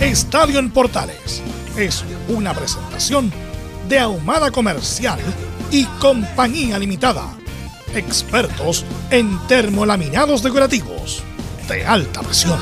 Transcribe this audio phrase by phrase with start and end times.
[0.00, 1.42] Estadio en Portales
[1.76, 3.32] es una presentación
[3.88, 5.18] de Ahumada Comercial
[5.72, 7.36] y Compañía Limitada.
[7.96, 11.24] Expertos en termolaminados decorativos
[11.66, 12.60] de alta presión.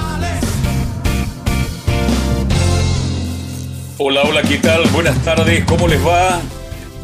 [3.99, 4.89] Hola, hola, ¿qué tal?
[4.89, 6.41] Buenas tardes, ¿cómo les va?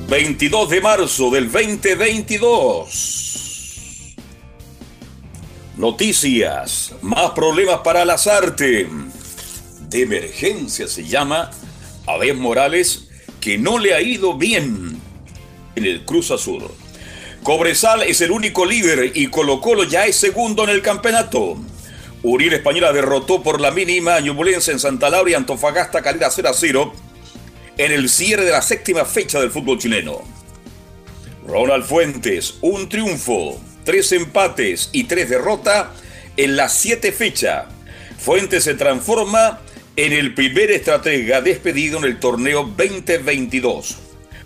[0.09, 4.15] 22 de marzo del 2022.
[5.77, 8.87] Noticias, más problemas para las artes
[9.93, 11.51] de emergencia se llama
[12.07, 13.09] Abel Morales,
[13.41, 14.99] que no le ha ido bien
[15.77, 16.65] en el Cruz Azul.
[17.43, 21.57] Cobresal es el único líder y Colo ya es segundo en el campeonato.
[22.23, 26.55] Uriel Española derrotó por la mínima a en Santa Laura y Antofagasta Calera 0 a
[26.55, 26.93] 0
[27.79, 30.23] en el cierre de la séptima fecha del fútbol chileno.
[31.47, 35.89] Ronald Fuentes, un triunfo, tres empates y tres derrotas
[36.37, 37.67] en la siete fecha.
[38.19, 39.61] Fuentes se transforma
[39.97, 43.99] en el primer estratega despedido en el torneo 2022.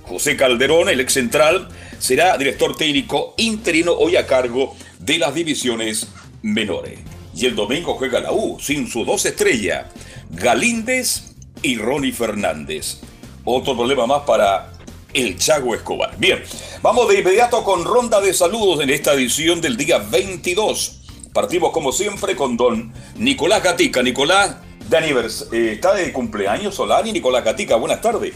[0.02, 6.08] José Calderón, el ex central, será director técnico interino hoy a cargo de las divisiones
[6.42, 6.98] menores.
[7.34, 9.86] Y el domingo juega la U sin sus dos estrellas,
[10.30, 12.98] Galíndez y Ronnie Fernández.
[13.44, 14.72] Otro problema más para
[15.12, 16.16] el Chago Escobar.
[16.18, 16.42] Bien,
[16.82, 21.02] vamos de inmediato con ronda de saludos en esta edición del día 22.
[21.32, 24.02] Partimos como siempre con don Nicolás Gatica.
[24.02, 24.56] Nicolás,
[24.88, 28.34] Danivers, eh, está de cumpleaños Solani, Nicolás Gatica, buenas tardes.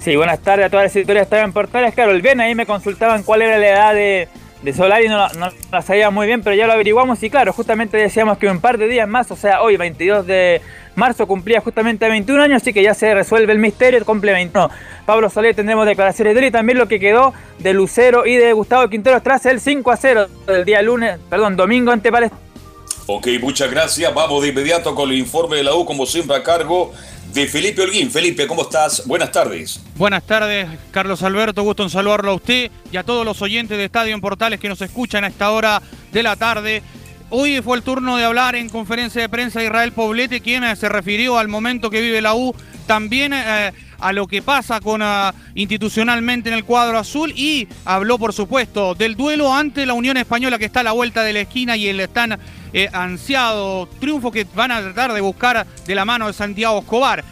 [0.00, 1.94] Sí, buenas tardes a todas las historias estaban portales.
[1.94, 4.28] Claro, el viernes ahí me consultaban cuál era la edad de,
[4.72, 5.26] Solari, no,
[5.70, 8.78] la sabía muy bien, pero ya lo averiguamos y claro, justamente decíamos que un par
[8.78, 10.60] de días más, o sea, hoy 22 de
[10.96, 14.70] marzo cumplía justamente 21 años, así que ya se resuelve el misterio, cumple 21.
[15.06, 18.52] Pablo Soler tendremos declaraciones de él y también lo que quedó de Lucero y de
[18.52, 22.49] Gustavo Quintero tras el 5 a 0 del día lunes, perdón, domingo ante Palestina
[23.12, 24.14] Ok, muchas gracias.
[24.14, 26.92] Vamos de inmediato con el informe de la U, como siempre, a cargo
[27.34, 28.08] de Felipe Holguín.
[28.08, 29.04] Felipe, ¿cómo estás?
[29.04, 29.80] Buenas tardes.
[29.96, 31.64] Buenas tardes, Carlos Alberto.
[31.64, 34.68] Gusto en saludarlo a usted y a todos los oyentes de Estadio en Portales que
[34.68, 35.82] nos escuchan a esta hora
[36.12, 36.84] de la tarde.
[37.30, 40.88] Hoy fue el turno de hablar en conferencia de prensa Israel Poblete, quien eh, se
[40.88, 42.54] refirió al momento que vive la U,
[42.86, 48.18] también eh, a lo que pasa con uh, institucionalmente en el cuadro azul y habló,
[48.18, 51.40] por supuesto, del duelo ante la Unión Española que está a la vuelta de la
[51.40, 52.38] esquina y el tan
[52.72, 57.24] eh, ansiado triunfo que van a tratar de buscar de la mano de Santiago Escobar.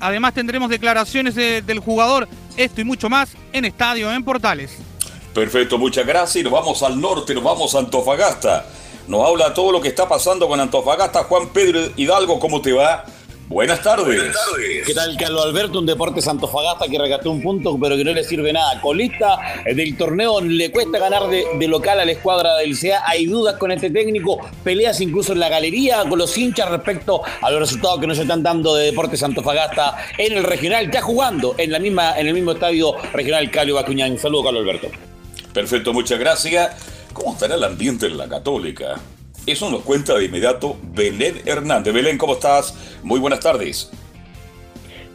[0.00, 4.78] Además tendremos declaraciones del jugador, esto y mucho más en Estadio en Portales.
[5.34, 8.66] Perfecto, muchas gracias y nos vamos al norte, nos vamos a Antofagasta.
[9.06, 11.24] Nos habla todo lo que está pasando con Antofagasta.
[11.24, 13.04] Juan Pedro Hidalgo, ¿cómo te va?
[13.50, 14.06] Buenas tardes.
[14.06, 14.86] Buenas tardes.
[14.86, 15.80] ¿Qué tal, Carlos Alberto?
[15.80, 18.80] Un Deportes Antofagasta que regató un punto, pero que no le sirve nada.
[18.80, 23.02] Colista del torneo, le cuesta ganar de, local a la escuadra del CEA.
[23.04, 27.50] Hay dudas con este técnico, peleas incluso en la galería con los hinchas respecto a
[27.50, 31.72] los resultados que nos están dando de Deportes Antofagasta en el regional, ya jugando en,
[31.72, 34.16] la misma, en el mismo estadio regional Calio Bacuñán.
[34.16, 34.88] Saludos, Carlos Alberto.
[35.52, 36.70] Perfecto, muchas gracias.
[37.12, 39.00] ¿Cómo estará el ambiente en la Católica?
[39.46, 41.94] Eso nos cuenta de inmediato Belén Hernández.
[41.94, 42.74] Belén, ¿cómo estás?
[43.02, 43.90] Muy buenas tardes.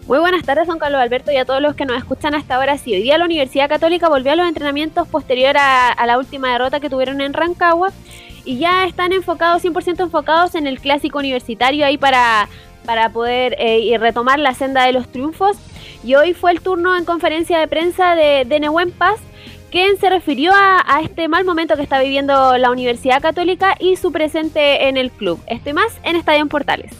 [0.07, 2.77] Muy buenas tardes, don Carlos Alberto, y a todos los que nos escuchan hasta ahora.
[2.77, 6.79] Sí, hoy día la Universidad Católica volvió a los entrenamientos posterior a, la última derrota
[6.79, 7.91] que tuvieron en Rancagua
[8.43, 12.47] y ya están enfocados, 100% enfocados en el clásico universitario ahí para,
[12.85, 15.57] para poder eh, retomar la senda de los triunfos.
[16.03, 19.19] Y hoy fue el turno en conferencia de prensa de, de Paz,
[19.71, 24.11] quien se refirió a, este mal momento que está viviendo la Universidad Católica y su
[24.11, 25.39] presente en el club.
[25.47, 26.91] Este más en Estadio Portales.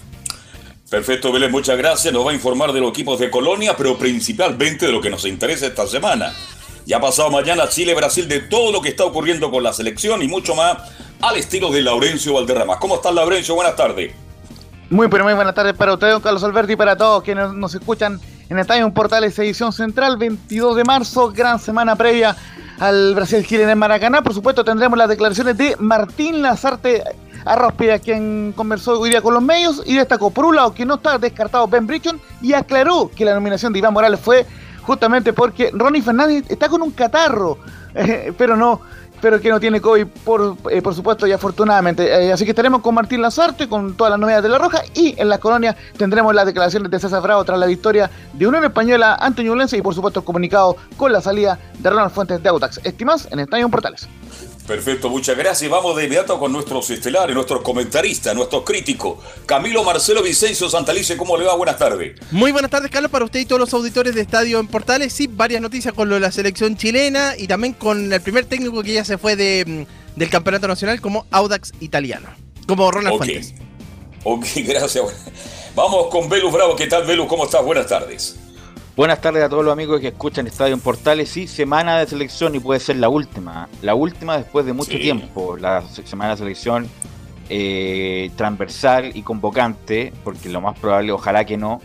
[0.90, 2.14] Perfecto, Belén, muchas gracias.
[2.14, 5.26] Nos va a informar de los equipos de Colonia, pero principalmente de lo que nos
[5.26, 6.34] interesa esta semana.
[6.86, 10.28] Ya ha pasado mañana Chile-Brasil de todo lo que está ocurriendo con la selección y
[10.28, 10.78] mucho más
[11.22, 12.78] al estilo de Laurencio Valderrama.
[12.78, 13.56] ¿Cómo estás, Laurencio?
[13.56, 14.14] Buenas tardes.
[14.90, 17.74] Muy, pero muy buenas tardes para ustedes, don Carlos Alberti, y para todos quienes nos
[17.74, 18.20] escuchan
[18.50, 22.36] en Estadio Portales Edición Central, 22 de marzo, gran semana previa
[22.80, 24.22] al Brasil-Chile en el Maracaná.
[24.22, 27.04] Por supuesto, tendremos las declaraciones de Martín Lazarte
[27.46, 30.96] Arrospia, quien conversó hoy día con los medios y destacó, por un lado, que no
[30.96, 34.46] está descartado Ben Brichon y aclaró que la nominación de Iván Morales fue
[34.82, 37.58] justamente porque Ronnie Fernández está con un catarro,
[38.38, 38.82] pero no
[39.22, 42.08] pero que no tiene COVID, por, eh, por supuesto, y afortunadamente.
[42.08, 45.20] Eh, así que estaremos con Martín Lazarte, con todas las novedades de La Roja, y
[45.20, 49.18] en la colonia tendremos las declaraciones de César Bravo tras la victoria de Unión Española
[49.20, 52.80] ante Ñublense y, por supuesto, el comunicado con la salida de Ronald Fuentes de Autax.
[52.84, 54.08] Estimas en Estadio Portales.
[54.68, 55.70] Perfecto, muchas gracias.
[55.70, 59.20] Vamos de inmediato con nuestros estelares, nuestros comentaristas, nuestros críticos.
[59.46, 61.56] Camilo Marcelo Vicencio Santalice, ¿cómo le va?
[61.56, 62.20] Buenas tardes.
[62.32, 65.14] Muy buenas tardes, Carlos, para usted y todos los auditores de Estadio en Portales.
[65.14, 68.82] Sí, varias noticias con lo de la selección chilena y también con el primer técnico
[68.82, 72.28] que ya se fue de, mm, del Campeonato Nacional como Audax Italiano,
[72.68, 73.54] como Ronald Fuentes.
[74.24, 75.06] Ok, gracias.
[75.76, 76.76] Vamos con Velus Bravo.
[76.76, 77.28] ¿Qué tal, Velus?
[77.28, 77.64] ¿Cómo estás?
[77.64, 78.36] Buenas tardes.
[78.96, 81.28] Buenas tardes a todos los amigos que escuchan Estadio en Portales.
[81.28, 83.68] Sí, semana de selección y puede ser la última.
[83.82, 85.58] La última después de mucho tiempo.
[85.58, 86.88] La semana de selección
[87.50, 91.82] eh, transversal y convocante, porque lo más probable, ojalá que no,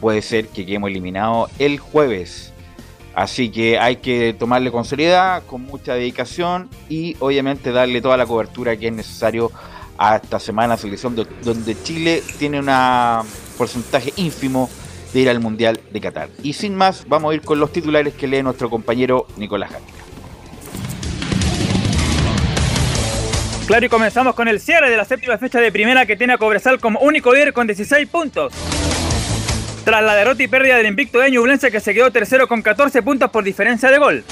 [0.00, 2.52] puede ser que quedemos eliminados el jueves.
[3.14, 8.26] Así que hay que tomarle con seriedad, con mucha dedicación y obviamente darle toda la
[8.26, 9.52] cobertura que es necesario
[9.96, 12.68] a esta semana de selección donde Chile tiene un
[13.56, 14.68] porcentaje ínfimo
[15.12, 16.28] de ir al Mundial de Qatar.
[16.42, 20.02] Y sin más, vamos a ir con los titulares que lee nuestro compañero Nicolás Jática.
[23.66, 26.38] Claro, y comenzamos con el cierre de la séptima fecha de primera que tiene a
[26.38, 28.52] Cobresal como único líder con 16 puntos.
[29.84, 33.02] Tras la derrota y pérdida del invicto de Ñublense que se quedó tercero con 14
[33.02, 34.24] puntos por diferencia de gol.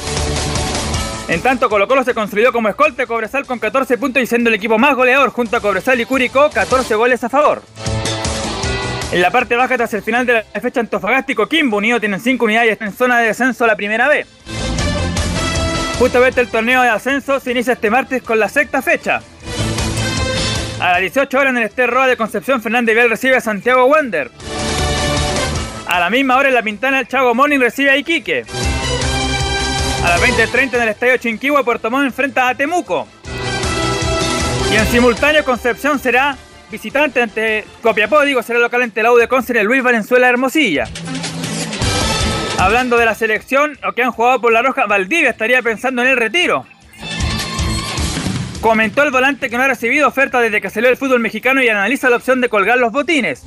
[1.28, 4.56] En tanto, Colo Colo se construyó como escolta Cobresal con 14 puntos y siendo el
[4.56, 7.62] equipo más goleador junto a Cobresal y Curicó, 14 goles a favor.
[9.12, 12.20] En la parte baja, tras el final de la fecha, Antofagasta y Coquimbo Unido tienen
[12.20, 14.28] 5 unidades y están en zona de descenso la primera vez.
[15.98, 19.20] Justamente el torneo de ascenso se inicia este martes con la sexta fecha.
[20.78, 24.30] A las 18 horas en el Ester de Concepción, Fernández Vial recibe a Santiago Wander.
[25.86, 28.44] A la misma hora en La Pintana, el Chago Morning recibe a Iquique.
[30.04, 33.08] A las 20.30 en el Estadio Chinquihua, Puerto Montt enfrenta a Temuco.
[34.72, 36.36] Y en simultáneo, Concepción será
[36.70, 40.84] visitante ante Copiapó, digo, será local ante la U de Conce el Luis Valenzuela Hermosilla.
[42.58, 46.08] Hablando de la selección, o que han jugado por la Roja, Valdivia estaría pensando en
[46.08, 46.66] el retiro.
[48.60, 51.68] Comentó el volante que no ha recibido oferta desde que salió el fútbol mexicano y
[51.68, 53.44] analiza la opción de colgar los botines.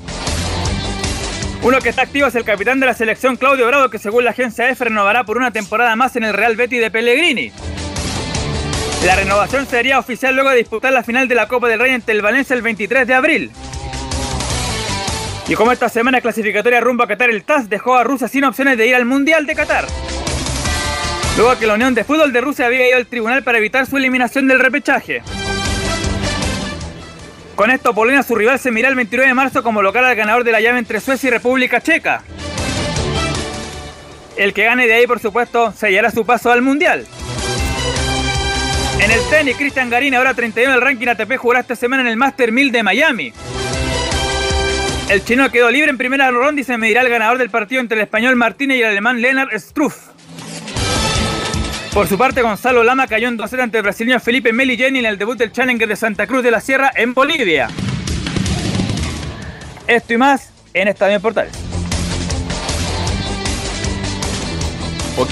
[1.62, 4.32] Uno que está activo es el capitán de la selección Claudio Bravo, que según la
[4.32, 7.52] agencia EFE renovará por una temporada más en el Real Betis de Pellegrini.
[9.06, 12.14] La renovación sería oficial luego de disputar la final de la Copa del Rey ante
[12.14, 13.52] el Valencia el 23 de abril.
[15.46, 18.78] Y como esta semana clasificatoria rumbo a Qatar, el TAS dejó a Rusia sin opciones
[18.78, 19.88] de ir al Mundial de Qatar.
[21.36, 23.98] Luego que la Unión de Fútbol de Rusia había ido al tribunal para evitar su
[23.98, 25.22] eliminación del repechaje.
[27.56, 30.46] Con esto, Polonia, su rival, se mira el 29 de marzo como local al ganador
[30.46, 32.24] de la llave entre Suecia y República Checa.
[34.38, 37.06] El que gane de ahí, por supuesto, sellará su paso al Mundial.
[39.00, 42.18] En el tenis, Cristian Garín, ahora 31 del ranking ATP, jugará esta semana en el
[42.18, 43.34] Master 1000 de Miami.
[45.10, 47.98] El chino quedó libre en primera ronda y se medirá el ganador del partido entre
[47.98, 49.96] el español Martínez y el alemán Lennart Struff.
[51.94, 55.18] Por su parte, Gonzalo Lama cayó en 2 ante el brasileño Felipe Melilleni en el
[55.18, 57.70] debut del Challenger de Santa Cruz de la Sierra en Bolivia.
[59.86, 61.54] Esto y más en Estadio Portales.
[65.18, 65.30] Ok,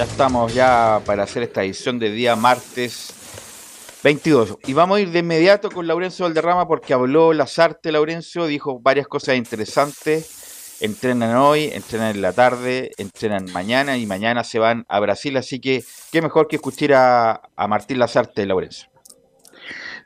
[0.00, 3.12] ya estamos ya para hacer esta edición de día martes
[4.02, 4.56] 22.
[4.66, 9.06] Y vamos a ir de inmediato con Laurencio Valderrama porque habló Lazarte Laurencio, dijo varias
[9.06, 10.78] cosas interesantes.
[10.80, 15.36] Entrenan hoy, entrenan en la tarde, entrenan mañana y mañana se van a Brasil.
[15.36, 18.89] Así que qué mejor que escuchar a, a Martín Lazarte Laurencio.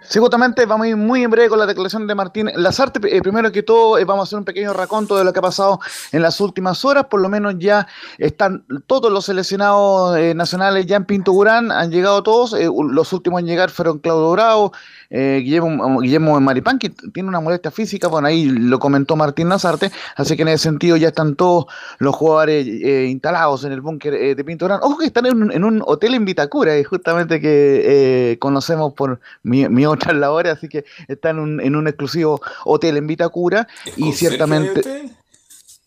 [0.07, 3.01] Seguramente vamos a ir muy en breve con la declaración de Martín Lazarte.
[3.17, 5.43] Eh, primero que todo, eh, vamos a hacer un pequeño raconto de lo que ha
[5.43, 5.81] pasado
[6.13, 7.07] en las últimas horas.
[7.07, 7.87] Por lo menos ya
[8.19, 12.53] están todos los seleccionados eh, nacionales ya en Pinto Durán, han llegado todos.
[12.53, 14.73] los últimos en llegar fueron Claudio Bravo,
[15.15, 18.09] Guillermo, Guillermo Maripán, que tiene una molestia física.
[18.09, 19.91] Bueno, ahí lo comentó Martín Lazarte.
[20.17, 21.67] Así que en ese sentido ya están todos
[21.99, 24.81] los jugadores instalados en el búnker de Pinto Durán.
[24.83, 30.17] Ojo que están en un, hotel en Vitacura, justamente que conocemos por mi, mi otras
[30.17, 34.83] labores, así que están en un, exclusivo hotel en Vitacura y ciertamente...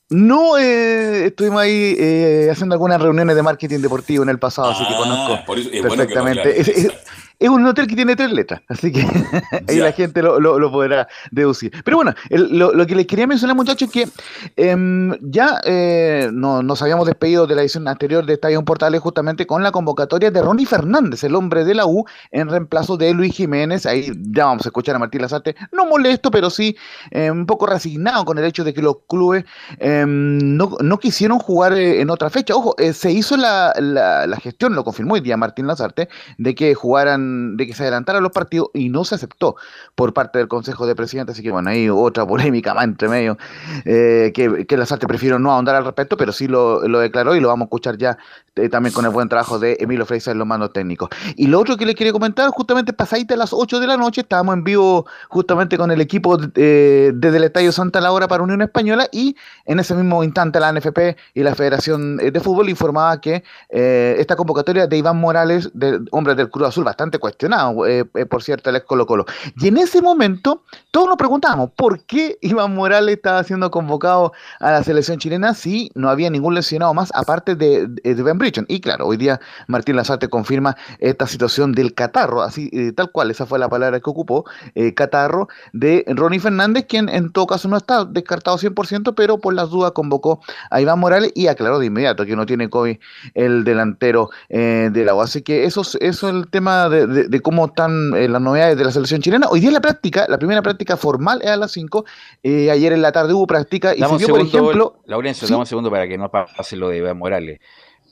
[0.10, 4.86] No, eh, estuvimos ahí eh, haciendo algunas reuniones de marketing deportivo en el pasado, así
[4.88, 6.62] que ah, conozco perfectamente.
[6.62, 6.92] es
[7.40, 9.02] un hotel que tiene tres letras, así que
[9.68, 11.72] ahí la gente lo, lo, podrá deducir.
[11.84, 14.10] Pero bueno, lo, lo, que les quería mencionar, muchachos, es que
[14.56, 19.46] em, ya eh, no, nos habíamos despedido de la edición anterior de Estadio Portales justamente
[19.46, 23.36] con la convocatoria de Ronnie Fernández, el hombre de la U, en reemplazo de Luis
[23.36, 23.86] Jiménez.
[23.86, 26.76] Ahí ya vamos a escuchar a Martín Lazarte, no molesto, pero sí
[27.12, 29.46] eh, un poco resignado con el hecho de que los clubes
[29.80, 32.56] em, no, no, quisieron jugar eh, en otra fecha.
[32.56, 36.74] Ojo, se hizo la, la, la, gestión, lo confirmó hoy día Martín Lazarte, de que
[36.74, 37.27] jugaran,
[37.58, 39.56] de que se adelantaran los partidos y no se aceptó
[39.96, 41.36] por parte del Consejo de Presidentes.
[41.36, 43.38] Así que bueno, hay otra polémica más entre medio,
[43.86, 47.40] eh, que, que Lazarte prefiero no ahondar al respecto, pero sí lo, lo declaró y
[47.40, 48.18] lo vamos a escuchar ya
[48.56, 51.10] eh, también con el buen trabajo de Emilio Freisa en los mandos técnicos.
[51.36, 54.22] Y lo otro que le quería comentar, justamente pasadita a las 8 de la noche,
[54.22, 58.62] estábamos en vivo justamente con el equipo eh, desde el Estadio Santa Laura para Unión
[58.62, 63.44] Española y en ese mismo instante la NFP y la Federación de Fútbol informaba que
[63.70, 67.84] esta convocatoria de Iván Morales, de, hombre del Cruz Azul, bastante cuestionado,
[68.30, 69.26] por cierto, el ex Colo Colo.
[69.58, 74.72] Y en ese momento todos nos preguntábamos por qué Iván Morales estaba siendo convocado a
[74.72, 78.66] la selección chilena si no había ningún lesionado más aparte de, de Ben Bridgen.
[78.68, 83.32] Y claro, hoy día Martín Lazarte confirma esta situación del catarro, así eh, tal cual,
[83.32, 84.46] esa fue la palabra que ocupó,
[84.76, 89.54] eh, catarro, de Ronnie Fernández, quien en todo caso no está descartado 100%, pero por
[89.54, 92.98] las dudas convocó a Iván Morales y aclaró de inmediato que no tiene COVID
[93.34, 95.22] el delantero eh, de la U.
[95.22, 97.07] Así que eso, eso es el tema de,
[97.42, 99.48] cómo están las novedades de la selección chilena.
[99.50, 102.06] Hoy día la práctica, la primera práctica formal es a las 5.
[102.44, 105.02] Eh, ayer en la tarde hubo práctica y se vio, por ejemplo.
[105.06, 107.60] Laurencio, damos un segundo para que no pase lo de Iván Morales.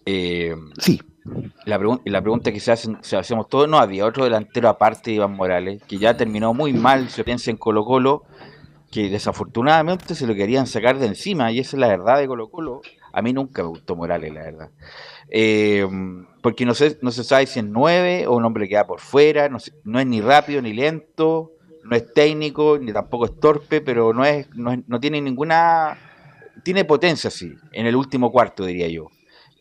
[0.05, 1.01] Eh, sí.
[1.65, 5.15] La, la pregunta que se, hacen, se hacemos todos, no había otro delantero aparte de
[5.15, 8.23] Iván Morales, que ya terminó muy mal, se piensa en Colo Colo,
[8.91, 12.49] que desafortunadamente se lo querían sacar de encima, y esa es la verdad de Colo
[12.49, 12.81] Colo.
[13.11, 14.69] A mí nunca me gustó Morales, la verdad.
[15.29, 15.87] Eh,
[16.45, 18.99] porque no, sé, no se sabe si es nueve o un hombre que va por
[18.99, 23.81] fuera, no, no es ni rápido ni lento, no es técnico, ni tampoco es torpe,
[23.81, 25.97] pero no es, no, tiene ninguna,
[26.63, 29.07] tiene potencia, sí, en el último cuarto, diría yo.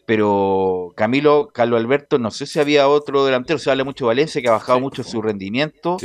[0.05, 4.43] Pero Camilo, Carlos Alberto, no sé si había otro delantero, se habla mucho de Valencia,
[4.43, 5.97] que ha bajado mucho su rendimiento,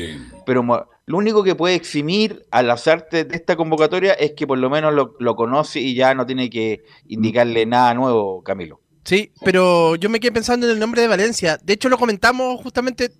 [0.45, 4.57] pero lo único que puede eximir a las artes de esta convocatoria es que por
[4.57, 8.79] lo menos lo, lo conoce y ya no tiene que indicarle nada nuevo, Camilo.
[9.09, 11.57] Sí, pero yo me quedé pensando en el nombre de Valencia.
[11.63, 13.11] De hecho, lo comentamos justamente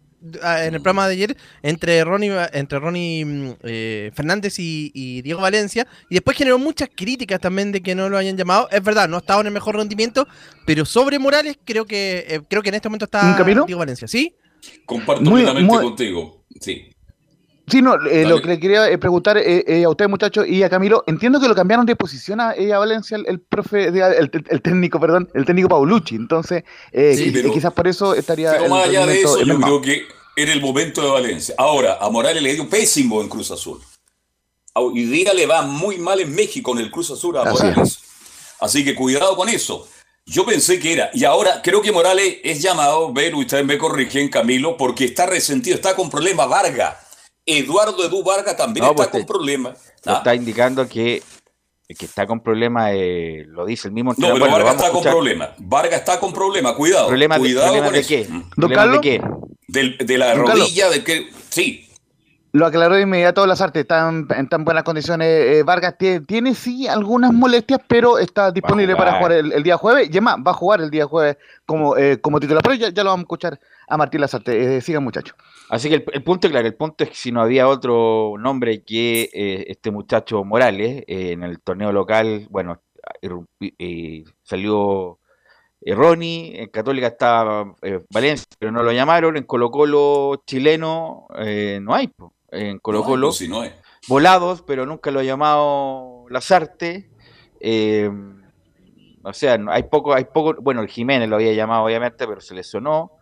[0.43, 5.39] Ah, en el programa de ayer entre Ronnie, entre Ronnie mm, eh, Fernández y, Diego
[5.39, 8.67] Valencia y después generó muchas críticas también de que no lo hayan llamado.
[8.69, 10.27] Es verdad, no ha estado en el mejor rendimiento,
[10.65, 14.35] pero sobre Morales creo que eh, creo que en este momento está Diego Valencia, ¿sí?
[14.85, 16.89] Comparto plenamente contigo, sí.
[17.69, 21.39] Sí, no, eh, lo que le quería preguntar a usted, muchachos, y a Camilo, entiendo
[21.39, 25.69] que lo cambiaron de posición a, ella Valencia, el, profe, el, técnico, perdón, el técnico
[25.69, 26.63] Paulucci, entonces
[27.53, 28.51] quizás por eso estaría...
[28.51, 31.55] Pero más allá de eso, yo creo que en el momento de Valencia.
[31.57, 33.79] Ahora, a Morales le dio pésimo en Cruz Azul.
[34.73, 37.99] Hoy día le va muy mal en México en el Cruz Azul a Morales.
[38.61, 39.87] Así que cuidado con eso.
[40.25, 44.29] Yo pensé que era, y ahora creo que Morales es llamado, ver, ustedes me corrigen,
[44.29, 46.95] Camilo, porque está resentido, está con problemas Vargas.
[47.57, 49.77] Eduardo Edu Vargas también está pues con problemas.
[50.05, 51.21] Está indicando que
[51.97, 54.13] que está con problemas, eh, lo dice el mismo.
[54.15, 55.49] No, pero Vargas está con problemas.
[55.57, 57.07] Vargas está con problemas, cuidado.
[57.07, 58.27] ¿Problema cuidado de, con qué?
[58.27, 59.21] de qué?
[60.05, 61.29] de la rodilla, de que.
[61.49, 61.89] Sí.
[62.51, 65.27] Lo aclaró de inmediato las artes, están en tan buenas condiciones.
[65.27, 70.07] Eh, Vargas tiene, sí algunas molestias, pero está disponible para jugar el, día jueves.
[70.07, 71.37] Y además, va a jugar el día jueves
[71.67, 72.63] como, eh, como titular.
[72.63, 74.77] Pero ya, lo vamos a escuchar a Martín Lazarte.
[74.77, 75.35] Eh, sigan, muchachos.
[75.69, 79.29] Así que el, punto, claro, el punto es que si no había otro nombre que
[79.67, 82.81] este muchacho Morales en el torneo local, bueno,
[84.43, 85.19] salió
[85.85, 87.75] Ronnie, en Católica estaba
[88.11, 91.27] Valencia, pero no lo llamaron, en Colo Colo chileno
[91.81, 92.11] no hay.
[92.51, 93.31] En Colo Colo.
[94.07, 97.09] Volados, pero nunca lo ha llamado Lazarte.
[97.59, 98.09] Eh,
[99.23, 102.55] o sea, hay poco, hay poco, bueno, el Jiménez lo había llamado obviamente, pero se
[102.55, 103.18] le sonó.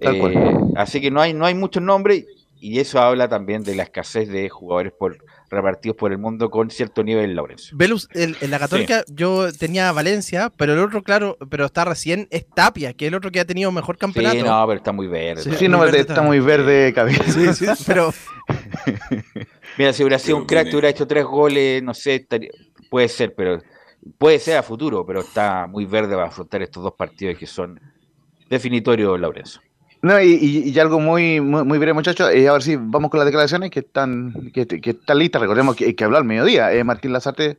[0.00, 2.26] Eh, así que no hay, no hay muchos nombres
[2.58, 5.18] y eso habla también de la escasez de jugadores por
[5.50, 7.76] repartidos por el mundo con cierto nivel, Lorenzo.
[7.76, 12.46] Velus, en, la Católica yo tenía Valencia, pero el otro, claro, pero está recién, es
[12.48, 14.36] Tapia, que es el otro que ha tenido mejor campeonato.
[14.36, 15.42] Sí, no, pero está muy verde.
[15.56, 16.94] Sí, no, está, muy verde,
[17.26, 18.12] Sí, sí, pero...
[19.78, 22.26] Mira, si hubiera sido un crack, hubiera hecho tres goles, no sé,
[22.90, 23.60] puede ser, pero
[24.18, 27.80] puede ser a futuro, pero está muy verde para afrontar estos dos partidos que son
[28.48, 29.60] definitorios, Lorenzo.
[30.02, 32.30] No, y, algo muy, muy, breve, muchachos.
[32.32, 35.40] Eh, a ver si vamos con las declaraciones que están, que, están listas.
[35.40, 36.72] Recordemos que, que habló al mediodía.
[36.72, 37.58] Eh, Martín Lazarte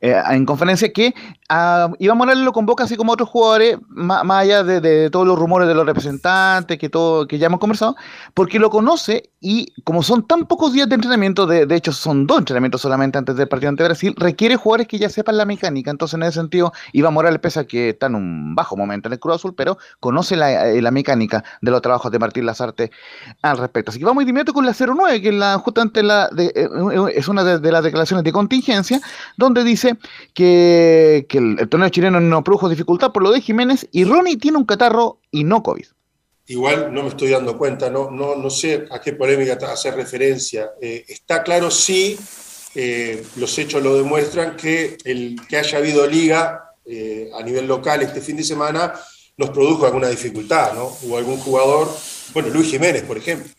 [0.00, 1.14] eh, en conferencia que
[1.48, 5.68] a Iván Morales lo convoca así como otros jugadores, más, allá de, todos los rumores
[5.68, 7.96] de los representantes que todo que ya hemos conversado,
[8.34, 12.26] porque lo conoce y como son tan pocos días de entrenamiento, de, de hecho son
[12.26, 15.90] dos entrenamientos solamente antes del partido ante Brasil, requiere jugadores que ya sepan la mecánica.
[15.90, 19.14] Entonces, en ese sentido, Iván Morales, pese a que está en un bajo momento en
[19.14, 22.90] el Cruz Azul, pero conoce la, eh, la mecánica de los trabajos de Martín Lazarte
[23.42, 23.90] al respecto.
[23.90, 26.68] Así que vamos inmediato con la 09, que es la, justamente la de, eh,
[27.14, 29.00] es una de, las declaraciones de contingencia,
[29.36, 29.81] donde dice
[30.34, 34.64] que, el, torneo chileno no produjo dificultad por lo de Jiménez y Ronnie tiene un
[34.64, 35.86] catarro y no COVID.
[36.46, 40.70] Igual no me estoy dando cuenta, no, no, no sé a qué polémica hacer referencia.
[40.80, 42.18] Eh, está claro, sí,
[42.74, 46.68] eh, los hechos lo demuestran, que el que haya habido liga
[47.34, 48.92] a nivel local este fin de semana
[49.36, 50.96] nos produjo alguna dificultad, ¿no?
[51.02, 51.88] Hubo algún jugador,
[52.34, 53.50] bueno, Luis Jiménez, por ejemplo,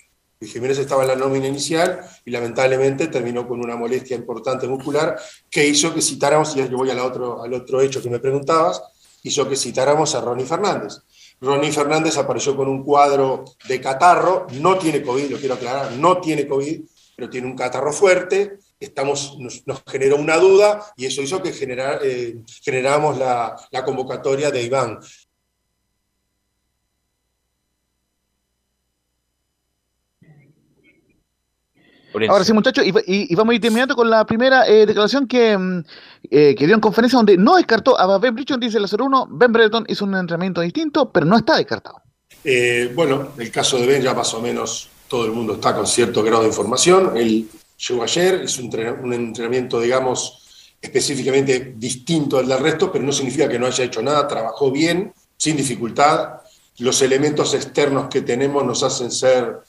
[0.46, 5.20] Jiménez estaba en la nómina inicial y lamentablemente terminó con una molestia importante muscular
[5.50, 8.82] que hizo que citáramos, y yo voy al otro, al otro hecho que me preguntabas,
[9.24, 11.00] hizo que citáramos a Ronnie Fernández.
[11.42, 16.20] Ronnie Fernández apareció con un cuadro de catarro, no tiene COVID, lo quiero aclarar, no
[16.20, 16.82] tiene COVID,
[17.16, 22.36] pero tiene un catarro fuerte, estamos, nos, generó una duda y eso hizo que eh,
[22.64, 25.00] generáramos la convocatoria de Iván.
[32.30, 35.84] Ahora sí, muchachos, y, vamos a ir terminando con la primera eh, declaración que, mm,
[36.30, 39.52] eh, que, dio en conferencia donde no descartó a Ben Bridgeton, dice el 01, Ben
[39.52, 42.02] Breton hizo un entrenamiento distinto, pero no está descartado.
[42.44, 45.88] Eh, bueno, el caso de Ben ya más o menos todo el mundo está con
[45.88, 47.18] cierto grado de información.
[47.18, 48.70] Él llegó ayer, es un,
[49.04, 50.44] un entrenamiento, digamos,
[50.82, 55.14] específicamente distinto al del resto, pero no significa que no haya hecho nada, trabajó bien,
[55.38, 56.42] sin dificultad.
[56.80, 59.62] Los elementos externos que tenemos nos hacen ser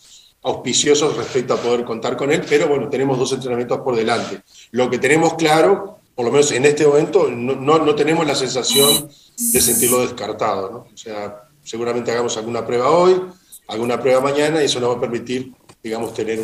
[0.45, 4.43] auspiciosos respecto a poder contar con él, pero bueno, tenemos dos entrenamientos por delante.
[4.73, 9.09] Lo que tenemos claro, por lo menos en este momento, no, no, tenemos la sensación
[9.37, 10.71] de sentirlo descartado.
[10.71, 10.79] ¿no?
[10.93, 13.21] O sea, seguramente hagamos alguna prueba hoy,
[13.69, 16.41] alguna prueba mañana y eso nos va a permitir, digamos, tener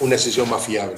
[0.00, 0.96] una sesión más fiable.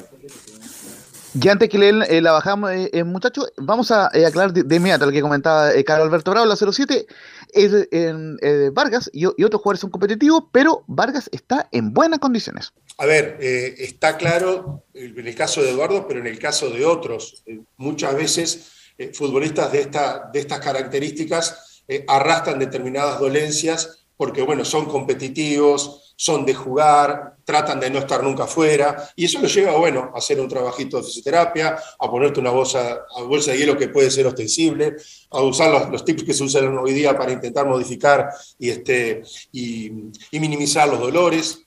[1.40, 5.06] Y antes que le, eh, la bajamos, eh, eh, muchachos, vamos a aclarar de, inmediato
[5.06, 7.06] lo que comentaba Carlos Alberto Bravo, la 07.
[7.52, 12.72] Es, Vargas y, otros jugadores son competitivos, pero Vargas está en buenas condiciones.
[12.98, 17.42] A ver, está claro en el caso de Eduardo, pero en el caso de otros.
[17.76, 18.70] muchas veces
[19.12, 26.54] futbolistas de, esta, de estas características arrastran determinadas dolencias porque, bueno, son competitivos, son de
[26.54, 30.48] jugar, tratan de no estar nunca afuera, y eso lo lleva, bueno, a hacer un
[30.48, 34.96] trabajito de fisioterapia, a ponerte una bolsa, bolsa de hielo que puede ser ostensible,
[35.30, 38.28] a usar los, tips que se usan hoy día para intentar modificar
[38.58, 39.90] y, este, y,
[40.32, 41.60] minimizar los dolores.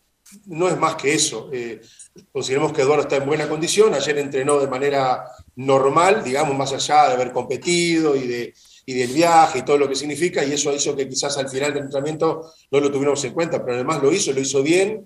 [0.46, 1.50] No es más que eso.
[1.54, 1.80] Eh,
[2.34, 5.24] consideremos que Eduardo está en buena condición, ayer entrenó de manera
[5.56, 8.54] normal, digamos, más allá de haber competido y de,
[8.86, 11.74] y del viaje y todo lo que significa, y eso hizo que quizás al final
[11.74, 15.06] del entrenamiento no lo tuviéramos en cuenta, pero además lo hizo, lo hizo bien.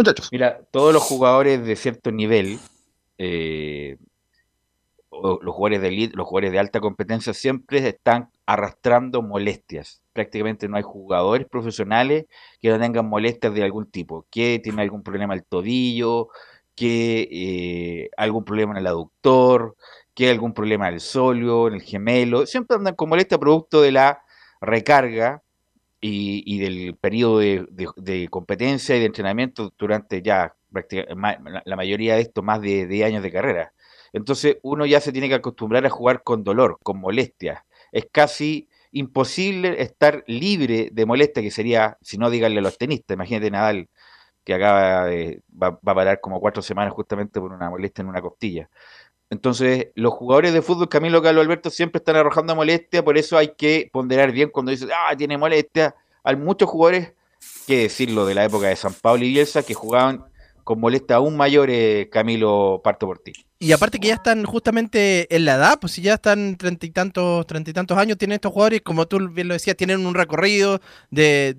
[0.00, 0.30] Muchachos.
[0.32, 2.58] Mira, todos los jugadores de cierto nivel,
[3.18, 3.98] eh,
[5.10, 10.00] los jugadores de los jugadores de alta competencia siempre están arrastrando molestias.
[10.14, 12.24] Prácticamente no hay jugadores profesionales
[12.62, 16.28] que no tengan molestias de algún tipo, que tienen algún problema al tobillo,
[16.74, 19.76] que eh, algún problema en el aductor,
[20.14, 24.22] que algún problema del solio, en el gemelo, siempre andan con molestia producto de la
[24.62, 25.42] recarga
[26.00, 32.60] y, del periodo de, competencia y de entrenamiento durante ya la mayoría de esto más
[32.60, 33.72] de 10 años de carrera.
[34.12, 37.64] Entonces uno ya se tiene que acostumbrar a jugar con dolor, con molestia.
[37.92, 43.14] Es casi imposible estar libre de molestia, que sería, si no, díganle a los tenistas.
[43.14, 43.88] Imagínate Nadal,
[44.44, 48.08] que acaba de, va, va, a parar como cuatro semanas justamente por una molestia en
[48.08, 48.68] una costilla.
[49.30, 53.54] Entonces, los jugadores de fútbol, Camilo Carlos Alberto, siempre están arrojando molestia, por eso hay
[53.56, 55.94] que ponderar bien cuando dices, ah, tiene molestia.
[56.24, 57.12] Hay muchos jugadores,
[57.66, 60.24] que decirlo de la época de San Pablo y Bielsa, que jugaban
[60.70, 63.32] con molestia aún mayores, Camilo, parto por ti.
[63.58, 66.90] Y aparte que ya están justamente en la edad, pues si ya están treinta y
[66.90, 70.14] tantos, treinta y tantos años, tienen estos jugadores, como tú bien lo decías, tienen un
[70.14, 70.80] recorrido
[71.10, 71.56] de,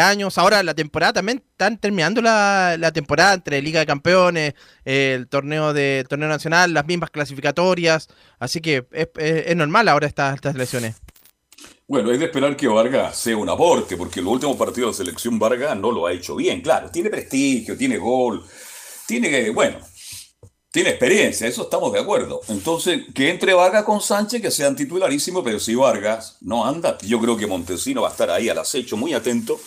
[0.00, 0.38] años.
[0.38, 4.54] Ahora la temporada también están terminando la, temporada entre Liga de Campeones,
[4.86, 8.08] el torneo de torneo nacional, las mismas clasificatorias.
[8.38, 11.03] Así que es, normal ahora estas, estas lesiones.
[11.86, 14.96] Bueno, es de esperar que Vargas sea un aporte, porque el último partido de la
[14.96, 16.62] selección Vargas no lo ha hecho bien.
[16.62, 18.42] Claro, tiene prestigio, tiene gol,
[19.06, 19.78] tiene bueno,
[20.70, 22.40] tiene experiencia, eso estamos de acuerdo.
[22.48, 27.20] Entonces, que entre Vargas con Sánchez, que sean titularísimos, pero si Vargas no anda, yo
[27.20, 29.60] creo que Montesino va a estar ahí al acecho, muy atento,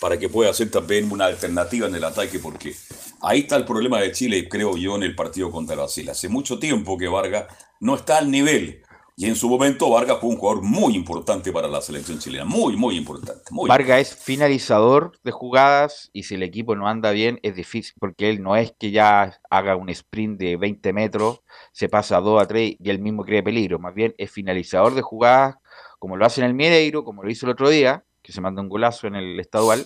[0.00, 2.74] para que pueda ser también una alternativa en el ataque, porque
[3.20, 6.08] ahí está el problema de Chile, creo yo, en el partido contra Brasil.
[6.08, 7.44] Hace mucho tiempo que Vargas
[7.80, 8.82] no está al nivel.
[9.20, 12.76] Y en su momento Vargas fue un jugador muy importante para la selección chilena, muy,
[12.76, 13.42] muy importante.
[13.50, 18.30] Vargas es finalizador de jugadas y si el equipo no anda bien es difícil porque
[18.30, 21.40] él no es que ya haga un sprint de 20 metros,
[21.72, 24.94] se pasa a 2 a 3 y él mismo crea peligro, más bien es finalizador
[24.94, 25.56] de jugadas
[25.98, 28.62] como lo hace en el Miedeiro, como lo hizo el otro día, que se manda
[28.62, 29.84] un golazo en el estadual,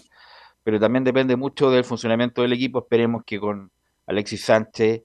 [0.63, 2.81] pero también depende mucho del funcionamiento del equipo.
[2.81, 3.73] Esperemos que con
[4.07, 5.05] Alexis Sánchez,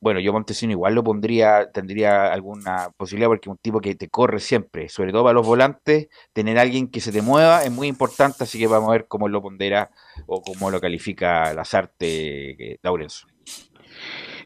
[0.00, 4.40] bueno, yo Montesino igual lo pondría, tendría alguna posibilidad porque un tipo que te corre
[4.40, 8.44] siempre, sobre todo para los volantes, tener alguien que se te mueva es muy importante,
[8.44, 9.90] así que vamos a ver cómo lo pondera
[10.26, 13.26] o cómo lo califica Lazarte Laurenzo.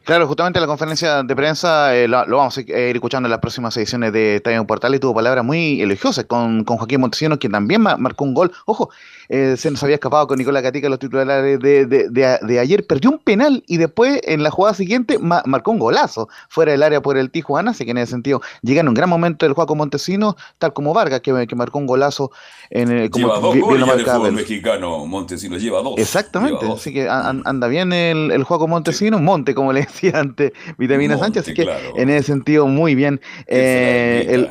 [0.09, 3.77] Claro, justamente la conferencia de prensa eh, lo, vamos a ir escuchando en las próximas
[3.77, 4.95] ediciones de Estadio Portal.
[4.95, 8.51] Y tuvo palabras muy elogiosas con, con Joaquín Montesinos, quien también marcó un gol.
[8.65, 8.89] Ojo,
[9.31, 13.19] eh, se nos había escapado con Nicolás Catica los titulares de, de, ayer, perdió un
[13.19, 17.29] penal y después en la jugada siguiente marcó un golazo fuera del área por el
[17.29, 20.73] Tijuana, así que en ese sentido llega en un gran momento el Joaquín Montesinos, tal
[20.73, 22.31] como Vargas, que, que marcó un golazo
[22.71, 25.99] en el como lleva dos goles el mexicano Montesinos, lleva dos.
[25.99, 31.17] Exactamente, así que anda bien el, el Joaquín Montesinos, Monte, como le decía antes Vitamina
[31.17, 33.19] Sánchez, así que en ese sentido muy bien.
[33.47, 34.49] Eh, el,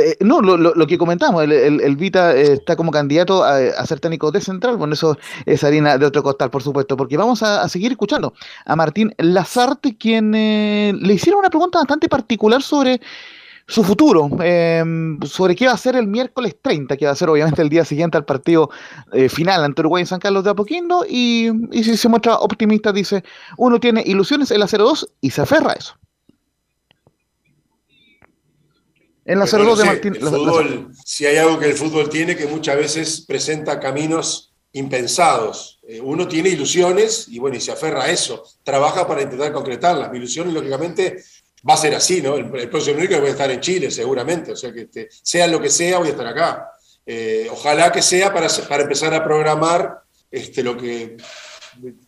[0.00, 4.40] eh, no, lo, que comentamos, el, Vita eh, está como candidato a, ser técnico de
[4.40, 8.34] Central, bueno, eso es harina de otro costal, por supuesto, porque vamos a, seguir escuchando
[8.64, 13.00] a Martín Lazarte, quien le hicieron una pregunta bastante particular sobre
[13.68, 17.28] su futuro, em, sobre qué va a ser el miércoles 30, que va a ser
[17.28, 18.70] obviamente el día siguiente al partido
[19.12, 23.22] eh, final ante Uruguay en San Carlos de Apoquindo, y, si se muestra optimista, dice,
[23.58, 25.94] uno tiene ilusiones en la 0-2 y se aferra a eso.
[29.26, 30.14] En la 0-2 de Martín.
[30.14, 35.78] fútbol, si hay algo que el fútbol tiene, que muchas veces presenta caminos impensados.
[35.86, 40.10] Eh, uno tiene ilusiones y bueno, y se aferra a eso, trabaja para intentar concretarlas.
[40.10, 41.22] Mi ilusión, lógicamente,
[41.68, 42.36] va a ser así, ¿no?
[42.36, 44.52] El, próximo miércoles voy a estar en Chile, seguramente.
[44.52, 46.70] O sea, que este, sea lo que sea, voy a estar acá.
[47.06, 51.16] Eh, ojalá que sea para, para empezar a programar este, lo que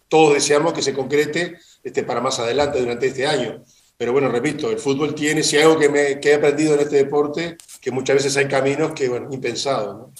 [0.09, 3.63] todos deseamos que se concrete este, para más adelante durante este año.
[3.97, 6.97] Pero bueno, repito, el fútbol tiene, si algo que, me, que he aprendido en este
[6.97, 10.13] deporte, que muchas veces hay caminos que, bueno, impensados, ¿no?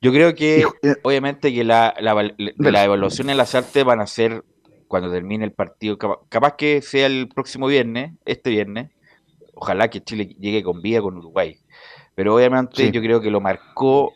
[0.00, 0.66] Yo creo que,
[1.02, 2.14] obviamente, que la, la,
[2.58, 4.44] la evaluación en las artes van a ser
[4.94, 8.92] cuando termine el partido, capaz, que sea el próximo viernes, este viernes,
[9.52, 11.58] ojalá que Chile llegue con vida con Uruguay.
[12.14, 14.12] Pero obviamente yo creo que lo marcó,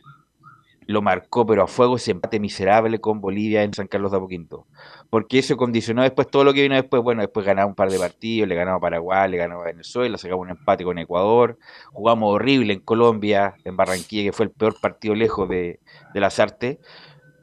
[0.87, 4.69] lo marcó, pero a fuego ese empate miserable con Bolivia en San Carlos de Apoquinto.
[5.11, 7.03] Porque eso condicionó después todo lo que vino después.
[7.03, 10.17] Bueno, después ganamos un par de partidos, le ganamos a Paraguay, le ganamos a Venezuela,
[10.17, 11.59] sacamos un empate con Ecuador,
[11.91, 15.81] jugamos horrible en Colombia, en Barranquilla, que fue el peor partido lejos de,
[16.15, 16.79] de las artes.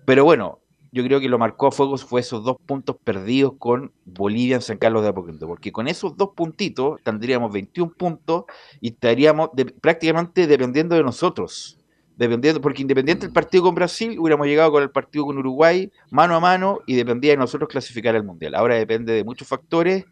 [0.06, 0.62] Pero bueno,
[0.96, 4.62] yo creo que lo marcó a fuego fue esos dos puntos perdidos con Bolivia en
[4.62, 8.46] San Carlos de Apoquindo, porque con esos dos puntitos tendríamos 21 puntos
[8.80, 9.50] y estaríamos
[9.82, 11.78] prácticamente dependiendo de nosotros.
[12.16, 16.34] Dependiendo, porque independiente del partido con Brasil, hubiéramos llegado con el partido con Uruguay mano
[16.34, 18.56] a mano y dependía de nosotros clasificar al Mundial.
[18.56, 20.06] Ahora depende de muchos factores.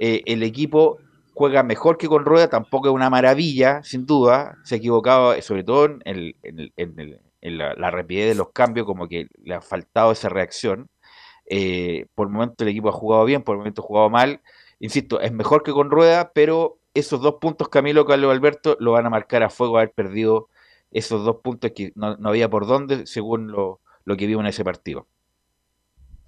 [0.00, 0.98] Eh, el equipo
[1.34, 4.58] juega mejor que con Rueda, tampoco es una maravilla, sin duda.
[4.64, 9.08] Se ha equivocado, sobre todo en el, en el la, rapidez de los cambios, como
[9.08, 10.88] que le ha faltado esa reacción.
[11.48, 14.42] Eh, por el momento el equipo ha jugado bien, por el momento ha jugado mal.
[14.80, 19.06] Insisto, es mejor que con Rueda, pero esos dos puntos Camilo Carlos Alberto lo van
[19.06, 20.48] a marcar a fuego haber perdido
[20.90, 24.64] esos dos puntos que no, había por dónde, según lo, lo que vimos en ese
[24.64, 25.06] partido.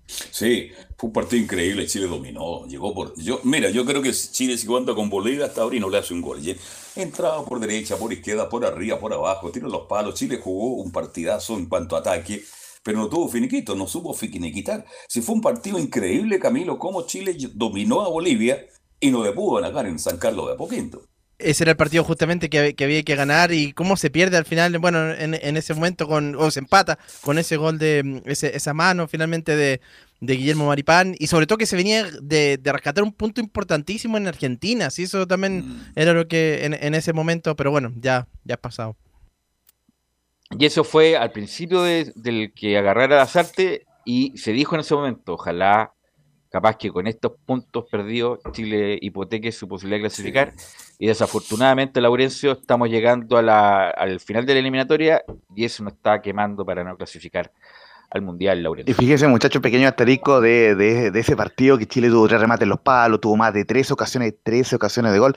[0.09, 3.15] Sí, fue un partido increíble, Chile dominó, llegó por...
[3.21, 5.99] Yo, mira, yo creo que Chile si cuenta con Bolivia hasta ahora y no le
[5.99, 6.41] hace un gol.
[6.97, 10.15] Entraba por derecha, por izquierda, por arriba, por abajo, tiró los palos.
[10.15, 12.43] Chile jugó un partidazo en cuanto a ataque,
[12.83, 14.87] pero no tuvo finiquito, no supo finiquitar.
[15.09, 18.67] Si fue un partido increíble, Camilo, cómo Chile dominó a Bolivia
[18.99, 21.03] y no le pudo ganar en San Carlos de Apoquinto
[21.39, 24.77] ese era el partido justamente que, había que ganar y cómo se pierde al final,
[24.79, 29.07] bueno, en, ese momento con, o se empata con ese gol de mm, esa mano
[29.09, 29.81] finalmente de,
[30.21, 34.91] Guillermo Maripán y sobre todo que se venía de, rescatar un punto importantísimo en Argentina,
[34.91, 35.93] sí, eso también mm.
[35.95, 38.97] era lo que en, ese momento, pero bueno, ya, ya pasado.
[40.59, 44.95] Y eso fue al principio del que agarrara las artes y se dijo en ese
[44.95, 45.93] momento, ojalá
[46.51, 50.53] capaz que con estos puntos perdidos Chile hipoteque su posibilidad de clasificar.
[50.99, 55.23] Y desafortunadamente, Laurencio, estamos llegando al final de la eliminatoria
[55.55, 57.53] y eso nos está quemando para no clasificar
[58.11, 58.91] al Mundial, Laurencio.
[58.91, 62.71] Y fíjese, muchachos, pequeño asterisco de, de, ese partido que Chile tuvo tres remates en
[62.71, 65.37] los palos, tuvo más de tres ocasiones, 13 ocasiones de gol.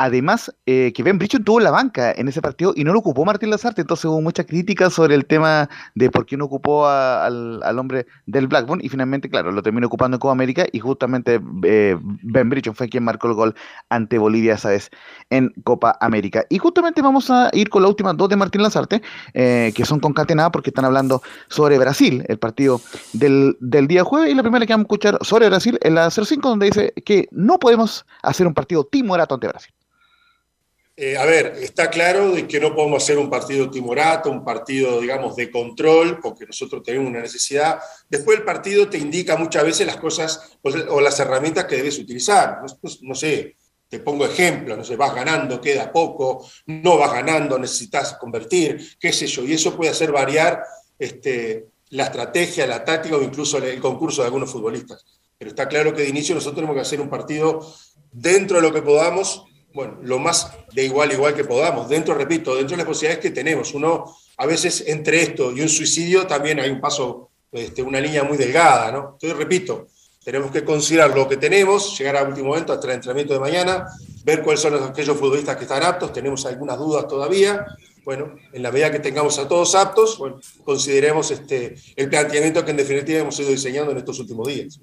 [0.00, 3.24] Además, eh, que Ben Brichon tuvo la banca en ese partido y no lo ocupó
[3.24, 7.60] Martín Lazarte, entonces hubo mucha crítica sobre el tema de por qué no ocupó al,
[7.76, 11.96] hombre del Blackburn y finalmente, claro, lo terminó ocupando en Copa América y justamente eh,
[12.00, 13.56] Ben Brichon fue quien marcó el gol
[13.88, 14.88] ante Bolivia esa vez
[15.30, 16.44] en Copa América.
[16.48, 19.02] Y justamente vamos a ir con la última dos de Martín Lazarte,
[19.34, 22.80] eh, que son concatenadas porque están hablando sobre Brasil, el partido
[23.14, 26.08] del, del día jueves y la primera que vamos a escuchar sobre Brasil es la
[26.08, 29.72] 05 donde dice que no podemos hacer un partido timorato ante Brasil.
[31.00, 35.00] Eh, a ver, está claro de que no podemos hacer un partido timorato, un partido,
[35.00, 37.78] digamos, de control, porque nosotros tenemos una necesidad.
[38.10, 40.58] Después el partido te indica muchas veces las cosas
[40.88, 42.62] o las herramientas que debes utilizar.
[43.02, 43.54] No, sé,
[43.88, 49.12] te pongo ejemplo, no sé, vas ganando, queda poco, no vas ganando, necesitas convertir, qué
[49.12, 50.64] sé yo, y eso puede hacer variar
[50.98, 55.06] este, la estrategia, la táctica o incluso el concurso de algunos futbolistas.
[55.38, 57.60] Pero está claro que de inicio nosotros tenemos que hacer un partido
[58.10, 59.44] dentro de lo que podamos
[59.78, 61.88] bueno, lo más de igual igual que podamos.
[61.88, 63.72] Dentro, repito, dentro de las posibilidades que tenemos.
[63.74, 68.24] Uno, a veces, entre esto y un suicidio, también hay un paso, este, una línea
[68.24, 69.10] muy delgada, ¿no?
[69.12, 69.86] Entonces, repito,
[70.24, 73.86] tenemos que considerar lo que tenemos, llegar al último momento, hasta el entrenamiento de mañana,
[74.24, 77.64] ver cuáles son aquellos futbolistas que están aptos, tenemos algunas dudas todavía.
[78.04, 82.72] Bueno, en la medida que tengamos a todos aptos, bueno, consideremos este, el planteamiento que
[82.72, 84.80] en definitiva hemos ido diseñando en estos últimos días.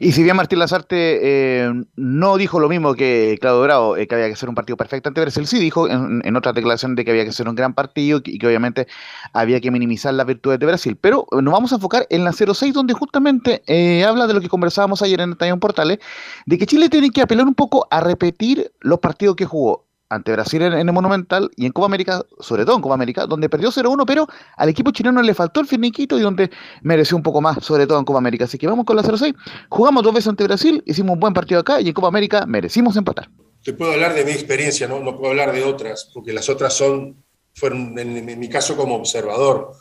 [0.00, 4.14] Y si bien Martín Lazarte eh, no dijo lo mismo que Claudio Bravo, eh, que
[4.14, 7.10] había que ser un partido perfecto ante Brasil, sí dijo en, otra declaración de que
[7.10, 8.86] había que ser un gran partido y que, obviamente
[9.32, 10.96] había que minimizar las virtudes de Brasil.
[11.00, 14.48] Pero nos vamos a enfocar en la 06, donde justamente eh, habla de lo que
[14.48, 15.98] conversábamos ayer en el Estadio Portales,
[16.46, 20.32] de que Chile tiene que apelar un poco a repetir los partidos que jugó ante
[20.32, 23.70] Brasil en, el Monumental y en Copa América, sobre todo en Copa América, donde perdió
[23.70, 26.50] 0-1, pero al equipo chileno le faltó el finiquito y donde
[26.82, 28.44] mereció un poco más, sobre todo en Copa América.
[28.44, 29.34] Así que vamos con la 0-6.
[29.68, 32.96] Jugamos dos veces ante Brasil, hicimos un buen partido acá y en Copa América merecimos
[32.96, 33.28] empatar.
[33.62, 36.74] Te puedo hablar de mi experiencia, no, no puedo hablar de otras, porque las otras
[36.74, 37.22] son,
[37.54, 39.72] fueron en, mi caso como observador.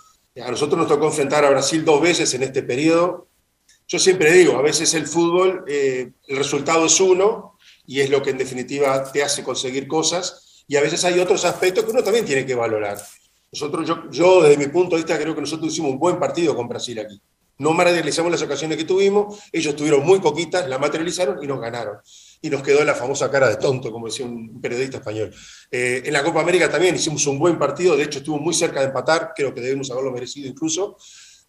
[0.44, 3.28] A nosotros nos tocó enfrentar a Brasil dos veces en este periodo.
[3.88, 7.57] Yo siempre digo, a veces el fútbol, eh, el resultado es uno,
[7.88, 10.64] y es lo que en definitiva te hace conseguir cosas.
[10.68, 13.02] Y a veces hay otros aspectos que uno también tiene que valorar.
[13.52, 16.56] Nosotros, yo, yo desde mi punto de vista creo que nosotros hicimos un buen partido
[16.56, 17.20] con Brasil aquí.
[17.60, 21.98] No materializamos las ocasiones que tuvimos, ellos tuvieron muy poquitas, la materializaron y nos ganaron.
[22.40, 25.34] Y nos quedó la famosa cara de tonto, como decía un periodista español.
[25.72, 28.82] Eh, en la Copa América también hicimos un buen partido, de hecho estuvo muy cerca
[28.82, 30.98] de empatar, creo que debemos haberlo merecido incluso,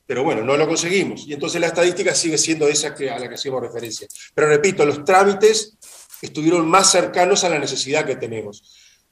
[0.07, 1.27] pero bueno, no lo conseguimos.
[1.27, 4.09] Y entonces la estadística sigue siendo esa que, a la que hacíamos referencia.
[4.35, 5.77] Pero repito, los trámites
[6.23, 8.63] estuvieron más cercanos a la necesidad que tenemos.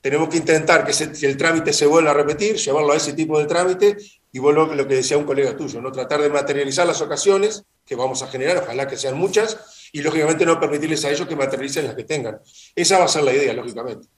[0.01, 3.47] Tenemos que intentar que, el trámite se vuelva a repetir, llevarlo a ese tipo de
[3.47, 3.97] trámite
[4.31, 5.91] y vuelvo a lo que decía un colega tuyo, ¿no?
[5.91, 10.45] tratar de materializar las ocasiones que vamos a generar, ojalá que sean muchas, y lógicamente
[10.45, 12.39] no permitirles a ellos que materialicen las que tengan.
[12.75, 14.09] Esa va a ser la idea, lógicamente.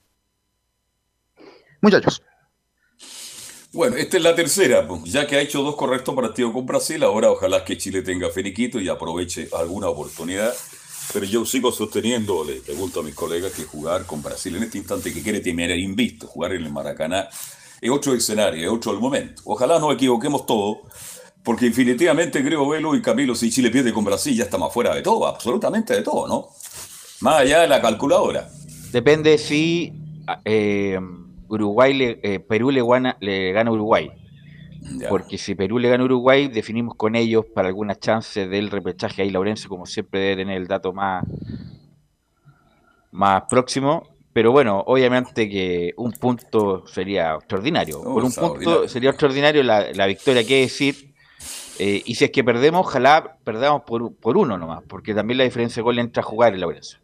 [1.80, 2.22] Muchachos.
[3.72, 7.02] Bueno, esta es la tercera, pues, ya que ha hecho dos correctos partidos con Brasil,
[7.02, 10.54] ahora ojalá que Chile tenga feniquito y aproveche alguna oportunidad
[11.12, 14.78] pero yo sigo sosteniendo, le pregunto a mis colegas, que jugar con Brasil en este
[14.78, 17.28] instante que quiere tener invisto, jugar en el Maracaná,
[17.80, 19.42] es otro escenario, es otro el momento.
[19.44, 20.78] Ojalá nos equivoquemos todos,
[21.42, 25.02] porque definitivamente creo, Velo y Camilo, si Chile pierde con Brasil ya estamos fuera de
[25.02, 26.48] todo, absolutamente de todo, ¿no?
[27.20, 28.48] Más allá de la calculadora.
[28.92, 29.92] Depende si
[30.44, 30.98] eh,
[31.48, 33.72] Uruguay le, eh, Perú le gana, le gana a
[35.08, 39.22] Porque si Perú le gana a Uruguay, definimos con ellos para alguna chance del repechaje.
[39.22, 41.24] Ahí Laurencio, como siempre, debe tener el dato más,
[43.12, 44.08] más próximo.
[44.32, 48.02] Pero bueno, obviamente que un punto sería extraordinario.
[48.02, 51.14] por un punto sería extraordinario la, victoria, que decir.
[51.80, 55.44] Eh, y si es que perdemos, ojalá perdamos por, por uno nomás, porque también la
[55.44, 56.98] diferencia de gol entra a jugar en Laurencio.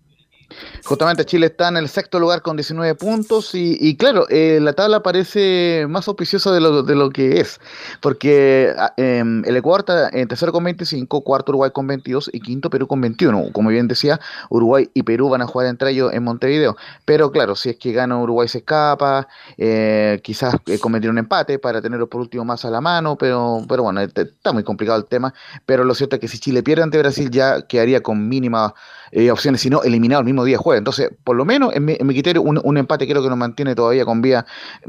[0.84, 5.02] Justamente Chile está en el sexto lugar con 19 puntos y, claro, eh, la tabla
[5.02, 7.60] parece más auspiciosa de lo, de lo que es,
[8.00, 12.40] porque ah, em, el Ecuador está en tercero con 25, cuarto Uruguay con 22 y
[12.40, 13.50] quinto Perú con 21.
[13.52, 17.56] Como bien decía, Uruguay y Perú van a jugar entre ellos en Montevideo, pero claro,
[17.56, 22.08] si es que gana Uruguay se escapa, eh, quizás eh, cometer un empate para tenerlo
[22.08, 25.32] por último más a la mano, pero, pero bueno, este, está muy complicado el tema,
[25.66, 28.74] pero lo cierto es que si Chile pierde ante Brasil ya quedaría con mínima
[29.16, 30.80] eh, opciones, sino eliminado el mismo día jueves.
[30.80, 34.20] Entonces, por lo menos en mi, criterio, un, empate creo que nos mantiene todavía con
[34.20, 34.44] vía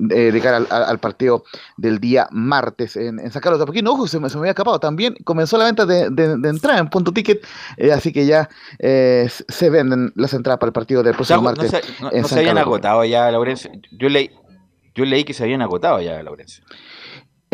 [0.09, 1.43] eh, de cara al, partido
[1.77, 4.51] del día martes en, en San Carlos de No, ojo, se me, se me, había
[4.53, 4.79] escapado.
[4.79, 7.45] También comenzó la venta de, de, entrada en punto ticket,
[7.77, 11.71] eh, así que ya se venden las entradas para el partido del próximo martes.
[12.01, 13.69] No se, se habían agotado ya, Laurencio.
[13.91, 14.31] Yo leí,
[14.95, 16.63] yo leí que se habían agotado ya, Laurencio.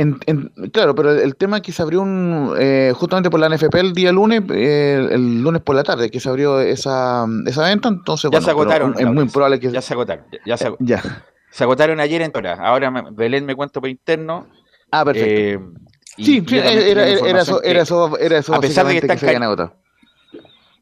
[0.01, 3.47] En, en- claro, pero el tema es que se abrió un, eh, justamente por la
[3.49, 7.63] NFP el día lunes, eh, el lunes por la tarde, que se abrió esa, esa
[7.63, 8.95] venta, entonces Ya bueno, se agotaron.
[8.97, 9.71] es muy probable que...
[9.71, 10.25] Ya se agotaron.
[10.45, 11.01] Ya, se, ag- ya.
[11.51, 12.53] se agotaron ayer en hora.
[12.55, 14.47] Ahora Belén me cuento por interno.
[14.91, 15.27] Ah, perfecto.
[15.29, 15.59] eh,
[16.17, 17.23] sí, era, era, eso,
[17.61, 19.75] que- era eso, era eso a pesar de que están se habían agotado.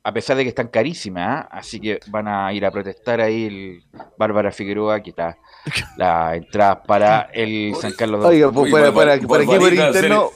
[0.04, 1.50] A pesar de que están carísimas, ¿ah?
[1.52, 3.84] así que van a ir a protestar ahí el
[4.18, 5.38] Bárbara Figueroa, que está
[5.98, 9.54] la entrada para el San Carlos de Oiga, pues, para, para, para aquí por va
[9.56, 10.30] a ser- interno,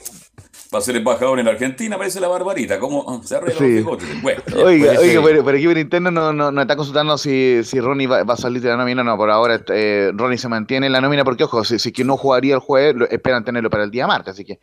[0.74, 2.80] Va a ser embajador en Argentina, parece la barbarita.
[2.80, 3.64] ¿Cómo se arregla Sí.
[3.64, 4.22] los bigotes?
[4.22, 4.42] Bueno.
[4.64, 8.08] Oiga, oiga, por, por aquí por interno no, no, no está consultando si, si Ronnie
[8.08, 9.04] va, va a salir de la nómina.
[9.04, 12.02] No, por ahora eh, Ronnie se mantiene en la nómina porque, ojo, si, si que
[12.02, 14.34] no jugaría el jueves, lo- esperan tenerlo para el día martes.
[14.34, 14.58] Así que,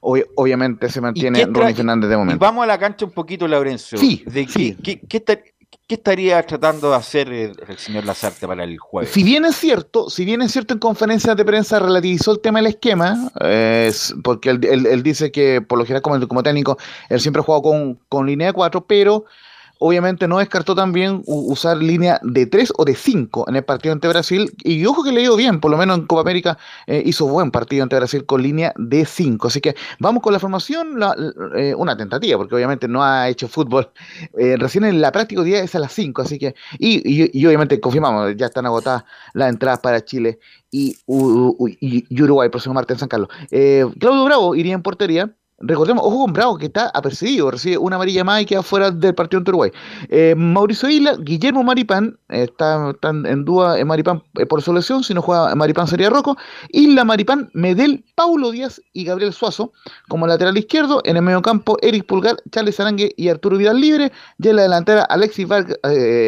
[0.00, 2.38] obvi- obviamente, se mantiene Ronnie Fernández de Y momento.
[2.44, 3.98] vamos a la cancha un poquito, Laurencio.
[3.98, 4.76] Sí, ¿De qué, sí.
[4.82, 9.10] qué- qué esta- qué estaría tratando de hacer el, señor Lazarte para el jueves?
[9.10, 12.60] Si bien es cierto, si bien es cierto en conferencias de prensa relativizó el tema
[12.60, 16.78] del esquema, eh, porque él, él- él dice que por lo general como, como técnico,
[17.08, 19.24] él siempre ha jugado con, con línea de 4, pero
[19.80, 24.06] obviamente no descartó también usar línea de 3 o de 5 en el partido ante
[24.08, 24.52] Brasil.
[24.62, 27.50] Y ojo que le dio bien, por lo menos en Copa América eh, hizo buen
[27.50, 29.48] partido ante Brasil con línea de 5.
[29.48, 30.98] Así que vamos con la formación,
[31.56, 33.90] eh, una tentativa, porque obviamente no ha hecho fútbol.
[34.38, 37.00] Eh, recién en la práctica día es a las 5, así que y,
[37.32, 40.38] y- obviamente confirmamos, ya están agotadas las entradas para Chile
[40.70, 40.96] y,
[41.80, 43.28] y- Uruguay próximo martes en San Carlos.
[43.98, 45.34] Claudio Bravo iría en portería.
[45.62, 49.14] Recordemos, ojo con Bravo, que está apercibido, recibe una amarilla más y queda fuera del
[49.14, 49.70] partido ante Uruguay.
[50.08, 54.72] Eh, Mauricio Isla, Guillermo Maripán, eh, está, están en duda en Maripán eh, por su
[54.72, 56.38] lesión, si no juega Maripán sería Rocco.
[56.70, 59.72] Isla, Maripán, Medel, Paulo Díaz y Gabriel Suazo
[60.08, 61.02] como lateral izquierdo.
[61.04, 64.12] En el medio campo, Eric Pulgar, Charles Arangue y Arturo Vidal libre.
[64.38, 65.76] Y en la delantera, Alexis, Vargas-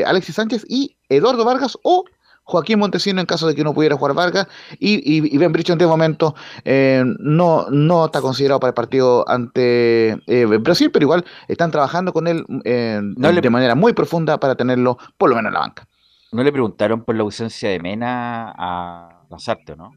[0.07, 2.05] Alexis Sánchez y Eduardo Vargas o
[2.53, 4.47] Joaquín Montesino en caso de que no pudiera jugar Vargas.
[4.79, 6.35] Y, y, y Ben Bricho en este momento
[6.65, 12.13] eh, no, no está considerado para el partido ante eh, Brasil, pero igual están trabajando
[12.13, 15.55] con él eh, No le- de manera muy profunda para tenerlo por lo menos en
[15.55, 15.89] la banca.
[16.33, 19.93] ¿No le preguntaron por la ausencia de Mena a Lazarte, no?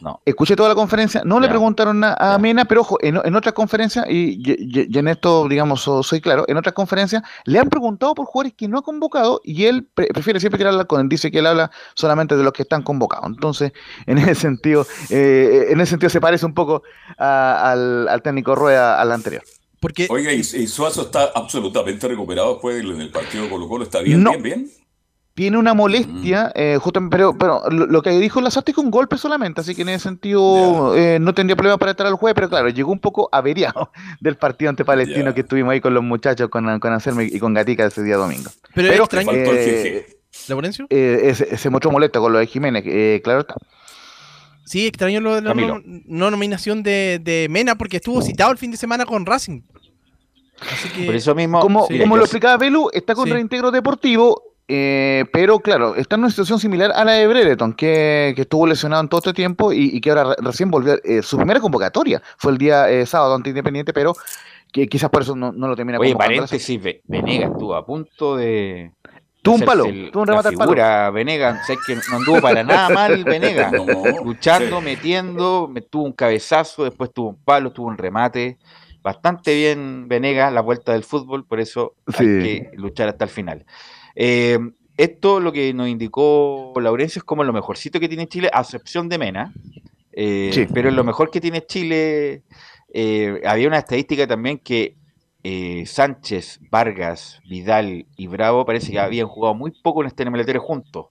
[0.00, 0.20] No.
[0.24, 2.38] Escuché toda la conferencia, no le preguntaron a, a.
[2.38, 6.02] Mena, pero ojo, en, en otras conferencias, y, y- y- y en esto, digamos, so-
[6.02, 9.64] soy claro, en otras conferencias le han preguntado por jugadores que no ha convocado y
[9.64, 12.62] él pre- prefiere siempre tirarla con él, dice que él habla solamente de los que
[12.62, 13.26] están convocados.
[13.26, 13.72] Entonces,
[14.06, 16.82] en ese sentido, eh, en ese sentido se parece un poco
[17.18, 19.42] a- al, al técnico Rueda al anterior.
[19.80, 23.84] Porque Oiga, y, y Suazo está absolutamente recuperado después del, del partido de Colo Colo.
[23.84, 24.30] ¿Está bien, No.
[24.32, 24.70] bien, bien?
[25.38, 28.90] Tiene una molestia, eh, justamente, pero, pero lo, lo que dijo Lazarte es que un
[28.90, 32.34] golpe solamente, así que en ese sentido eh, no tendría problema para estar al jueves,
[32.34, 36.02] pero claro, llegó un poco averiado del partido ante Palestino que estuvimos ahí con los
[36.02, 38.50] muchachos, con, con Anselmo y con Gatica ese día domingo.
[38.74, 40.06] Pero, Pero, extraño, Eh.
[40.90, 43.54] Eh, ese- se mostró molesto con lo de Jiménez, eh, claro está.
[44.64, 48.58] Sí, extraño lo de la no, no nominación de, de Mena porque estuvo citado el
[48.58, 49.62] fin de semana con Racing.
[50.60, 51.60] Así que Por eso mismo.
[51.60, 53.32] Como, sí, como lo explicaba Belu, está con Sí.
[53.32, 58.32] reintegro deportivo, eh, pero claro, está en una situación similar a la de Brereton, que,
[58.36, 60.98] que estuvo lesionado en todo este tiempo y, y que ahora re- recién volvió.
[61.04, 64.14] eh, su primera convocatoria fue el día eh, sábado ante Independiente, pero
[64.72, 68.36] que quizás por eso no, no lo termina Oye, paréntesis, Ve- Venegas estuvo a punto
[68.36, 68.92] de.
[69.40, 71.12] Tuvo un palo, tuvo un remate al palo.
[71.12, 73.72] Venegas, ¿sabes que no anduvo para nada mal Venegas.
[73.72, 73.86] No,
[74.24, 74.84] Luchando, sí.
[74.84, 78.58] metiendo, me tuvo un cabezazo, después tuvo un palo, tuvo un remate.
[79.00, 82.24] Bastante bien Venegas, la vuelta del fútbol, por eso Sí.
[82.24, 83.64] hay que luchar hasta el final.
[84.20, 84.58] Eh,
[84.96, 89.08] esto lo que nos indicó Laurencio es como lo mejorcito que tiene Chile, a excepción
[89.08, 89.52] de Mena.
[90.12, 90.66] Eh, Sí.
[90.74, 92.42] Pero lo mejor que tiene Chile,
[92.92, 94.96] eh, había una estadística también que
[95.44, 100.60] eh, Sánchez, Vargas, Vidal y Bravo parece que habían jugado muy poco en este eliminatorio
[100.60, 101.06] juntos.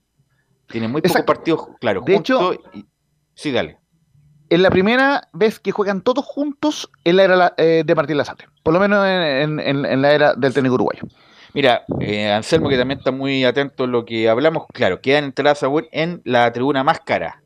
[0.70, 2.86] Tienen muy pocos partidos, claro, De hecho- y-
[3.34, 3.78] Sí, dale.
[4.50, 8.74] Es la primera vez que juegan todos juntos en la era de Martín Lazarte, por
[8.74, 11.04] lo menos en, en- en- en la era del técnico uruguayo.
[11.58, 15.64] Mira, eh, Anselmo, que también está muy atento a lo que hablamos, claro, quedan entradas
[15.64, 17.42] aún en la tribuna más cara,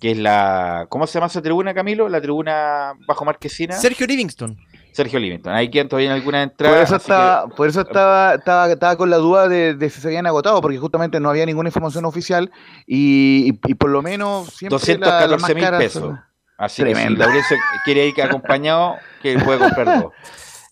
[0.00, 0.86] que es la.
[0.88, 2.08] ¿Cómo se llama esa tribuna, Camilo?
[2.08, 3.74] La tribuna bajo Marquesina.
[3.76, 4.56] Sergio Livingston.
[4.92, 5.52] Sergio Livington.
[5.52, 6.82] Ahí quedan todavía en algunas Por entradas.
[6.88, 10.08] eso, que- estaba, por eso estaba, estaba, estaba con la duda de, de si se
[10.08, 12.50] habían agotado, porque justamente no había ninguna información oficial
[12.86, 16.02] y, y- y por lo menos siempre la- las 214 más mil pesos.
[16.02, 16.20] son-
[16.56, 17.22] Así que si Tremendo.
[17.24, 20.12] Laurencio quiere ir acompañado, que puede comprar dos.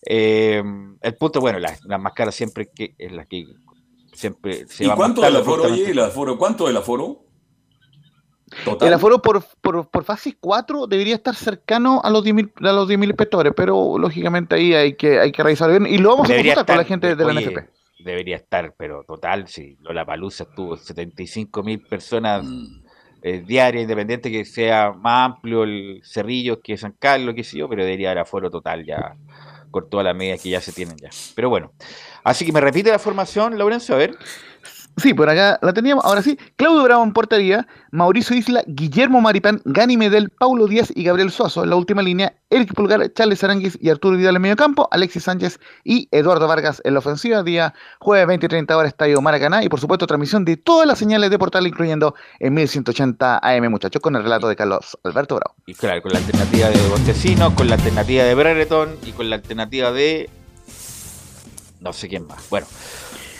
[0.05, 0.63] Eh,
[1.01, 3.45] el punto, bueno, las, las más caras siempre que es la que
[4.13, 5.91] siempre se ¿Y va cuánto del aforo, oye?
[5.91, 6.37] ¿El aforo?
[6.37, 7.25] ¿Cuánto del aforo?
[8.65, 8.87] Total.
[8.89, 12.89] El aforo por, por, por fase 4 debería estar cercano a los 10.000 a los
[12.89, 16.53] 10.000 espectadores, pero lógicamente ahí hay que, hay que revisar bien y lo vamos Debería
[16.53, 17.69] a consultar con la gente de la NFP.
[18.03, 22.83] Debería estar, pero total, si Lola Palusa tuvo 75 mil personas Mm.
[23.21, 27.69] eh, diaria, independiente, que sea más amplio el Cerrillo que San Carlos, que sé yo,
[27.69, 29.15] pero debería haber aforo total ya,
[29.71, 31.09] con todas las medidas que ya se tienen ya.
[31.35, 31.73] Pero bueno,
[32.23, 34.15] así que me repite la formación, Laurencio, a ver.
[34.97, 36.03] Sí, por acá la teníamos.
[36.05, 41.03] Ahora sí, Claudio Bravo en portería, Mauricio Isla, Guillermo Maripán, Gani Medel, Paulo Díaz y
[41.03, 44.55] Gabriel Suazo en la última línea, Eric Pulgar, Charles Aranguis y Arturo Vidal en medio
[44.55, 47.41] campo, Alexis Sánchez y Eduardo Vargas en la ofensiva.
[47.43, 50.99] Día jueves 20 y 30 horas, Estadio Maracaná y por supuesto transmisión de todas las
[50.99, 55.55] señales de portal, incluyendo en 1180 AM, muchachos, con el relato de Carlos Alberto Bravo.
[55.65, 59.37] Y claro, con la alternativa de Montesinos, con la alternativa de Brereton y con la
[59.37, 60.29] alternativa de.
[61.79, 62.49] No sé quién más.
[62.49, 62.67] Bueno.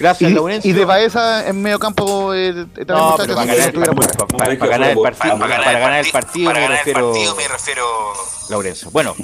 [0.01, 0.71] Gracias, y, Laurencio.
[0.71, 4.55] Y de Baeza en medio campo eh, también No, pero para ganar, estuviera por- para,
[4.55, 8.13] ganar el partido, para, ganar el partido, me refiero,
[8.49, 8.89] Laurencio.
[8.91, 9.15] Bueno,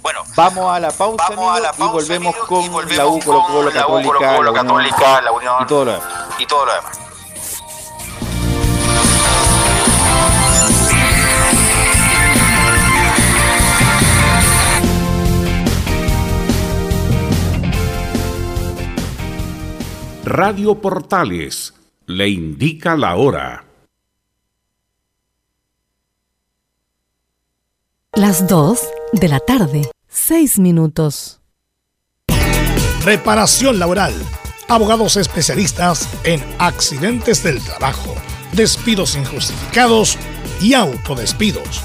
[0.00, 3.06] Bueno, vamos a la pausa, Vamos a la pausa, y volvemos con y volvemos la
[3.06, 7.09] U, Colo Colo, Católica, la Unión y todo lo demás.
[20.32, 21.74] Radio Portales
[22.06, 23.64] le indica la hora.
[28.12, 28.80] Las 2
[29.14, 31.40] de la tarde, 6 minutos.
[33.04, 34.14] Reparación laboral.
[34.68, 38.14] Abogados especialistas en accidentes del trabajo,
[38.52, 40.16] despidos injustificados
[40.60, 41.82] y autodespidos.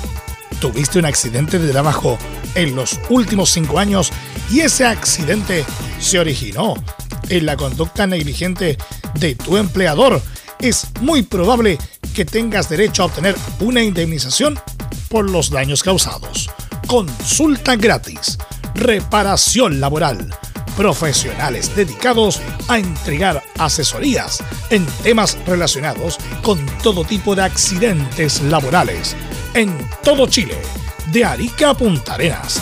[0.62, 2.20] ¿Tuviste un accidente de trabajo
[2.54, 4.14] en los últimos cinco años
[4.52, 5.66] y ese accidente
[5.98, 6.76] se originó
[7.30, 8.78] en la conducta negligente
[9.16, 10.22] de tu empleador?
[10.60, 11.78] Es muy probable
[12.14, 14.60] que tengas derecho a obtener una indemnización
[15.10, 16.50] por los daños causados.
[16.88, 18.38] Consulta gratis.
[18.74, 20.34] Reparación laboral.
[20.78, 29.16] Profesionales dedicados a entregar asesorías en temas relacionados con todo tipo de accidentes laborales
[29.56, 29.74] en
[30.04, 30.58] todo Chile,
[31.12, 32.62] de Arica a Punta Arenas.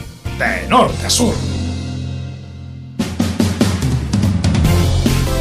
[0.49, 1.33] de norte a sur.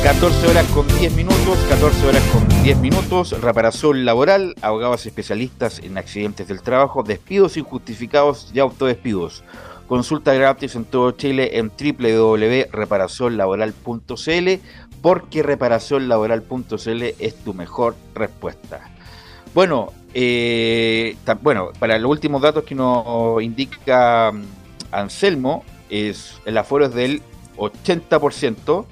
[0.03, 5.96] 14 horas con 10 minutos, 14 horas con 10 minutos, reparación laboral, abogados especialistas en
[5.96, 9.42] accidentes del trabajo, despidos injustificados y autodespidos.
[9.88, 14.48] Consulta gratis en todo Chile en www.reparacionlaboral.cl
[15.01, 18.90] porque reparacionlaboral.cl es tu mejor respuesta.
[19.55, 24.60] Bueno, eh, bueno, para los últimos datos que nos indica mm,
[24.93, 27.22] Anselmo, es el aforo es del
[27.57, 28.86] 80%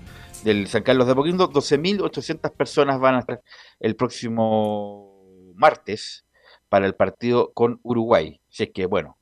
[0.45, 3.41] del San Carlos de Apoquindo, 12.800 personas van a estar
[3.81, 5.23] el próximo
[5.55, 6.25] martes
[6.69, 8.41] para el partido con Uruguay.
[8.49, 9.17] Si es que, bueno,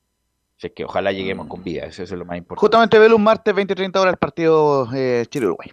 [0.57, 2.59] si es que ojalá lleguemos con vida, eso, es lo más importante.
[2.59, 5.69] Justamente velo un martes 20-30 horas el partido eh, Chile-Uruguay.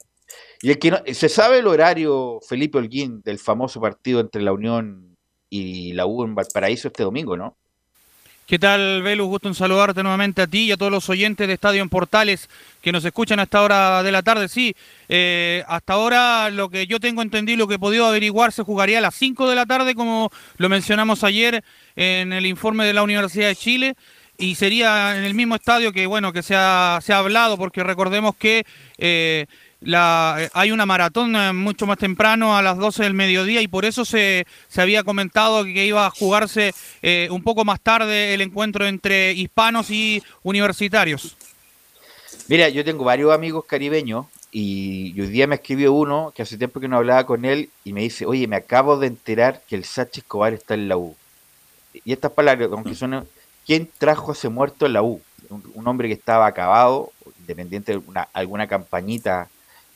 [0.62, 4.52] Y el que no- ¿Se sabe el horario, Felipe Holguín, del famoso partido entre la
[4.52, 5.16] Unión
[5.50, 7.56] y la U en Valparaíso este domingo, no?
[8.46, 9.26] ¿Qué tal, Velus?
[9.26, 12.50] Gusto en saludarte nuevamente a ti y a todos los oyentes de Estadio en Portales
[12.82, 14.48] que nos escuchan a esta hora de la tarde.
[14.50, 14.76] Sí,
[15.08, 18.98] eh, hasta ahora lo que yo tengo entendido, lo que he podido averiguar, se jugaría
[18.98, 21.64] a las 5 de la tarde, como lo mencionamos ayer
[21.96, 23.94] en el informe de la Universidad de Chile.
[24.36, 27.82] Y sería en el mismo estadio que, bueno, que se ha, se ha hablado, porque
[27.82, 28.66] recordemos que
[28.98, 29.46] eh,
[29.84, 33.68] la, eh, hay una maratón eh, mucho más temprano a las 12 del mediodía y
[33.68, 36.72] por eso se, se había comentado que iba a jugarse
[37.02, 41.36] eh, un poco más tarde el encuentro entre hispanos y universitarios.
[42.48, 46.80] Mira, yo tengo varios amigos caribeños y, hoy día me escribió uno que hace tiempo
[46.80, 49.84] que no hablaba con él y me dice, oye, me acabo de enterar que el
[49.84, 51.14] Sachi Escobar está en la U.
[52.04, 53.26] Y estas palabras, aunque son,
[53.66, 55.20] ¿quién trajo a ese muerto en la U?
[55.48, 59.48] Un, un hombre que estaba acabado, independiente de una, alguna campañita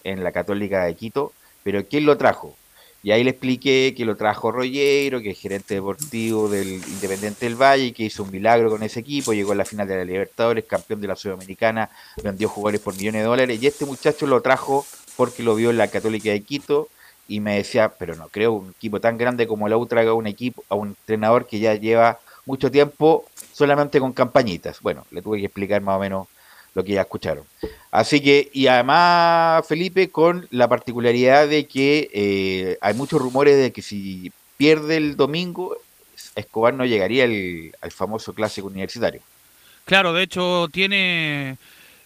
[0.09, 1.32] en la Católica de Quito,
[1.62, 2.54] pero ¿quién lo trajo?
[3.02, 7.54] Y ahí le expliqué que lo trajo Rollero, que es gerente deportivo del Independiente del
[7.54, 10.64] Valle, que hizo un milagro con ese equipo, llegó a la final de la Libertadores,
[10.64, 11.90] campeón de la Sudamericana,
[12.22, 14.84] vendió jugadores por millones de dólares, y este muchacho lo trajo
[15.16, 16.88] porque lo vio en la Católica de Quito,
[17.28, 20.14] y me decía, pero no creo un equipo tan grande como la U traga a
[20.14, 24.80] un equipo, a un entrenador que ya lleva mucho tiempo solamente con campañitas.
[24.80, 26.26] Bueno, le tuve que explicar más o menos
[26.79, 27.45] lo que ya escucharon.
[27.91, 33.72] Así que, y además, Felipe, con la particularidad de que eh, hay muchos rumores de
[33.72, 35.76] que si pierde el domingo,
[36.37, 39.20] Escobar no llegaría al, famoso clásico universitario.
[39.85, 41.57] Claro, de hecho tiene,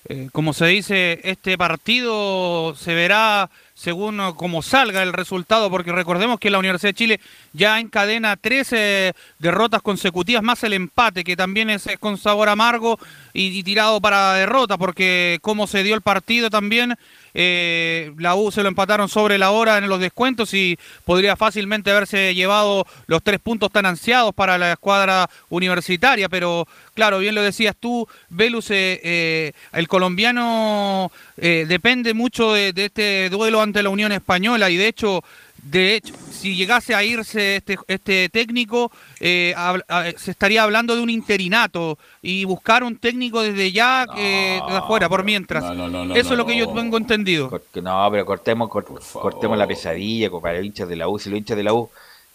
[0.08, 3.50] eh, como se dice, este partido se verá
[3.82, 7.20] según eh, como salga el resultado, porque recordemos que la Universidad de Chile
[7.52, 12.98] ya encadena 13 derrotas consecutivas, más el empate, que también es, es con sabor amargo
[13.32, 16.96] y, y tirado para derrota, porque como se dio el partido también,
[17.34, 21.90] eh, la U se lo empataron sobre la hora en los descuentos y podría fácilmente
[21.90, 27.42] haberse llevado los tres puntos tan ansiados para la escuadra universitaria, pero claro, bien lo
[27.42, 33.82] decías tú, Velus, eh, eh, el colombiano eh, depende mucho de, de este duelo ante
[33.82, 35.22] la Unión Española y de hecho,
[35.62, 38.90] de hecho, si llegase a irse este, este técnico,
[39.20, 39.78] eh, a-
[40.16, 45.08] se estaría hablando de un interinato y buscar un técnico desde ya eh, de afuera,
[45.08, 45.62] por mientras.
[45.62, 47.48] no, no, no, Eso no, es lo que yo tengo entendido.
[47.48, 51.18] Cor- No, pero cortemos, cor- cortemos la pesadilla para los hinchas de la U.
[51.18, 51.88] Si los hinchas de la U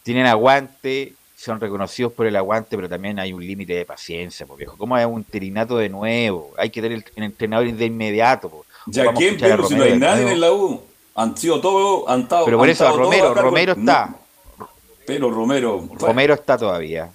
[0.03, 4.57] tienen aguante, son reconocidos por el aguante, pero también hay un límite de paciencia, pues
[4.57, 4.77] viejo.
[4.77, 6.53] ¿Cómo es un interinato de nuevo?
[6.57, 8.49] Hay que tener el entrenador de inmediato.
[8.49, 8.65] po.
[8.87, 10.81] ¿Ya quién, pero si no hay nadie en la U?
[11.17, 12.27] Han sido todos, han.
[12.27, 14.05] Pero por han eso, Romero, Romero está.
[14.05, 14.67] No,
[15.05, 15.79] pero Romero.
[15.79, 17.09] bueno, Romero está todavía.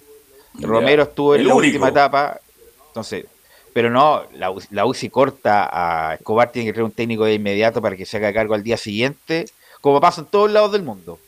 [0.55, 0.67] Ya.
[0.67, 1.67] Romero estuvo en la único.
[1.69, 2.39] última etapa.
[2.89, 3.25] Entonces,
[3.73, 7.81] pero no, la, la UCI corta a Escobar, tiene que tener un técnico de inmediato
[7.81, 9.47] para que se haga cargo al día siguiente,
[9.81, 11.19] como pasa en todos lados del mundo.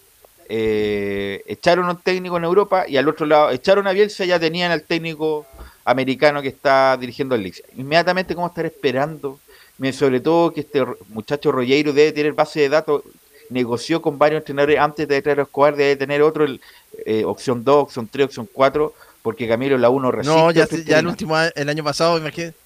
[0.48, 4.38] Eh, echaron a un técnico en Europa y al otro lado echaron a Bielsa, ya
[4.38, 5.46] tenían al técnico
[5.86, 7.62] americano que está dirigiendo el Leeds.
[7.76, 9.38] Inmediatamente, ¿cómo estar esperando?
[9.78, 13.02] Me- Sobre todo que este muchacho Rollero debe tener base de datos,
[13.50, 16.60] negoció con varios entrenadores antes de traer a Escobar, debe tener otro, el,
[17.04, 20.36] eh, opción 2, opción 3, opción 4, porque Camilo la 1 resiste.
[20.36, 22.56] No, ya, ya el último el año pasado, imagínate.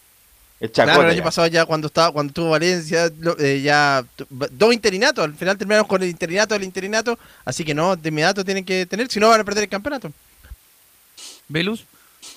[0.61, 1.25] El Claro, Chacota el año ya.
[1.25, 4.05] pasado ya cuando estaba, cuando tuvo Valencia, lo- eh, ya
[4.51, 8.45] dos interinatos, al final terminaron con el interinato del interinato, así que no, de inmediato
[8.45, 10.13] tienen que tener, si no van a perder el campeonato.
[11.49, 11.85] Velus.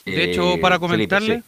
[0.05, 1.43] De Eh, hecho, para Felipe, comentarle, sí.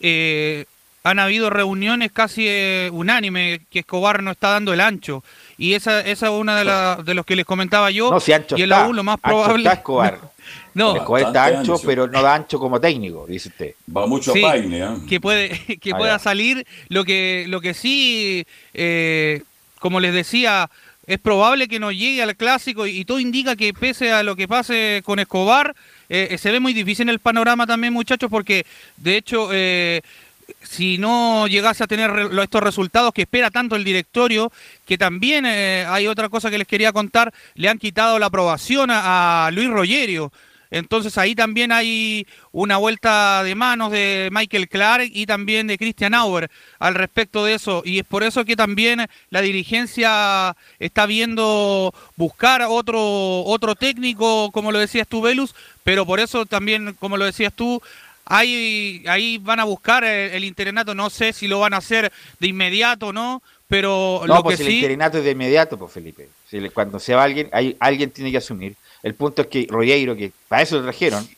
[0.00, 0.64] eh,
[1.04, 5.22] han habido reuniones casi eh, unánime que Escobar no está dando el ancho.
[5.58, 8.10] Y esa, esa es una de, la- de los que les comentaba yo.
[8.10, 8.88] No, si ancho y en está.
[8.88, 9.64] lo más Ancho probable.
[9.64, 10.18] está Escobar.
[10.74, 11.86] No, Escobar está ancho, ancho.
[11.86, 13.74] pero no da ancho como técnico, dice usted.
[13.96, 14.88] Va mucho Sí, a Paine, ¿eh?
[15.08, 15.50] que puede
[15.80, 18.44] que pueda salir lo que lo que sí
[18.74, 19.42] eh,
[19.78, 20.68] como les decía
[21.06, 24.36] es probable que no llegue al clásico y, y todo indica que pese a lo
[24.36, 25.74] que pase con Escobar
[26.10, 28.66] eh, eh, se ve muy difícil el panorama también muchachos porque
[28.98, 30.02] de hecho eh,
[30.62, 32.10] si no llegase a tener
[32.42, 34.52] estos resultados que espera tanto el directorio,
[34.86, 38.90] que también eh, hay otra cosa que les quería contar, le han quitado la aprobación
[38.90, 40.32] a, a Luis Rogerio.
[40.74, 46.14] Entonces ahí también hay una vuelta de manos de Michael Clark y también de Christian
[46.14, 47.82] Auer al respecto de eso.
[47.84, 54.72] Y es por eso que también la dirigencia está viendo buscar otro, otro técnico, como
[54.72, 57.80] lo decías tú, Velus, pero por eso también, como lo decías tú,
[58.26, 62.10] Ahí, ahí van a buscar el, el interinato, no sé si lo van a hacer
[62.40, 64.74] de inmediato o no, pero No, lo pues que el sí...
[64.76, 66.28] interinato es de inmediato, pues Felipe.
[66.48, 68.76] Si le- cuando se va alguien, hay, alguien tiene que asumir.
[69.02, 71.28] El punto es que Rogueiro, que para eso lo trajeron,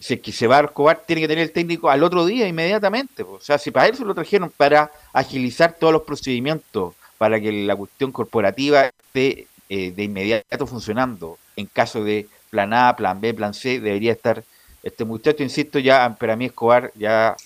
[0.00, 2.46] si es que se va a Escobar, tiene que tener el técnico al otro día
[2.48, 3.24] inmediatamente.
[3.24, 3.42] pues.
[3.42, 7.76] O sea, si para eso lo trajeron, para agilizar todos los procedimientos, para que la
[7.76, 11.38] cuestión corporativa esté eh, de inmediato funcionando.
[11.56, 14.42] En caso de plan A, plan B, plan C, debería estar
[14.82, 17.36] este muchacho, insisto, ya, para mí Escobar, ya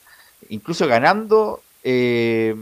[0.49, 2.55] incluso ganando, eh,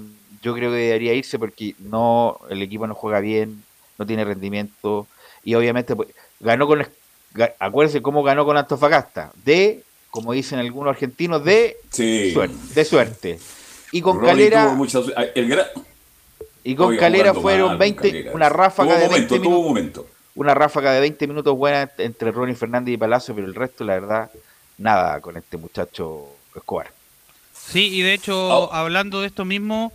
[0.42, 3.62] yo creo que debería irse porque no el equipo no juega bien,
[3.98, 5.06] no tiene rendimiento
[5.42, 6.08] y obviamente pues,
[6.40, 6.86] ganó con
[7.58, 12.32] acuérdense cómo ganó con Antofagasta, de como dicen algunos argentinos de Sí.
[12.32, 13.38] suerte, de suerte.
[13.92, 15.66] Y con Calera muchas- el gran-
[16.64, 18.32] y con Oiga, Calera fueron mal con 20 Calera.
[18.32, 20.06] una ráfaga Tuvo de momento, 20 tuvo minutos, momento.
[20.34, 23.94] una ráfaga de 20 minutos buena entre Ronnie Fernández y Palacio, pero el resto la
[23.94, 24.30] verdad
[24.78, 26.90] nada con este muchacho Escobar.
[27.52, 28.72] Sí, y de hecho, Oh.
[28.72, 29.92] hablando de esto mismo,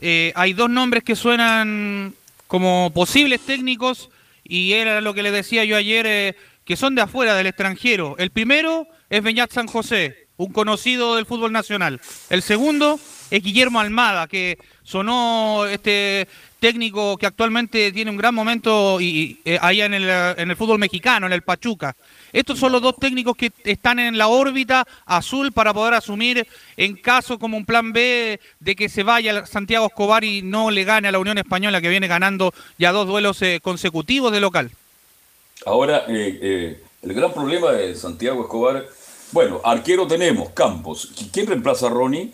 [0.00, 2.14] eh, hay dos nombres que suenan
[2.48, 4.10] como posibles técnicos,
[4.44, 8.16] y era lo que le decía yo ayer, eh, que son de afuera, del extranjero.
[8.18, 12.00] El primero es Beñat San José, un conocido del fútbol nacional.
[12.28, 12.98] El segundo
[13.30, 16.26] es Guillermo Almada, que sonó este
[16.58, 20.56] técnico que actualmente tiene un gran momento y, y, eh, allá en el, en el
[20.56, 21.96] fútbol mexicano, en el Pachuca.
[22.32, 26.96] Estos son los dos técnicos que están en la órbita azul para poder asumir en
[26.96, 31.08] caso como un plan B de que se vaya Santiago Escobar y no le gane
[31.08, 34.70] a la Unión Española que viene ganando ya dos duelos eh, consecutivos de local.
[35.66, 38.84] Ahora, eh, eh, el gran problema de Santiago Escobar,
[39.32, 41.12] bueno, arquero tenemos, Campos.
[41.32, 42.32] ¿Quién reemplaza a Ronnie?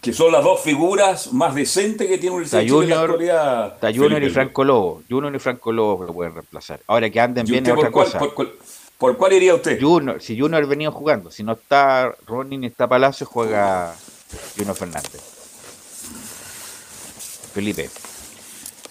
[0.00, 3.74] Que son las dos figuras más decentes que tiene de Chile en la Junior, actualidad.
[3.74, 4.28] está Junior y.
[4.30, 5.02] Franco Lobo.
[5.08, 6.80] Junior y Franco Lobo lo pueden reemplazar.
[6.86, 8.18] Ahora que anden ¿Y bien es otra cuál, cosa.
[8.18, 8.52] por, cuál-
[8.98, 9.80] por cuál iría usted?
[9.80, 13.94] Junior, si Junior venía jugando, si no está Ronnie ni está Palacio, juega
[14.56, 15.20] Junior Fernández.
[17.52, 17.90] Felipe.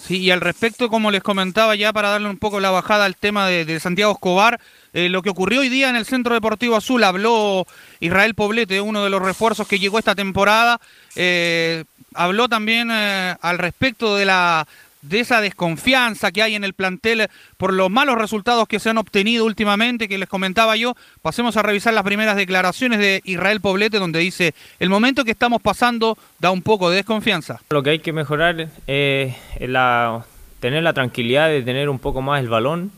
[0.06, 3.16] Sí, y al respecto, como les comentaba ya para darle un poco la bajada al
[3.16, 4.60] tema de, de Santiago Escobar,
[4.91, 7.66] eh, lo que ocurrió hoy día en el Centro Deportivo Azul, habló
[8.01, 10.82] Israel Poblete, uno de los refuerzos que llegó esta temporada,
[11.16, 14.68] eh, habló también eh, al respecto de la
[15.04, 17.28] de esa desconfianza que hay en el plantel
[17.58, 20.95] por los malos resultados que se han obtenido últimamente, que les comentaba yo.
[21.22, 25.62] Pasemos a revisar las primeras declaraciones de Israel Poblete, donde dice, el momento que estamos
[25.62, 27.60] pasando da un poco de desconfianza.
[27.70, 30.26] Lo que hay que mejorar eh, es la,
[30.60, 32.91] tener la tranquilidad de tener un poco más el balón,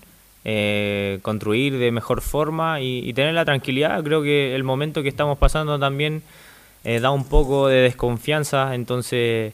[0.45, 4.03] eh, construir de mejor forma y, tener la tranquilidad.
[4.03, 6.21] Creo que el momento que estamos pasando también
[6.83, 9.53] eh, da un poco de desconfianza, entonces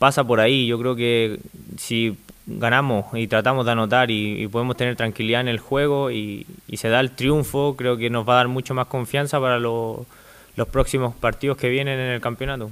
[0.00, 0.66] pasa por ahí.
[0.66, 1.38] Yo creo que
[1.78, 6.46] si ganamos y tratamos de anotar y, y podemos tener tranquilidad en el juego y,
[6.66, 9.60] y se da el triunfo, creo que nos va a dar mucho más confianza para
[9.60, 10.04] lo-
[10.56, 12.70] los próximos partidos que vienen en el campeonato.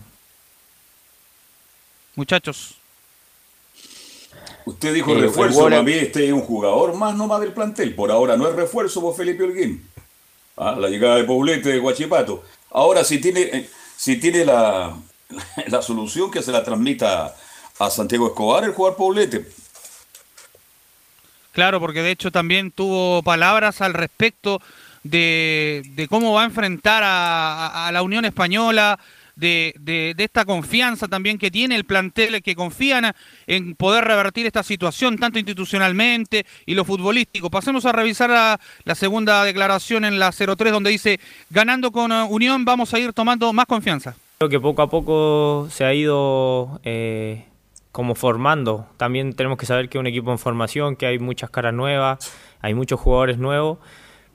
[2.16, 2.74] Muchachos.
[4.64, 7.94] Usted dijo Eh, refuerzo, para mí este es un jugador más nomás del plantel.
[7.94, 9.86] Por ahora no es refuerzo por Felipe Holguín.
[10.56, 12.42] Ah, la llegada de Poblete de Guachipato.
[12.70, 14.94] Ahora si tiene, eh, si tiene la,
[15.68, 17.34] la solución que se la transmita
[17.78, 19.48] a Santiago Escobar, el jugador Poblete.
[21.52, 24.60] Claro, porque de hecho también tuvo palabras al respecto
[25.02, 28.98] de, cómo va a enfrentar a, la Unión Española,
[29.34, 33.12] de, esta confianza también que tiene el plantel, que confían
[33.46, 37.50] en poder revertir esta situación, tanto institucionalmente y lo futbolístico.
[37.50, 38.30] Pasemos a revisar
[38.84, 41.20] la, segunda declaración en la 03, donde dice,
[41.50, 44.14] ganando con eh, Unión vamos a ir tomando más confianza.
[44.40, 47.46] Creo que poco a poco se ha ido eh,
[47.90, 48.86] como formando.
[48.96, 52.32] También tenemos que saber que es un equipo en formación, que hay muchas caras nuevas,
[52.60, 53.78] hay muchos jugadores nuevos.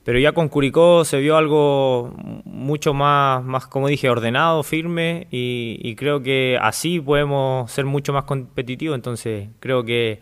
[0.04, 5.94] Pero ya con Curicó se vio algo mucho más, más como dije, ordenado, firme y,
[5.96, 8.96] creo que así podemos ser mucho más competitivos.
[8.96, 10.20] Entonces creo que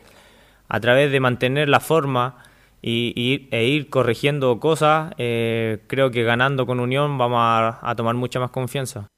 [0.68, 2.36] a través de mantener la forma
[2.82, 7.40] y, e ir corrigiendo cosas, eh, creo que ganando con Unión vamos
[7.82, 9.08] a tomar mucha más confianza.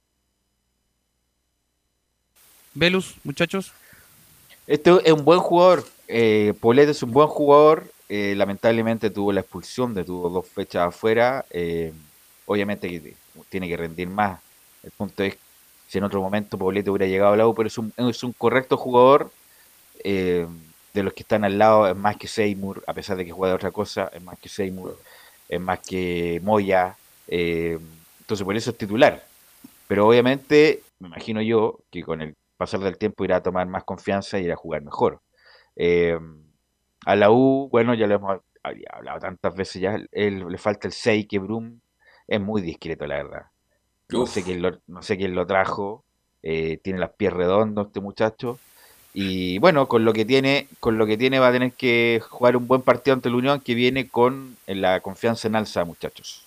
[2.75, 3.71] Velus, muchachos.
[4.67, 5.85] Este es un buen jugador.
[6.07, 7.91] Eh, Poblete es un buen jugador.
[8.09, 11.45] eh, lamentablemente tuvo la expulsión, de tuvo dos fechas afuera.
[11.49, 11.91] eh,
[12.45, 13.15] obviamente que
[13.49, 14.39] tiene que rendir más.
[14.83, 15.35] El punto es
[15.87, 18.77] si en otro momento Poblete hubiera llegado al lado, pero es un, es un correcto
[18.77, 19.31] jugador.
[20.03, 20.45] eh,
[20.93, 23.51] de los que están al lado es más que Seymour, a pesar de que juega
[23.51, 24.97] de otra cosa, es más que Seymour.
[25.49, 26.95] es más que Moya,
[27.27, 29.25] entonces por eso es titular.
[29.87, 33.83] Pero obviamente, me imagino yo que con el pasar del tiempo irá a tomar más
[33.83, 35.21] confianza y irá a jugar mejor.
[35.75, 36.17] Eh,
[37.05, 38.41] a la U, bueno, ya lo hemos
[38.91, 41.79] hablado tantas veces ya, él, le falta el 6, que Brum
[42.27, 43.45] es muy discreto, la verdad.
[44.09, 46.03] No sé, quién lo, no sé quién lo trajo,
[46.43, 48.59] eh, tiene las pies redondos este muchacho.
[49.13, 52.57] Y bueno, con lo que tiene, con lo que tiene va a tener que jugar
[52.57, 56.43] un buen partido ante la Unión que viene con la confianza en alza, muchachos.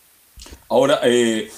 [0.69, 1.51] Ahora, eh,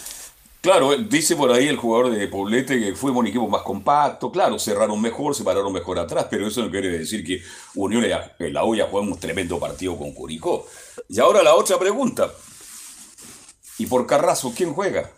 [0.61, 4.59] claro, dice por ahí el jugador de Poblete que fuimos un equipo más compacto, claro,
[4.59, 7.43] cerraron mejor, se pararon mejor atrás, pero eso no quiere decir que
[7.75, 10.67] Unión en la olla jugamos un tremendo partido con Curicó.
[11.09, 12.31] Y ahora la otra pregunta.
[13.79, 15.11] ¿Y por Carrazo quién juega?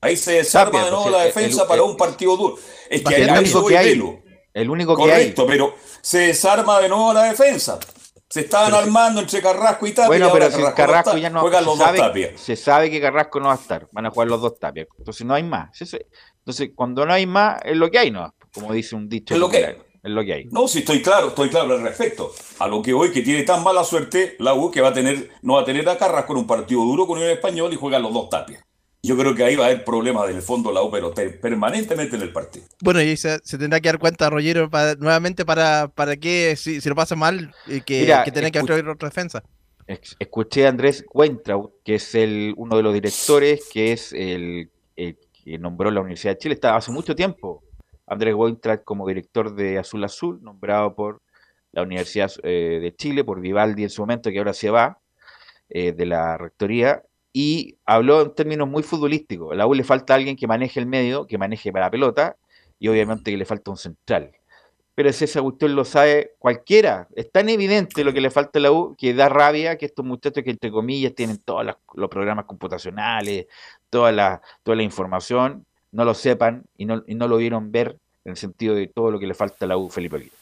[0.00, 2.56] Ahí se desarma Tapia, de nuevo la el- defensa el- para el- un partido duro.
[2.88, 3.88] Es que el ahí único voy que hay.
[3.90, 4.22] velo.
[4.52, 5.08] El único que hay.
[5.08, 7.78] Correcto, pero se desarma de nuevo la defensa.
[8.28, 10.08] Se estaban Pero armando entre Carrasco y Tapia.
[10.08, 12.32] Bueno, pero si no Carrasco está, ya no Juegan los dos sabe, Tapia.
[12.36, 14.86] se sabe que Carrasco no va a estar, van a jugar los dos Tapia.
[14.98, 15.70] Entonces no hay más.
[15.80, 18.34] Entonces, cuando no hay más, es lo que hay, ¿no?
[18.52, 19.34] Como dice un dicho.
[19.34, 20.44] Es lo que popular, Es lo que hay.
[20.46, 22.32] No, sí, estoy claro, estoy claro al respecto.
[22.58, 25.30] A lo que hoy que tiene tan mala suerte la U que va a tener,
[25.42, 28.02] no va a tener a Carrasco en un partido duro con Unión Español y juegan
[28.02, 28.64] los dos Tapia.
[29.06, 31.30] Yo creo que ahí va a haber problemas en el fondo la U, pero te-
[31.30, 32.66] permanentemente en el partido.
[32.82, 36.80] Bueno, y se, se tendrá que dar cuenta, Rollero, para, nuevamente para, para que, si,
[36.80, 39.42] si lo pasa mal, eh, que, Mira, que tenga que otra defensa.
[40.18, 45.18] Escuché a Andrés Weintraub, que es el, uno de los directores, que es el, el
[45.44, 46.54] que nombró la Universidad de Chile.
[46.54, 47.62] Estaba hace mucho tiempo
[48.06, 51.20] Andrés Weintraub como director de Azul Azul, nombrado por
[51.72, 54.98] la Universidad eh, de Chile, por Vivaldi en su momento, que ahora se va
[55.68, 57.02] eh, de la rectoría,
[57.36, 59.52] y habló en términos muy futbolísticos.
[59.52, 62.36] A la U le falta alguien que maneje el medio, que maneje para la pelota,
[62.78, 64.30] y obviamente que le falta un central.
[64.94, 68.70] Pero si esa lo sabe cualquiera, es tan evidente lo que le falta a la
[68.70, 73.48] U que da rabia que estos muchachos que entre comillas tienen todos los programas computacionales,
[73.90, 77.98] toda la, toda la información, no lo sepan y no, y no lo vieron ver
[78.24, 80.32] en el sentido de todo lo que le falta a la U, Felipe Aguirre.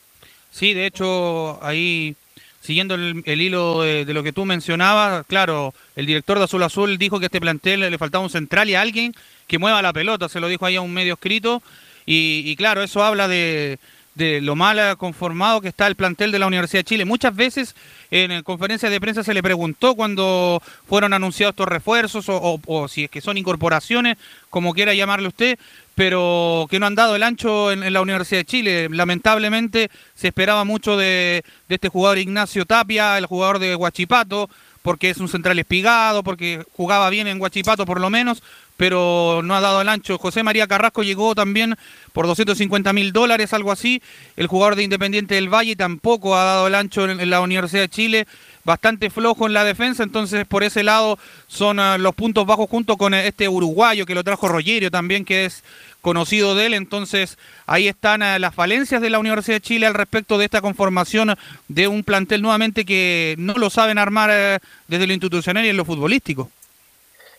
[0.50, 2.14] Sí, de hecho, ahí,
[2.62, 6.96] siguiendo el, el hilo de, lo que tú mencionabas, claro, el director de Azul Azul
[6.96, 9.14] dijo que a este plantel le faltaba un central y alguien
[9.46, 11.62] que mueva la pelota, se lo dijo ahí a un medio escrito,
[12.06, 13.78] y, y claro, eso habla de,
[14.14, 17.04] lo mal conformado que está el plantel de la Universidad de Chile.
[17.04, 17.74] Muchas veces
[18.10, 23.10] en conferencias de prensa se le preguntó cuando fueron anunciados estos refuerzos o si es
[23.10, 24.18] que son incorporaciones,
[24.50, 25.58] como quiera llamarle usted,
[25.94, 28.88] pero que no han dado el ancho en, la Universidad de Chile.
[28.90, 34.48] Lamentablemente se esperaba mucho de, este jugador Ignacio Tapia, el jugador de Huachipato,
[34.82, 38.42] porque es un central espigado, porque jugaba bien en Huachipato por lo menos,
[38.76, 40.18] pero no ha dado el ancho.
[40.18, 41.76] José María Carrasco llegó también
[42.12, 44.02] por 250 mil dólares, algo así.
[44.36, 47.88] El jugador de Independiente del Valle tampoco ha dado el ancho en la Universidad de
[47.88, 48.26] Chile.
[48.64, 52.96] Bastante flojo en la defensa, entonces por ese lado son ah, los puntos bajos junto
[52.96, 55.64] con este uruguayo que lo trajo Rogerio también, que es
[56.00, 56.74] conocido de él.
[56.74, 60.60] Entonces ahí están ah, las falencias de la Universidad de Chile al respecto de esta
[60.60, 61.34] conformación
[61.66, 65.76] de un plantel nuevamente que no lo saben armar eh, desde lo institucional y en
[65.76, 66.48] lo futbolístico.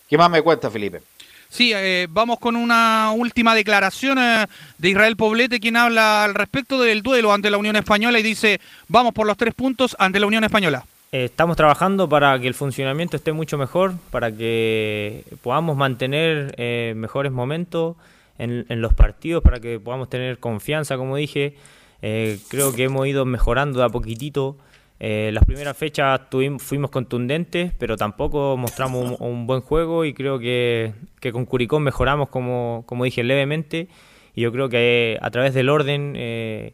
[0.09, 1.01] ¿Qué más me cuenta, Felipe?
[1.47, 4.47] Sí, eh, vamos con una última declaración eh,
[4.77, 8.59] de Israel Poblete, quien habla al respecto del duelo ante la Unión Española y dice,
[8.87, 10.83] vamos por los tres puntos ante la Unión Española.
[11.13, 16.93] Eh, Estamos trabajando para que el funcionamiento esté mucho mejor, para que podamos mantener eh,
[16.97, 17.95] mejores momentos
[18.39, 21.53] en, en los partidos, para que podamos tener confianza, como dije.
[22.01, 24.57] Eh, creo que hemos ido mejorando de a poquitito.
[24.99, 30.39] Eh, las primeras fechas tuvim- fuimos contundentes, pero tampoco mostramos un, buen juego y creo
[30.39, 33.87] que, que con Curicó mejoramos, como, como dije, levemente.
[34.33, 36.73] Y yo creo que a través del orden eh,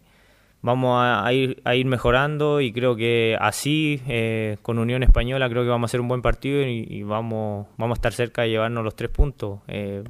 [0.61, 5.49] vamos a, a ir, a ir mejorando y creo que así, eh, con Unión Española,
[5.49, 8.41] creo que vamos a hacer un buen partido y, y vamos, vamos a estar cerca
[8.43, 9.59] de llevarnos los tres puntos.
[9.67, 10.03] Eh,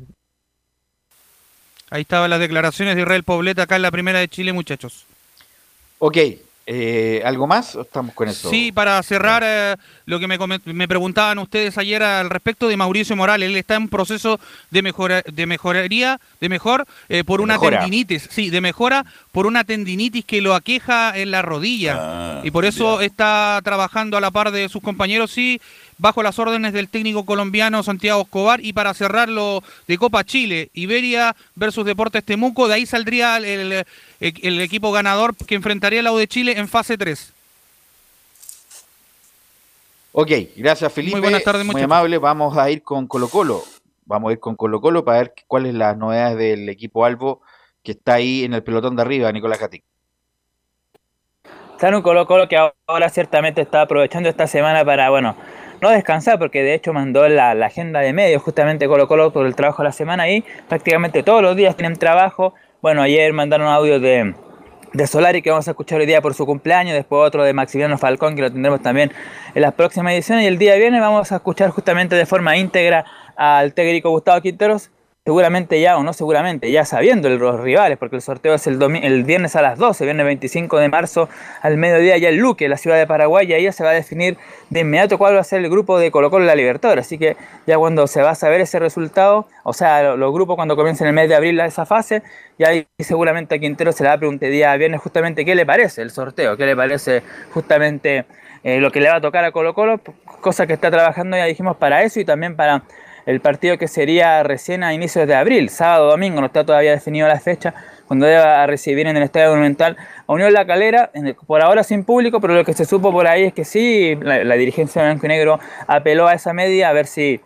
[1.92, 5.06] Ahí estaban las declaraciones de Israel Poblete acá en la primera de Chile, muchachos.
[5.98, 6.18] Ok,
[6.72, 8.48] eh, ¿algo más o estamos con eso?
[8.52, 13.16] Sí, para cerrar eh, lo que me, me preguntaban ustedes ayer al respecto de Mauricio
[13.16, 14.40] Morales, él está en proceso
[14.70, 17.80] de mejora, de mejoría, de mejor eh, por una Mejora.
[17.80, 21.96] tendinitis, sí, de mejora por una tendinitis que lo aqueja en la rodilla.
[22.00, 25.60] Ah, y por eso está trabajando a la par de sus compañeros, sí,
[26.00, 31.36] bajo las órdenes del técnico colombiano Santiago Escobar y para cerrarlo de Copa Chile, Iberia
[31.56, 33.86] versus Deportes Temuco, de ahí saldría el, el-
[34.20, 37.34] el equipo ganador que enfrentaría a la U de Chile en fase 3.
[40.12, 41.16] Ok, gracias Felipe.
[41.16, 41.86] Muy buenas tardes, Muy muchachos.
[41.86, 43.64] amable, vamos a ir con Colo Colo.
[44.06, 47.42] Vamos a ir con Colo Colo para ver cuáles las novedades del equipo Albo
[47.84, 49.84] que está ahí en el pelotón de arriba, Nicolás Gatic.
[51.78, 55.38] Claro, un Colo Colo que ahora ciertamente está aprovechando esta semana para, bueno,
[55.82, 59.46] no descansar, porque de hecho mandó la, la agenda de medios justamente Colo Colo por
[59.46, 62.54] el trabajo de la semana y prácticamente todos los días tienen trabajo.
[62.82, 64.34] Bueno, ayer mandaron audio de,
[64.94, 67.98] de Solari que vamos a escuchar hoy día por su cumpleaños, después otro de Maximiliano
[67.98, 69.12] Falcón que lo tendremos también
[69.54, 73.06] en las próximas ediciones y el día viernes vamos a escuchar justamente de forma íntegra
[73.36, 74.92] al técnico Gustavo Quinteros
[75.26, 79.24] seguramente ya, o no seguramente, ya sabiendo los rivales, porque el sorteo es el, el
[79.24, 81.30] viernes a las 12, viernes 25 de marzo
[81.62, 83.94] al mediodía, ya el Luque, la ciudad de Paraguay, y ahí ya se va a
[83.94, 84.38] definir
[84.70, 87.06] de inmediato cuál va a ser el grupo de Colo Colo en la Libertadores.
[87.06, 90.76] Así que ya cuando se va a saber ese resultado, o sea, los, grupos cuando
[90.76, 92.24] comiencen el mes de abril esa fase,
[92.58, 95.66] ya ahí seguramente a Quintero se le va a preguntar día viernes justamente qué le
[95.66, 97.22] parece el sorteo, qué le parece
[97.54, 98.26] justamente
[98.64, 100.00] eh, lo que le va a tocar a Colo Colo,
[100.42, 102.84] cosa que está trabajando, ya dijimos, para eso y también para
[103.26, 107.28] el partido que sería recién a inicios de abril, sábado, domingo, no está todavía definido
[107.28, 107.74] la fecha,
[108.10, 109.96] cuando deba recibir en el Estadio Monumental
[110.26, 111.12] a Unión La Calera,
[111.46, 114.56] por ahora sin público, pero lo que se supo por ahí es que sí, la,
[114.56, 117.40] dirigencia de Blanco y Negro apeló a esa media a ver si,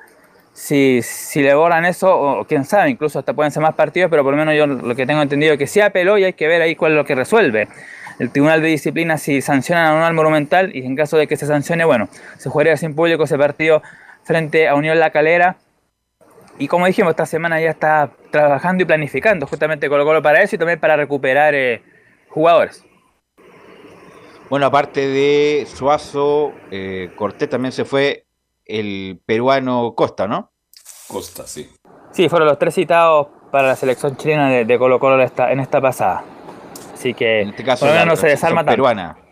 [0.53, 4.23] si, si le borran eso, o quién sabe, incluso hasta pueden ser más partidos, pero
[4.23, 6.47] por lo menos yo lo que tengo entendido es que sí apeló y hay que
[6.47, 7.67] ver ahí cuál es lo que resuelve.
[8.19, 11.45] El Tribunal de Disciplina si sanciona a Unión Monumental y en caso de que se
[11.45, 12.07] sancione, bueno,
[12.37, 13.81] se jugaría sin público ese partido
[14.23, 15.57] frente a Unión La Calera
[16.59, 20.55] y como dijimos, esta semana ya está trabajando y planificando justamente Colo Colo para eso
[20.55, 21.81] y también para recuperar eh,
[22.29, 22.85] jugadores.
[24.49, 28.27] Bueno, aparte de Suazo, eh, Cortés también se fue
[28.65, 30.51] el peruano Costa, ¿no?
[31.07, 31.69] Costa, sí.
[32.11, 36.23] Sí, fueron los tres citados para la selección chilena de, Colo Colo en esta pasada.
[36.93, 38.71] Así que en este caso, por lo menos no se desarma tanto.
[38.71, 39.22] peruana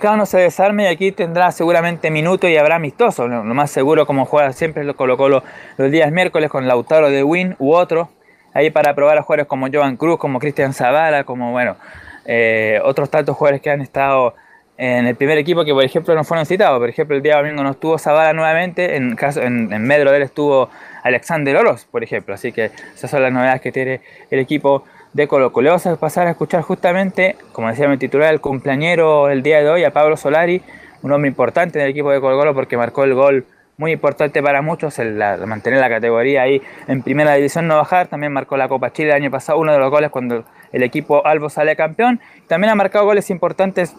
[0.00, 3.30] cada uno se desarme y aquí tendrá seguramente minutos y habrá amistosos.
[3.30, 5.42] Lo, más seguro, como juega siempre, lo colocó los,
[5.90, 8.08] días miércoles con Lautaro de Win u otro.
[8.52, 11.76] Ahí para probar a jugadores como Joan Cruz, como Cristian Zavala, como bueno,
[12.24, 14.34] eh, otros tantos jugadores que han estado
[14.76, 16.80] en el primer equipo que por ejemplo no fueron citados.
[16.80, 20.22] Por ejemplo, el día domingo no estuvo Zavala nuevamente, en, caso, en Medro de él
[20.24, 20.70] estuvo
[21.02, 22.34] Alexander Oros, por ejemplo.
[22.34, 25.70] Así que esas son las novedades que tiene el equipo de Colo Colo.
[25.70, 29.68] Vamos a pasar a escuchar justamente, como decía mi titular, el cumpleañero el día de
[29.68, 30.62] hoy, a Pablo Solari,
[31.02, 33.46] un hombre importante en el equipo de Colo Colo porque marcó el gol
[33.76, 38.30] muy importante para muchos, el, mantener la categoría ahí en primera división, no bajar, también
[38.30, 41.48] marcó la Copa Chile el año pasado, uno de los goles cuando el equipo Albo
[41.48, 43.96] sale campeón, también ha marcado goles importantes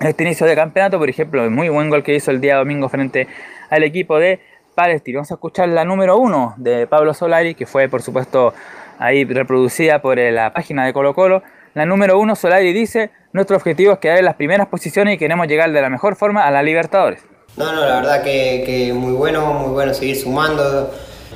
[0.00, 2.56] en este inicio de campeonato, por ejemplo, el muy buen gol que hizo el día
[2.56, 3.28] domingo frente
[3.68, 4.40] al equipo de
[4.74, 5.18] Palestino.
[5.18, 8.54] Vamos a escuchar la número uno de Pablo Solari, que fue por supuesto
[8.98, 11.42] ahí reproducida por eh, la página de Colo Colo.
[11.74, 15.46] La número uno, Solari dice, nuestro objetivo es quedar en las primeras posiciones y queremos
[15.46, 17.22] llegar de la mejor forma a la Libertadores.
[17.56, 20.92] No, no, la verdad que, que muy bueno, muy bueno seguir sumando.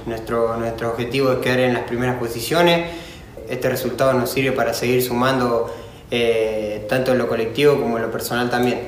[0.06, 2.90] Nuestro, nuestro objetivo es quedar en las primeras posiciones.
[3.48, 5.72] Este resultado nos sirve para seguir sumando
[6.10, 8.80] eh, tanto en lo colectivo como en lo personal también.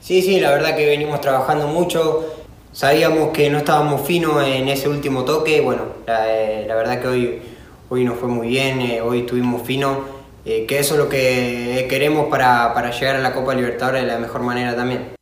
[0.00, 2.34] Sí, sí, la verdad que venimos trabajando mucho.
[2.72, 5.60] Sabíamos que no estábamos finos en ese último toque.
[5.60, 7.42] Bueno, la, eh, la verdad que hoy
[7.88, 9.98] hoy nos fue muy bien, eh, hoy estuvimos finos,
[10.44, 14.08] eh, que eso es lo que queremos para, para llegar a la Copa Libertadores de
[14.08, 15.14] la mejor manera también.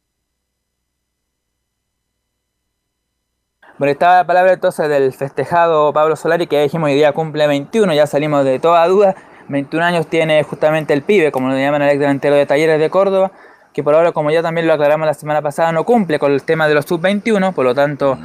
[3.79, 7.93] Bueno, estaba la palabra entonces del festejado Pablo Solari, que dijimos hoy día cumple 21,
[7.93, 9.15] ya salimos de toda duda.
[9.49, 12.91] 21 años tiene justamente el pibe, como lo llaman el ex delantero de Talleres de
[12.91, 13.33] Córdoba,
[13.75, 16.43] que por ahora, como ya también lo aclaramos la semana pasada, no cumple con el
[16.43, 18.19] tema de los sub-21, por lo tanto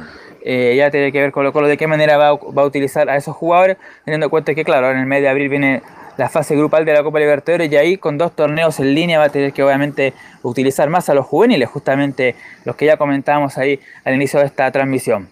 [0.44, 3.36] eh, ya tiene que ver con lo, de qué manera va, a utilizar a esos
[3.36, 5.82] jugadores, teniendo en cuenta que, claro, en el mes de abril viene
[6.16, 9.26] la fase grupal de la Copa Libertadores y ahí con dos torneos en línea va
[9.26, 10.12] a tener que obviamente
[10.42, 12.34] utilizar más a los juveniles, justamente
[12.64, 15.28] los que ya comentábamos ahí al inicio de esta transmisión.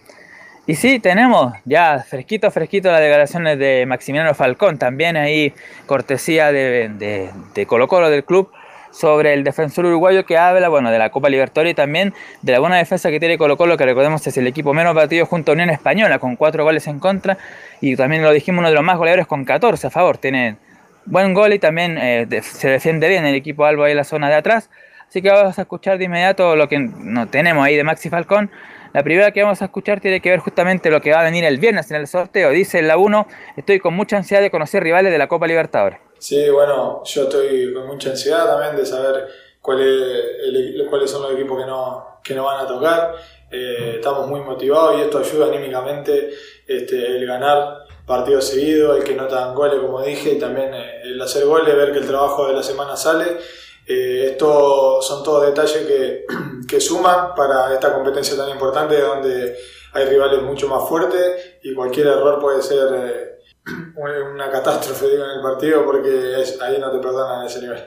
[0.67, 5.53] Y sí, tenemos ya fresquito, fresquito las declaraciones de Maximiliano Falcón, también ahí
[5.85, 8.51] cortesía de, de, de Colo Colo del club,
[8.91, 12.59] sobre el defensor uruguayo que habla bueno, de la Copa Libertadores y también de la
[12.59, 15.53] buena defensa que tiene Colo Colo, que recordemos es el equipo menos batido junto a
[15.53, 17.37] Unión Española, con cuatro goles en contra,
[17.79, 20.17] y también lo dijimos, uno de los más goleadores con 14 a favor.
[20.17, 20.57] Tiene
[21.05, 24.29] buen gol y también eh, se defiende bien el equipo Albo ahí en la zona
[24.29, 24.69] de atrás.
[25.07, 28.49] Así que vamos a escuchar de inmediato lo que no tenemos ahí de Maxi Falcón.
[28.93, 31.43] La primera que vamos a escuchar tiene que ver justamente lo que va a venir
[31.43, 32.49] el viernes en el sorteo.
[32.51, 33.27] Dice en la 1,
[33.57, 35.99] estoy con mucha ansiedad de conocer rivales de la Copa Libertadores.
[36.21, 39.27] Sí, bueno, yo estoy con mucha ansiedad también de saber
[39.59, 43.15] cuál es cuáles son los equipos que no, que no van a tocar.
[43.49, 46.29] Eh, estamos muy motivados y esto ayuda anímicamente
[46.67, 51.01] este, el ganar partidos seguidos, el que no dan goles, como dije, y también eh,
[51.05, 53.39] el hacer goles, ver que el trabajo de la semana sale.
[53.87, 56.25] Eh, esto son todos detalles que,
[56.67, 59.57] que suman para esta competencia tan importante donde
[59.93, 63.40] hay rivales mucho más fuertes y cualquier error puede ser
[64.33, 67.79] una catástrofe digo, en el partido porque ahí no te perdonan ese nivel.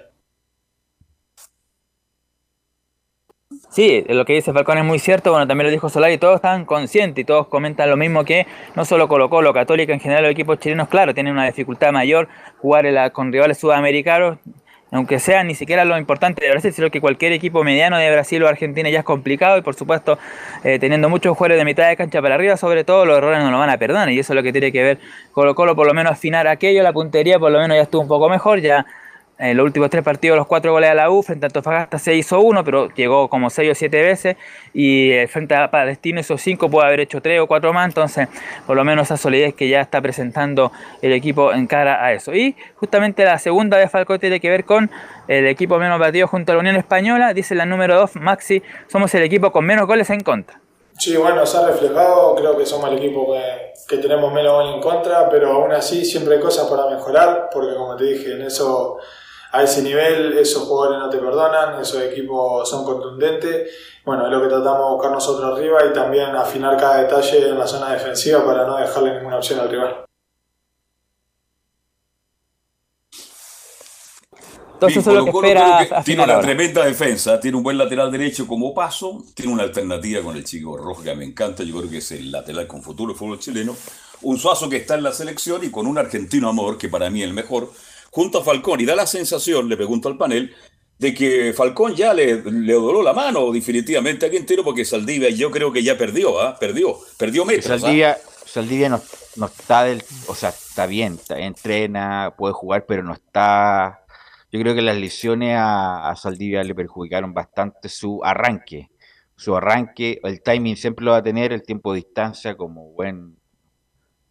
[3.71, 6.65] Sí, lo que dice Falcón es muy cierto, bueno, también lo dijo Solari, todos están
[6.65, 8.47] conscientes y todos comentan lo mismo que
[8.77, 12.29] no solo Colo Colo, Católica, en general los equipos chilenos, claro, tienen una dificultad mayor
[12.59, 14.39] jugar con rivales sudamericanos,
[14.95, 18.41] aunque sea ni siquiera lo importante de Brasil, sino que cualquier equipo mediano de Brasil
[18.45, 20.19] o Argentina ya es complicado y por supuesto
[20.63, 23.51] eh, teniendo muchos jugadores de mitad de cancha para arriba, sobre todo los errores no
[23.51, 24.99] lo van a perdonar y eso es lo que tiene que ver
[25.33, 28.09] Colo Colo, por lo menos afinar aquello, la puntería por lo menos ya estuvo un
[28.09, 28.87] poco mejor, ya
[29.39, 32.15] en los últimos tres partidos los cuatro goles a la U, frente a Antofagasta se
[32.15, 34.37] hizo uno, pero llegó como seis o siete veces,
[34.73, 38.29] y eh, frente a Palestino esos cinco puede haber hecho tres o cuatro más, entonces
[38.67, 40.71] por lo menos esa solidez que ya está presentando
[41.03, 42.35] el equipo en cara a eso.
[42.35, 44.91] Y justamente la segunda de Falcón tiene que ver con
[45.27, 49.15] el equipo menos batido junto a la Unión Española, dice la número dos, Maxi, somos
[49.15, 50.61] el equipo con menos goles en contra.
[50.97, 54.75] Sí, bueno, se ha reflejado, creo que somos el equipo que, que tenemos menos gol
[54.75, 58.43] en contra, pero aún así siempre hay cosas para mejorar, porque como te dije, en
[58.43, 58.99] eso,
[59.55, 63.71] a ese nivel esos jugadores no te perdonan, esos equipos son contundentes,
[64.05, 67.59] bueno, es lo que tratamos de buscar nosotros arriba y también afinar cada detalle en
[67.59, 70.05] la zona defensiva para no dejarle ninguna opción al rival.
[74.75, 76.47] Entonces eso es lo que espera que Tiene una ahora.
[76.47, 80.77] tremenda defensa, tiene un buen lateral derecho como paso, tiene una alternativa con el chico
[80.77, 83.77] rojo que me encanta, yo creo que es el lateral con futuro del fútbol chileno.
[84.23, 87.23] Un Suazo que está en la selección y con un argentino amor, que para mí
[87.23, 87.71] es el mejor,
[88.15, 88.81] junto a Falcón.
[88.81, 90.55] Y da la sensación, le pregunto al panel,
[90.99, 95.51] de que Falcón ya le, le doló la mano definitivamente a Quintero porque Saldivia yo
[95.51, 96.57] creo que ya perdió, ¿ah?
[96.59, 97.67] Perdió, perdió metros.
[97.73, 97.79] ¿ah?
[97.81, 99.03] Saldivia, Saldivia no,
[99.35, 104.01] no está del, o sea, está bien, está- entrena, puede jugar, pero no está.
[104.53, 108.91] Yo creo que las lesiones a, a Saldivia le perjudicaron bastante su arranque.
[109.37, 113.37] Su arranque, el timing siempre lo va a tener, el tiempo de distancia como buen,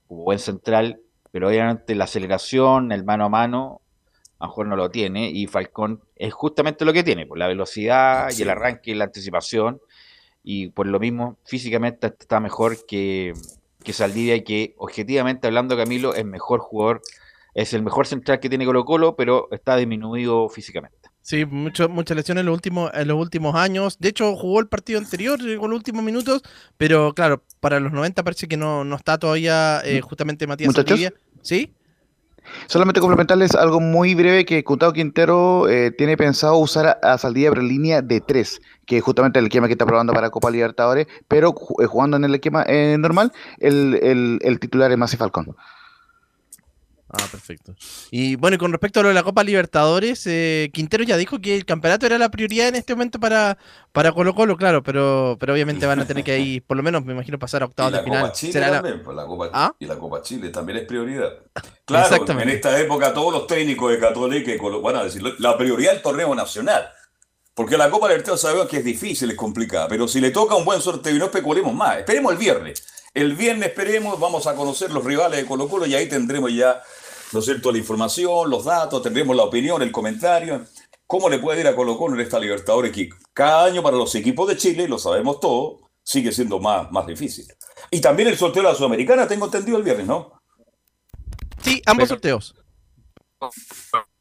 [0.07, 1.01] como buen central,
[1.33, 3.81] pero obviamente la aceleración, el mano a mano,
[4.37, 7.47] a lo mejor no lo tiene, y Falcón es justamente lo que tiene, por la
[7.47, 9.81] velocidad y el arranque y la anticipación,
[10.43, 13.33] y por lo mismo físicamente está mejor que,
[13.83, 17.01] que Saldivia, y que objetivamente hablando Camilo es mejor jugador,
[17.55, 21.09] es el mejor central que tiene Colo Colo, pero está disminuido físicamente.
[21.23, 23.97] Sí, mucho, muchas lesiones en los, últimos, en los últimos años.
[23.97, 26.43] De hecho, jugó el partido anterior, llegó en los últimos minutos,
[26.77, 30.99] pero claro, para los 90 parece que no, no está todavía eh, justamente Matías Muchachos.
[30.99, 31.13] Saldivia.
[31.43, 31.71] ¿Sí?
[32.67, 37.17] Solamente complementarles algo muy breve que Gustavo Quintero eh, tiene pensado usar a, a
[37.59, 41.07] en línea de tres, que es justamente el esquema que está probando para Copa Libertadores,
[41.29, 45.55] pero eh, jugando en el esquema eh, normal, el, el- el titular es Masi Falcón.
[47.15, 47.75] Ah, perfecto.
[48.09, 51.39] Y bueno, y con respecto a lo de la Copa Libertadores, eh, Quintero ya dijo
[51.39, 53.57] que el campeonato era la prioridad en este momento para,
[53.91, 57.05] para Colo Colo, claro, pero, pero obviamente van a tener que ahí, por lo menos
[57.05, 58.21] me imagino, pasar a Y octavos la de final.
[58.23, 59.75] Copa Chile Será la- también, pues la Copa, ¿Ah?
[59.77, 61.29] y la Copa Chile también es prioridad.
[61.85, 62.49] Claro, Exactamente.
[62.49, 65.91] en esta época todos los técnicos de Católica y Colo- van a decir, la prioridad
[65.91, 66.89] es el torneo nacional.
[67.53, 70.65] Porque la Copa Libertadores sabemos que es difícil, es complicada, pero si le toca un
[70.65, 72.83] buen sorteo y no especulemos más, esperemos el viernes.
[73.13, 76.81] El viernes esperemos, vamos a conocer los rivales de Colo Colo y ahí tendremos ya,
[77.33, 80.65] ¿no es cierto?, la información, los datos, tendremos la opinión, el comentario.
[81.07, 84.13] ¿Cómo le puede ir a Colo Colo en esta Libertadores que cada año para los
[84.15, 87.45] equipos de Chile, lo sabemos todos, sigue siendo más, más difícil?
[87.91, 90.41] Y también el sorteo de la Sudamericana, tengo entendido el viernes, ¿no?
[91.61, 92.55] Sí, ambos Pero- sorteos.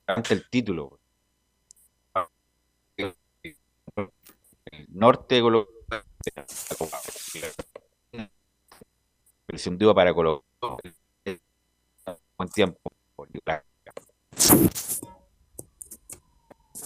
[0.06, 0.98] Ante el título.
[2.96, 3.14] El
[4.88, 5.68] norte de Colo
[9.78, 10.44] duda para Colo
[12.36, 12.78] buen tiempo.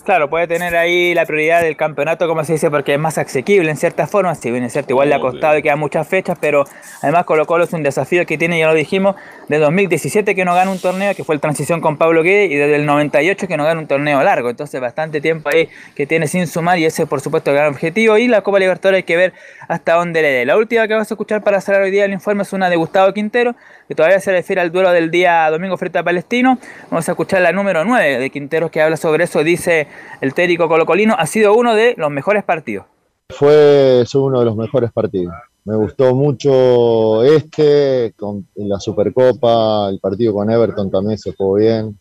[0.07, 3.69] Claro, puede tener ahí la prioridad del campeonato, como se dice, porque es más asequible
[3.69, 4.37] en cierta forma.
[4.37, 6.65] Si bien es cierto, igual le ha costado y quedan muchas fechas, pero
[7.03, 9.17] además Colo Colo es un desafío que tiene, ya lo dijimos,
[9.49, 12.57] de 2017 que no gana un torneo, que fue el transición con Pablo Guede, y
[12.57, 14.51] desde el 98 que no gana un torneo largo.
[14.51, 18.19] Entonces, bastante tiempo ahí que tiene sin sumar, y ese, por supuesto, el gran objetivo.
[18.19, 19.33] Y la Copa Libertadores hay que ver
[19.69, 20.45] hasta dónde le dé.
[20.47, 22.77] La última que vamos a escuchar para cerrar hoy día el informe es una de
[22.77, 23.55] Gustavo Quintero,
[23.89, 26.59] que todavía se refiere al duelo del día domingo frente a Palestino.
[26.91, 29.45] Vamos a escuchar la número 9 de Quinteros que habla sobre eso.
[29.45, 29.87] Dice
[30.21, 32.87] el técnico colocolino, ha sido uno de los mejores partidos.
[33.29, 35.35] Fue uno de los mejores partidos.
[35.67, 41.99] Me gustó mucho este, con la Supercopa, el partido con Everton también se jugó bien.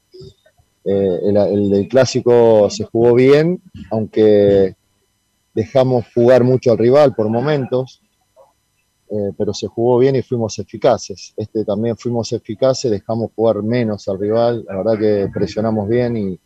[0.84, 3.60] Eh, el, el clásico se jugó bien,
[3.90, 4.76] aunque
[5.56, 8.04] dejamos jugar mucho al rival por momentos,
[9.10, 11.34] eh, pero se jugó bien y fuimos eficaces.
[11.36, 16.40] Este también fuimos eficaces, dejamos jugar menos al rival, la verdad que presionamos bien y,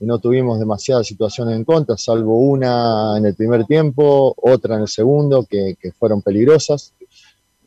[0.00, 4.82] y no tuvimos demasiadas situaciones en contra, salvo una en el primer tiempo, otra en
[4.82, 6.94] el segundo, que, que fueron peligrosas.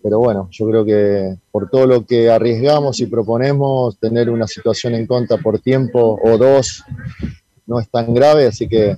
[0.02, 4.96] Pero bueno, yo creo que por todo lo que arriesgamos y proponemos, tener una situación
[4.96, 6.84] en contra por tiempo o dos
[7.68, 8.96] no es tan grave, así que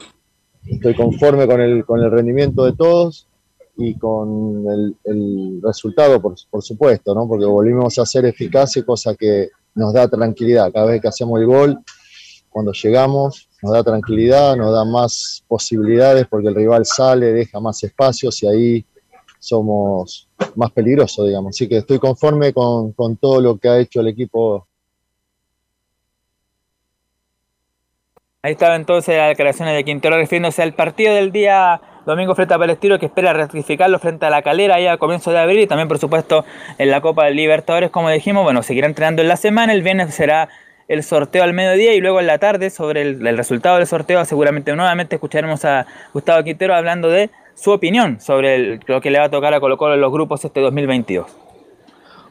[0.66, 3.28] estoy conforme con el, con el rendimiento de todos
[3.76, 7.28] y con el, el resultado, por, por, supuesto, ¿no?
[7.28, 10.72] porque volvimos a ser eficaces, cosa que nos da tranquilidad.
[10.72, 11.80] Cada vez que hacemos el gol,
[12.54, 17.84] cuando llegamos, nos da tranquilidad, nos da más posibilidades porque el rival sale, deja más
[17.84, 18.86] espacios y ahí
[19.39, 21.49] somos más peligrosos, digamos.
[21.49, 24.68] Así que estoy conforme con, todo lo que ha hecho el equipo
[28.45, 32.60] Ahí estaba entonces las declaraciones de Quintero refiriéndose al partido del día domingo frente a
[32.60, 35.88] Palestino que espera rectificarlo frente a la calera ahí a comienzo de abril y también
[35.88, 36.43] por supuesto
[36.78, 40.49] en la Copa Libertadores como dijimos, bueno, seguirá entrenando en la semana, el viernes será
[40.94, 44.24] el sorteo al mediodía y luego en la tarde sobre el, el resultado del sorteo
[44.26, 49.20] seguramente nuevamente escucharemos a Gustavo Quintero hablando de su opinión sobre el, lo que le
[49.20, 51.28] va a tocar a Colo Colo en los grupos este 2022.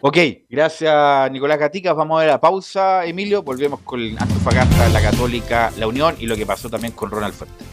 [0.01, 0.19] Ok,
[0.51, 1.95] gracias Nicolás Gaticas.
[1.95, 3.43] Vamos a ver la pausa, Emilio.
[3.43, 7.65] Volvemos con Antofagasta, la Católica, la Unión y lo que pasó también con Ronald Fuerte.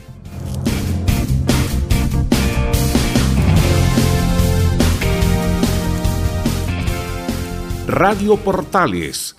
[7.87, 9.38] Radio Portales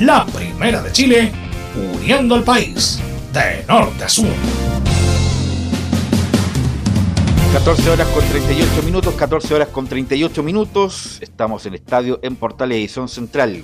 [0.00, 1.32] la primera de Chile,
[1.94, 2.98] uniendo al país
[3.34, 4.26] de norte a sur.
[7.52, 11.18] 14 horas con 38 minutos, 14 horas con 38 minutos.
[11.20, 13.62] Estamos en estadio en Portal Edición Central.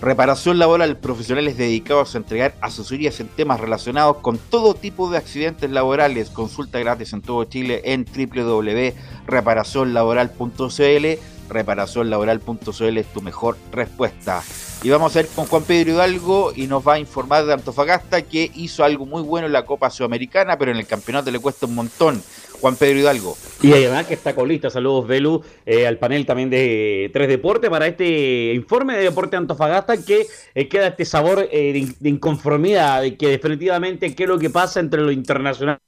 [0.00, 5.70] Reparación laboral, profesionales dedicados a entregar asesorías en temas relacionados con todo tipo de accidentes
[5.70, 6.30] laborales.
[6.30, 11.06] Consulta gratis en todo Chile en www.reparacionlaboral.cl.
[11.50, 14.42] Reparacionlaboral.cl es tu mejor respuesta.
[14.84, 18.20] Y vamos a ir con Juan Pedro Hidalgo y nos va a informar de Antofagasta
[18.20, 21.64] que hizo algo muy bueno en la Copa Sudamericana, pero en el campeonato le cuesta
[21.64, 22.22] un montón.
[22.60, 23.36] Juan Pedro Hidalgo.
[23.62, 27.86] Y además que está colista, saludos Velu, eh, al panel también de Tres Deportes para
[27.86, 33.16] este informe de Deporte Antofagasta que eh, queda este sabor eh, de, de, inconformidad, de
[33.16, 35.78] que definitivamente qué es lo que pasa entre lo internacional,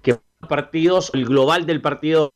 [0.00, 0.18] que
[0.48, 2.32] partidos, el global del partido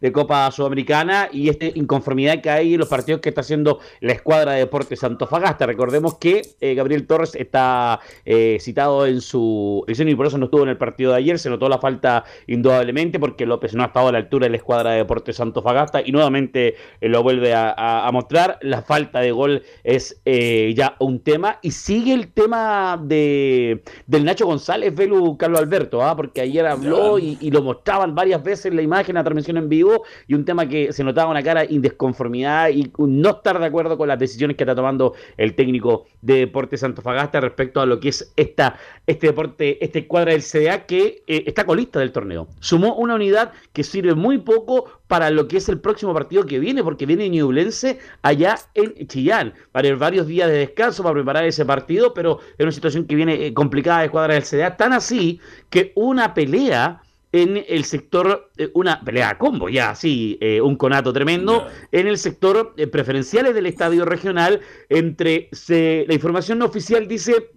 [0.00, 4.12] de Copa Sudamericana y esta inconformidad que hay en los partidos que está haciendo la
[4.12, 5.66] escuadra de Deportes Antofagasta.
[5.66, 10.46] Recordemos que eh, Gabriel Torres está eh, citado en su edición y por eso no
[10.46, 11.38] estuvo en el partido de ayer.
[11.38, 14.56] Se notó la falta indudablemente porque López no ha estado a la altura de la
[14.56, 18.58] escuadra de Deportes Antofagasta y nuevamente eh, lo vuelve a, a, a, mostrar.
[18.62, 24.24] La falta de gol es eh, ya un tema y sigue el tema de del
[24.24, 26.16] Nacho González, Velu Carlos Alberto, ¿ah?
[26.16, 29.68] porque ayer habló y, y, lo mostraban varias veces en la imagen a transmisión en
[29.68, 33.98] vivo y un tema que se notaba una cara indesconformidad y no estar de acuerdo
[33.98, 38.08] con las decisiones que está tomando el técnico de Deportes Antofagasta respecto a lo que
[38.10, 42.48] es esta, este deporte, este cuadra del CDA que eh, está colista del torneo.
[42.60, 46.58] Sumó una unidad que sirve muy poco para lo que es el próximo partido que
[46.58, 49.54] viene, porque viene Ñublense allá en Chillán.
[49.66, 53.06] Va a haber varios días de descanso para preparar ese partido, pero es una situación
[53.06, 55.40] que viene eh, complicada de cuadra del CDA, tan así
[55.70, 57.02] que una pelea
[57.32, 62.06] en el sector, eh, una pelea a combo, ya así, eh, un conato tremendo, en
[62.06, 67.50] el sector eh, preferenciales del estadio regional, entre, se, la información no oficial dice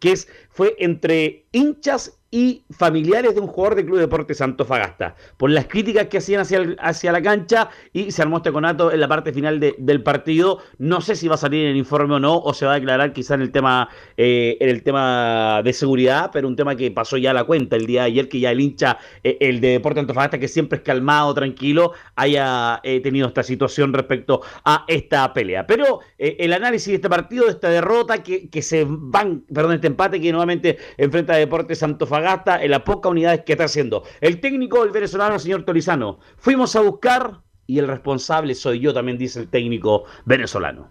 [0.00, 5.48] que es, fue entre hinchas y familiares de un jugador de Club Deportes Antofagasta, por
[5.50, 9.06] las críticas que hacían hacia, hacia la cancha y se armó este conato en la
[9.08, 10.58] parte final de- del partido.
[10.78, 12.74] No sé si va a salir en el informe o no, o se va a
[12.74, 16.90] declarar quizá en el tema, eh, en el tema de seguridad, pero un tema que
[16.90, 19.60] pasó ya a la cuenta el día de ayer, que ya el hincha, eh, el
[19.60, 24.84] de Deportes Antofagasta, que siempre es calmado, tranquilo, haya eh, tenido esta situación respecto a
[24.88, 25.66] esta pelea.
[25.66, 29.86] Pero el análisis de este partido, de esta derrota, que, que se van, perdón, este
[29.86, 34.04] empate que nuevamente enfrenta a Deportes Antofagasta, en las pocas unidades que está haciendo.
[34.20, 39.18] El técnico, el venezolano, señor Tolizano, fuimos a buscar y el responsable soy yo, también
[39.18, 40.90] dice el técnico venezolano.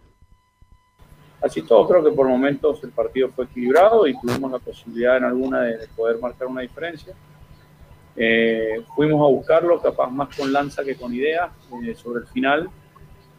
[1.42, 5.26] Así todo, creo que por momentos el partido fue equilibrado y tuvimos la posibilidad en
[5.26, 7.14] alguna de, de poder marcar una diferencia.
[8.18, 11.52] Eh, fuimos a buscarlo, capaz más con lanza que con idea.
[11.84, 12.70] Eh, sobre el final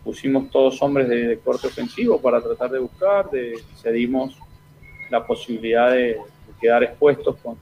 [0.04, 4.38] pusimos todos hombres de, corte ofensivo para tratar de buscar, de, cedimos
[5.10, 6.20] la posibilidad de
[6.60, 7.56] quedar expuestos con,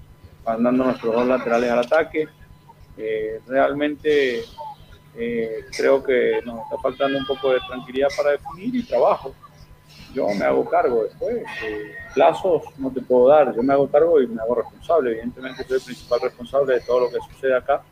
[0.44, 2.28] mandando nuestros dos laterales al ataque.
[2.96, 4.44] Eh, realmente
[5.16, 9.34] eh, creo que nos está faltando un poco de tranquilidad para definir y trabajo
[10.14, 11.42] yo me hago cargo después.
[11.64, 15.10] Eh, plazos no te puedo dar, yo me hago cargo y me hago responsable.
[15.10, 17.82] Evidentemente soy el principal responsable de todo lo que sucede acá.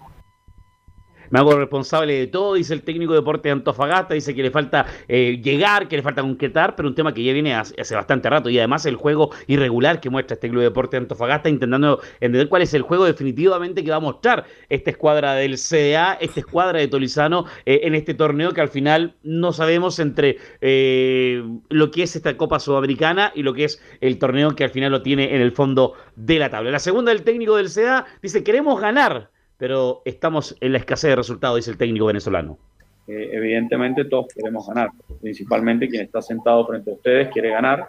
[1.33, 4.51] Me hago responsable de todo, dice el técnico de Deportes de Antofagasta, dice que le
[4.51, 8.29] falta eh, llegar, que le falta concretar, pero un tema que ya viene hace, bastante
[8.29, 12.03] rato y además el juego irregular que muestra este Club de Deportes de Antofagasta, intentando
[12.21, 16.41] entender cuál es el juego definitivamente que va a mostrar esta escuadra del CDA, esta
[16.41, 21.91] escuadra de Tolizano eh, en este torneo que al final no sabemos entre eh, lo
[21.91, 25.01] que es esta Copa Sudamericana y lo que es el torneo que al final lo
[25.01, 26.71] tiene en el fondo de la tabla.
[26.71, 29.31] La segunda del técnico del CDA dice, queremos ganar,
[29.63, 32.59] pero estamos en la escasez de resultados, dice el técnico venezolano.
[33.07, 34.91] Eh, evidentemente todos queremos ganar,
[35.21, 37.87] principalmente quien está sentado frente a ustedes quiere ganar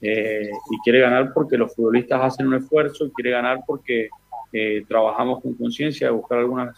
[0.00, 4.08] eh, y quiere ganar porque los futbolistas hacen un esfuerzo y quiere ganar porque
[4.52, 6.76] eh, trabajamos con conciencia de buscar algunas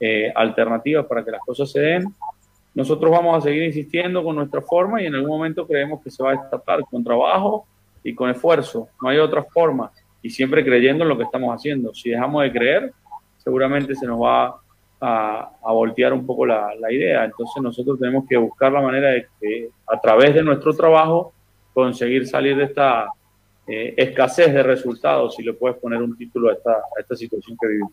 [0.00, 2.12] eh, alternativas para que las cosas se den.
[2.74, 6.24] Nosotros vamos a seguir insistiendo con nuestra forma y en algún momento creemos que se
[6.24, 7.68] va a destapar con trabajo
[8.02, 8.88] y con esfuerzo.
[9.00, 9.92] No hay otra forma
[10.22, 11.94] y siempre creyendo en lo que estamos haciendo.
[11.94, 12.92] Si dejamos de creer,
[13.46, 14.56] seguramente se nos va
[15.00, 17.24] a, a voltear un poco la, la, idea.
[17.24, 21.32] Entonces nosotros tenemos que buscar la manera de que a través de nuestro trabajo
[21.72, 23.06] conseguir salir de esta
[23.68, 27.56] eh, escasez de resultados, si le puedes poner un título a esta, a esta situación
[27.60, 27.92] que vivimos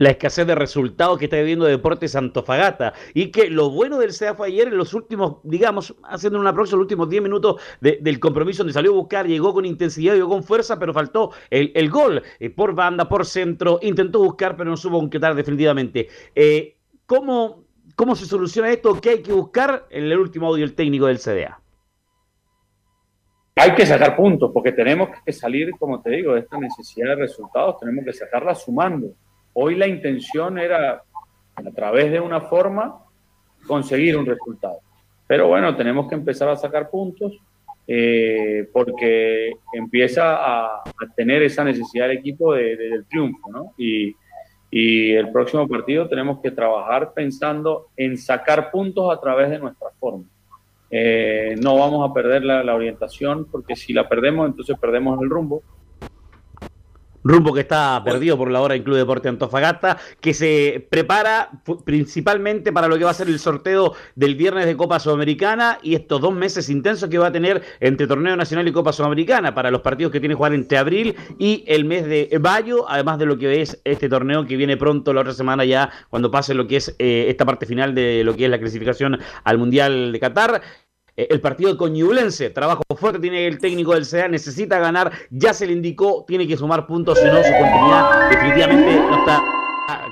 [0.00, 2.94] la escasez de resultados que está viviendo Deportes Antofagasta.
[3.12, 6.78] Y que lo bueno del CEA fue ayer en los últimos, digamos, haciendo una próxima,
[6.78, 10.30] los últimos 10 minutos de, del compromiso donde salió a buscar, llegó con intensidad, llegó
[10.30, 14.70] con fuerza, pero faltó el, el gol eh, por banda, por centro, intentó buscar, pero
[14.70, 16.08] no supo concretar definitivamente.
[16.34, 17.64] Eh, ¿cómo,
[17.94, 18.98] ¿Cómo se soluciona esto?
[19.02, 19.86] ¿Qué hay que buscar?
[19.90, 21.60] En el último audio el técnico del CDA.
[23.56, 27.16] Hay que sacar puntos, porque tenemos que salir, como te digo, de esta necesidad de
[27.16, 29.08] resultados, tenemos que sacarla sumando.
[29.52, 31.02] Hoy la intención era,
[31.54, 33.04] a través de una forma,
[33.66, 34.80] conseguir un resultado.
[35.26, 37.38] Pero bueno, tenemos que empezar a sacar puntos
[37.86, 40.82] eh, porque empieza a,
[41.16, 43.74] tener esa necesidad del equipo de, de, del triunfo, ¿no?
[43.76, 44.14] Y,
[44.72, 50.24] el próximo partido tenemos que trabajar pensando en sacar puntos a través de nuestra forma.
[50.88, 55.64] Eh, no vamos a perder la orientación porque si la perdemos, entonces perdemos el rumbo
[57.24, 61.50] rumbo que está perdido por la hora en Club Deporte Antofagasta, que se prepara
[61.84, 65.94] principalmente para lo que va a ser el sorteo del viernes de Copa Sudamericana y
[65.94, 69.70] estos dos meses intensos que va a tener entre Torneo Nacional y Copa Sudamericana para
[69.70, 73.26] los partidos que tiene que jugar entre abril y el mes de mayo, además de
[73.26, 76.66] lo que es este torneo que viene pronto la otra semana ya cuando pase lo
[76.66, 80.20] que es eh, esta parte final de lo que es la clasificación al Mundial de
[80.20, 80.62] Qatar
[81.28, 85.66] el partido con Ñublense, trabajo fuerte tiene el técnico del CEA, necesita ganar, ya se
[85.66, 89.44] le indicó, tiene que sumar puntos, si no su continuidad definitivamente no está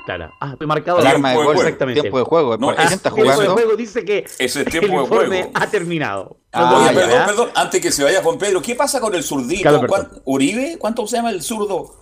[0.05, 0.33] clara.
[0.39, 2.01] Ah, marcado el arma de gol, exactamente.
[2.01, 3.33] Tiempo de juego, no, ¿quién está jugando?
[3.35, 5.51] Tiempo de juego dice que ese el informe de juego.
[5.53, 6.37] ha terminado.
[6.51, 7.25] Ah, Oye, perdón, ¿verdad?
[7.27, 9.61] perdón, antes que se vaya Juan Pedro, ¿qué pasa con el zurdito?
[9.61, 10.77] Claro, ¿Uribe?
[10.79, 11.95] ¿Cuánto se llama el zurdo?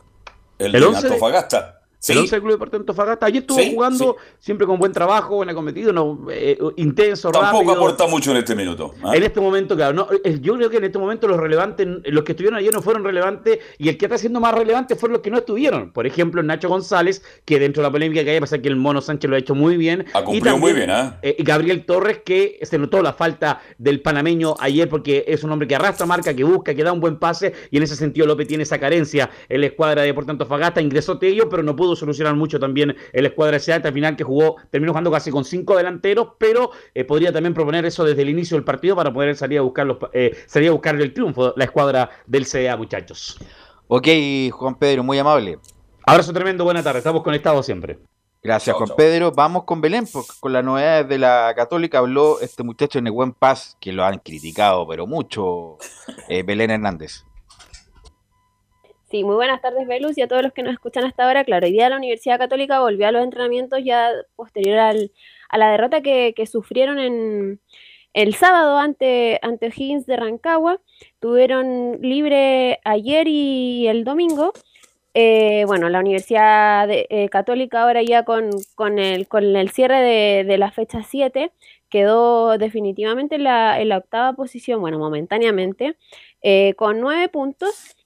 [0.58, 1.08] El, ¿El de 11?
[1.08, 1.77] Antofagasta.
[2.00, 2.12] Sí.
[2.14, 3.26] El 11 del Club Deportivo Antofagasta.
[3.26, 7.74] Ayer estuvo Sí, jugando siempre con buen trabajo, buena cometido, no, eh, intenso, Tampoco rápido.
[7.74, 8.94] aporta mucho en este minuto.
[9.04, 9.16] ¿ah?
[9.16, 10.08] En este momento, claro, no,
[10.42, 13.60] yo creo que en este momento los relevantes, los que estuvieron ayer no fueron relevantes
[13.80, 15.92] y el que está siendo más relevante fueron los que no estuvieron.
[15.92, 19.02] Por ejemplo, Nacho González, que dentro de la polémica que hay, pasa que el Mono
[19.02, 20.06] Sánchez lo ha hecho muy bien.
[20.14, 21.18] Ha cumplido muy bien, ¿ah?
[21.24, 25.52] eh, y Gabriel Torres, que se notó la falta del panameño ayer porque es un
[25.52, 28.28] hombre que arrastra marca, que busca, que da un buen pase y en ese sentido
[28.28, 30.80] López tiene esa carencia en la escuadra de Deportes Antofagasta.
[30.80, 34.58] Ingresó Tello, pero no pudo solucionar mucho también el escuadra S al final que jugó,
[34.70, 38.58] terminó jugando casi con cinco delanteros, pero eh, podría también proponer eso desde el inicio
[38.58, 41.64] del partido para poder salir a buscar los, eh, salir a buscar el triunfo, la
[41.64, 43.38] escuadra del CDA, muchachos.
[43.88, 44.08] Ok,
[44.52, 45.60] Juan Pedro, muy amable.
[46.06, 48.00] Abrazo tremendo, buena tarde, estamos conectados siempre.
[48.44, 48.90] Gracias, Juan.
[48.96, 49.32] Pedro.
[49.32, 53.76] Vamos con Belén, porque con las novedades de la Católica habló este muchacho Nehuen Paz,
[53.80, 55.78] que lo han criticado, pero mucho,
[56.30, 57.26] eh, Belén Hernández.
[59.10, 61.46] Sí, muy buenas tardes, Velus, y a todos los que nos escuchan hasta ahora.
[61.46, 65.12] Claro, hoy día la Universidad Católica volvió a los entrenamientos ya posterior al-
[65.50, 67.62] a la derrota que, que sufrieron en
[68.14, 70.82] el sábado ante, ante Higgins de Rancagua.
[71.20, 74.52] Tuvieron libre ayer y el domingo.
[75.14, 80.02] Eh, bueno, la Universidad de- eh, Católica ahora ya con, con el, con el cierre
[80.02, 81.52] de, de la fecha 7
[81.90, 85.98] quedó definitivamente en la, en la octava posición, bueno, momentáneamente,
[86.42, 87.97] eh, con nueve puntos.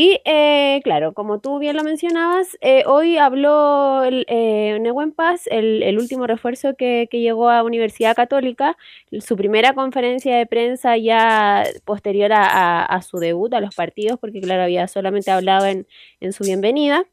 [0.00, 4.78] Y eh, claro, como tú bien lo mencionabas, eh, hoy habló el, eh,
[5.16, 8.76] Paz, el, el último refuerzo que, que llegó a Universidad Católica,
[9.20, 14.40] su primera conferencia de prensa ya posterior a, a- su debut, a los partidos, porque
[14.40, 15.88] claro, había solamente hablado en,
[16.20, 17.04] en su bienvenida.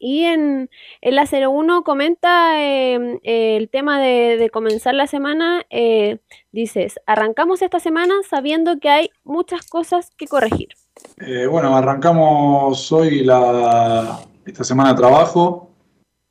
[0.00, 0.70] Y en,
[1.00, 5.64] en la 01 comenta eh, el tema de, de comenzar la semana.
[5.70, 6.18] eh,
[6.52, 10.68] dices, arrancamos esta semana sabiendo que hay muchas cosas que corregir.
[11.20, 15.70] Eh, bueno, arrancamos hoy la, esta semana de trabajo,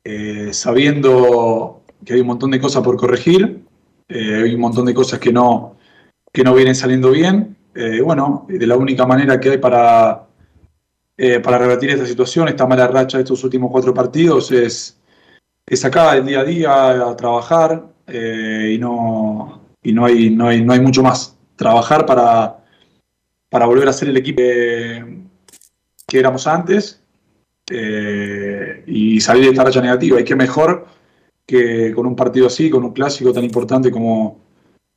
[0.02, 3.64] eh, sabiendo que hay un montón de cosas por corregir,
[4.08, 5.76] eh, hay un montón de cosas que no,
[6.32, 7.56] que no vienen saliendo bien.
[8.02, 10.26] Bueno, de la única manera que hay para,
[11.44, 14.98] para revertir esta situación, esta mala racha de estos últimos cuatro partidos, es,
[15.64, 20.64] es acá, el día a día, a trabajar, y, no, y no, hay, no, hay,
[20.64, 21.36] no hay mucho más.
[21.54, 22.57] Trabajar para
[23.48, 25.22] para volver a ser el equipo que,
[26.12, 27.02] éramos antes
[27.70, 30.20] eh, y salir de esta racha negativa.
[30.20, 30.86] Y qué mejor
[31.46, 34.40] que con un partido así, con un clásico tan importante como,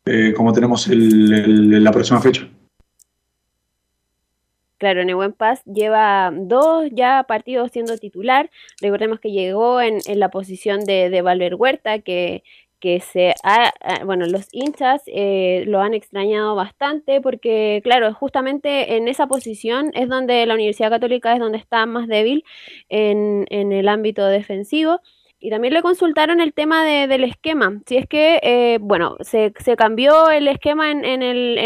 [0.05, 2.47] eh, como tenemos el- el- la próxima fecha.
[4.77, 8.49] Claro, Nehuen Paz lleva dos ya partidos siendo titular.
[8.81, 12.43] Recordemos que llegó en, en la posición de, de Valver Huerta, que,
[12.81, 18.97] que se ha, ha- bueno, los hinchas eh, lo han extrañado bastante porque, claro, justamente
[18.97, 22.43] en esa posición es donde la Universidad Católica es donde está más débil
[22.89, 24.99] en, en el ámbito defensivo.
[25.43, 27.81] Y también le consultaron el tema de- del esquema.
[27.87, 31.57] Si es que, eh, bueno, se, se cambió el esquema en, en el,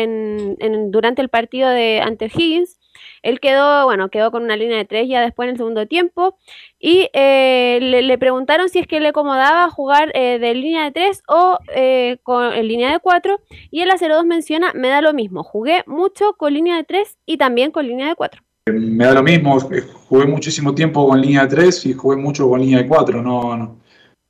[0.59, 2.79] en- durante el partido de ante Higgins.
[3.26, 6.38] Él quedó, bueno, quedó con una línea de tres ya después en el segundo tiempo.
[6.80, 11.23] Y eh, le, preguntaron si es que le acomodaba jugar eh, de línea de tres
[11.27, 13.41] o eh, con, en línea de cuatro.
[13.72, 15.43] Y el 02 menciona, me da lo mismo.
[15.43, 18.41] Jugué mucho con línea de tres y también con línea de cuatro.
[18.68, 22.60] Me da lo mismo, jugué muchísimo tiempo con línea de 3 y jugué mucho con
[22.60, 23.22] línea de 4.
[23.22, 23.80] No, no,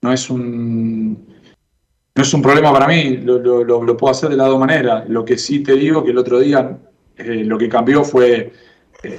[0.02, 1.26] no es un,
[2.16, 5.08] no es un problema para mí, lo, lo- puedo hacer de las dos maneras.
[5.08, 6.78] Lo que sí te digo que el otro día
[7.18, 8.52] lo que cambió fue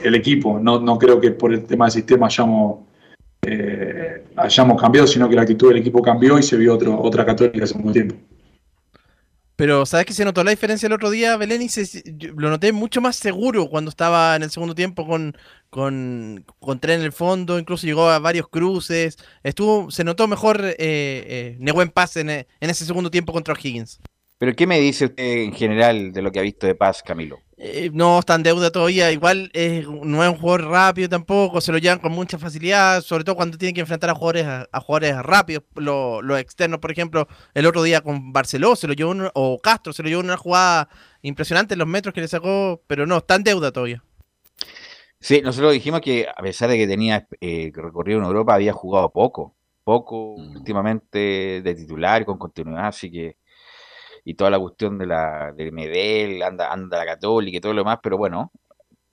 [0.02, 0.58] el equipo.
[0.58, 2.80] No, no creo que por el tema del sistema hayamos,
[3.42, 7.24] eh, hayamos cambiado, sino que la actitud del equipo cambió y se vio otro, otra
[7.24, 8.14] católica hace mucho tiempo.
[9.56, 11.62] Pero ¿sabes que se notó la diferencia el otro día, Belén?
[11.62, 12.02] Y se-
[12.36, 15.34] lo noté mucho más seguro cuando estaba en el segundo tiempo con,
[15.70, 19.16] con, con tren en el fondo, incluso llegó a varios cruces.
[19.42, 23.98] Estuvo, se notó mejor eh, eh, Nehuen Paz en, en ese segundo tiempo contra Higgins.
[24.36, 27.38] Pero ¿qué me dice usted en general de lo que ha visto de Paz, Camilo?
[27.58, 31.72] Eh, no está en deuda todavía, igual eh, no es un jugador rápido tampoco, se
[31.72, 34.80] lo llevan con mucha facilidad, sobre todo cuando tienen que enfrentar a jugadores, a, a
[34.80, 39.14] jugadores rápidos, lo- los externos, por ejemplo, el otro día con Barceló se lo llevó,
[39.34, 40.90] o Castro se lo llevó en una jugada
[41.22, 44.02] impresionante en los metros que le sacó, pero no, está en deuda todavía.
[45.20, 49.10] Sí, nosotros dijimos que a pesar de que tenía eh, recorrido en Europa, había jugado
[49.12, 53.36] poco, poco últimamente de titular y con continuidad, así que
[54.26, 57.82] y toda la cuestión de la de Medel, anda, anda la Católica y todo lo
[57.82, 58.50] demás, pero bueno,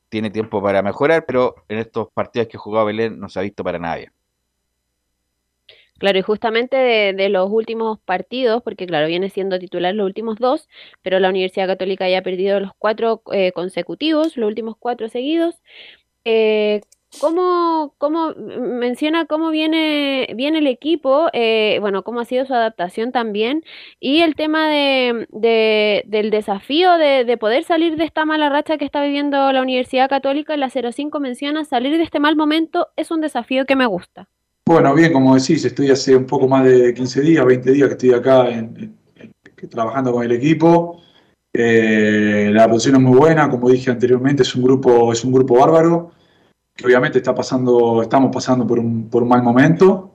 [0.10, 3.44] tiene tiempo para mejorar, pero en estos partidos que ha jugado Belén no se ha
[3.44, 4.11] visto para nadie.
[5.99, 10.40] Claro, y justamente de, de los últimos partidos, porque claro, viene siendo titular los últimos
[10.40, 10.68] dos,
[11.03, 15.61] pero la Universidad Católica ya ha perdido los cuatro eh, consecutivos, los últimos cuatro seguidos.
[16.26, 16.81] Eh,
[17.19, 23.11] cómo, cómo menciona cómo viene, viene el equipo, eh, bueno, cómo ha sido su adaptación
[23.11, 23.64] también,
[23.99, 28.77] y el tema de, de- del desafío de, de poder salir de esta mala racha
[28.77, 30.53] que está viviendo la Universidad Católica.
[30.53, 34.27] En la 05 menciona, salir de este mal momento es un desafío que me gusta.
[34.65, 37.94] Bueno, bien, como decís, estoy hace un poco más de 15 días, 20 días que
[37.94, 38.48] estoy acá
[39.69, 41.02] trabajando con el equipo.
[41.53, 45.60] Eh, la posición es muy buena, como dije anteriormente, es un grupo, es un grupo
[45.60, 46.11] bárbaro,
[46.81, 50.11] obviamente está pasando, estamos pasando por un, por un mal momento,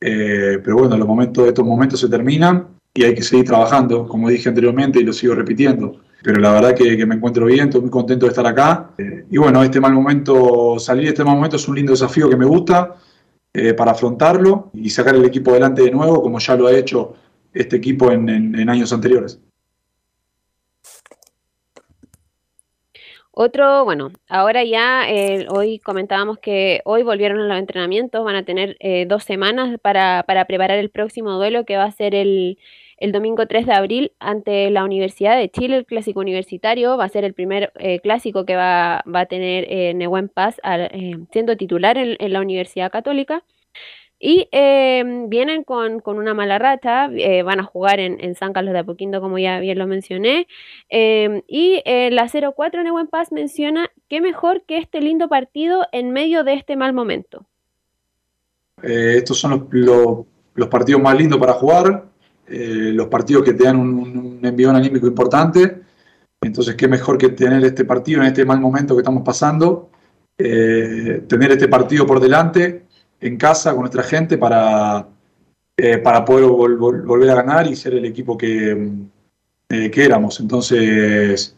[0.00, 4.28] eh, pero bueno, los momentos, estos momentos se terminan y hay que seguir trabajando, como
[4.28, 6.00] dije anteriormente y lo sigo repitiendo.
[6.22, 8.90] Pero la verdad que, me encuentro bien, estoy muy contento de estar acá.
[8.98, 12.28] Eh, y bueno, este mal momento, salir de este mal momento es un lindo desafío
[12.28, 12.96] que me gusta
[13.54, 17.14] eh, para afrontarlo y sacar el equipo adelante de nuevo, como ya lo ha hecho
[17.52, 19.40] este equipo en años anteriores.
[23.32, 28.44] Otro, bueno, ahora ya eh, hoy comentábamos que hoy volvieron a los entrenamientos, van a
[28.44, 32.58] tener eh, dos semanas para, para preparar el próximo duelo que va a ser el,
[32.98, 37.08] el domingo 3 de abril ante la Universidad de Chile, el clásico universitario, va a
[37.08, 41.16] ser el primer eh, clásico que va, va a tener eh, Nehuen Paz al- eh,
[41.32, 43.44] siendo titular en, en la Universidad Católica.
[44.20, 48.52] Y eh, vienen con, con una mala racha, eh, van a jugar en, en San
[48.52, 50.46] Carlos de Apoquindo, como ya bien lo mencioné.
[50.90, 56.12] Eh, y eh, la 04 Nehuen Paz menciona, qué mejor que este lindo partido en
[56.12, 57.46] medio de este mal momento.
[58.82, 62.06] Eh, estos son los, los- partidos más lindos para jugar,
[62.48, 65.82] los partidos que te dan un, un envión anímico importante.
[66.42, 69.90] Entonces, qué mejor que tener este partido en este mal momento que estamos pasando,
[70.36, 72.86] tener este partido por delante,
[73.20, 75.06] en casa, con nuestra gente, para,
[75.76, 78.88] eh, para poder vol- vol- volver a ganar y ser el equipo que,
[79.70, 80.40] eh, que éramos.
[80.40, 81.56] Entonces,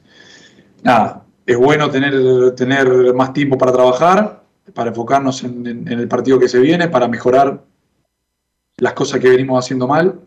[0.83, 4.45] nada, es bueno tener, tener más tiempo para trabajar,
[4.75, 7.63] para enfocarnos en, el partido que se viene, para mejorar
[8.79, 10.21] las cosas que venimos haciendo mal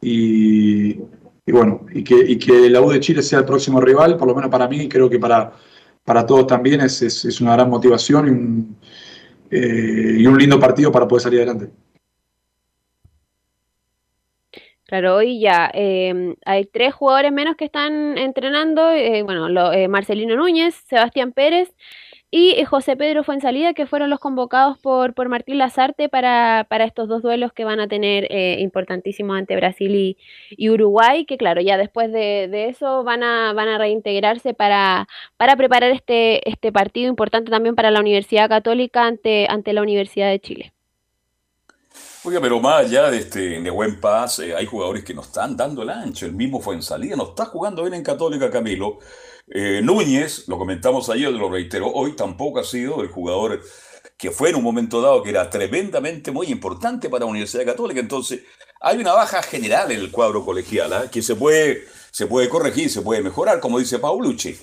[0.00, 4.16] y, y bueno, y que, y que la U de Chile sea el próximo rival,
[4.16, 5.52] por lo menos para mí, creo que para,
[6.04, 8.76] para todos también es, es- es una gran motivación y un,
[9.50, 11.70] eh, y un lindo partido para poder salir adelante.
[14.84, 19.86] Claro, hoy ya eh, hay tres jugadores menos que están entrenando, eh, bueno, lo- eh,
[19.86, 21.72] Marcelino Núñez, Sebastián Pérez
[22.30, 26.84] y eh, José Pedro Fuensalida, que fueron los convocados por, por Martín Lazarte para, para
[26.84, 30.16] estos dos duelos que van a tener eh, importantísimos ante Brasil
[30.56, 35.08] y, Uruguay, que claro, ya después de, de eso van a, van a reintegrarse para,
[35.36, 40.30] para preparar este, este partido importante también para la Universidad Católica ante, ante la Universidad
[40.30, 40.72] de Chile.
[42.22, 45.82] Oiga, pero más allá de este Nehuen Paz, eh, hay jugadores que no están dando
[45.82, 46.26] el ancho.
[46.26, 48.98] El mismo Fuensalida no está jugando bien en Católica, Camilo.
[49.52, 53.60] Eh, Núñez, lo comentamos ayer, lo reitero, hoy tampoco ha sido el jugador
[54.16, 58.00] que fue en un momento dado que era tremendamente muy importante para la Universidad Católica.
[58.00, 58.42] Entonces,
[58.80, 61.10] hay una baja general en el cuadro colegial ¿ah?
[61.10, 64.56] que se puede, se puede corregir, se puede mejorar, como dice Paulucci.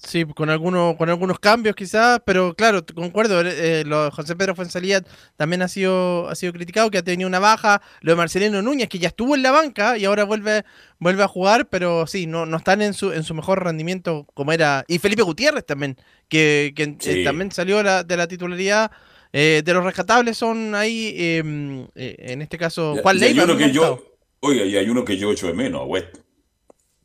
[0.00, 4.54] Sí, con algunos, con algunos cambios quizás, pero claro, concuerdo, eh, lo de José Pedro
[4.54, 5.02] Fuensalía
[5.36, 8.88] también ha sido, ha sido criticado, que ha tenido una baja, lo de Marcelino Núñez,
[8.88, 10.64] que ya estuvo en la banca y ahora vuelve,
[11.00, 14.52] vuelve a jugar, pero sí, no, no están en su, en su mejor rendimiento como
[14.52, 14.84] era.
[14.86, 15.96] Y Felipe Gutiérrez también,
[16.28, 18.92] que, que, eh, también salió la- de la titularidad.
[19.32, 23.44] Eh, de los rescatables son ahí, eh, eh, en este caso, Juan Leiva.
[23.44, 24.16] uno muy que yo, marcado.
[24.40, 26.16] oiga, y hay uno que yo echo de menos, a West.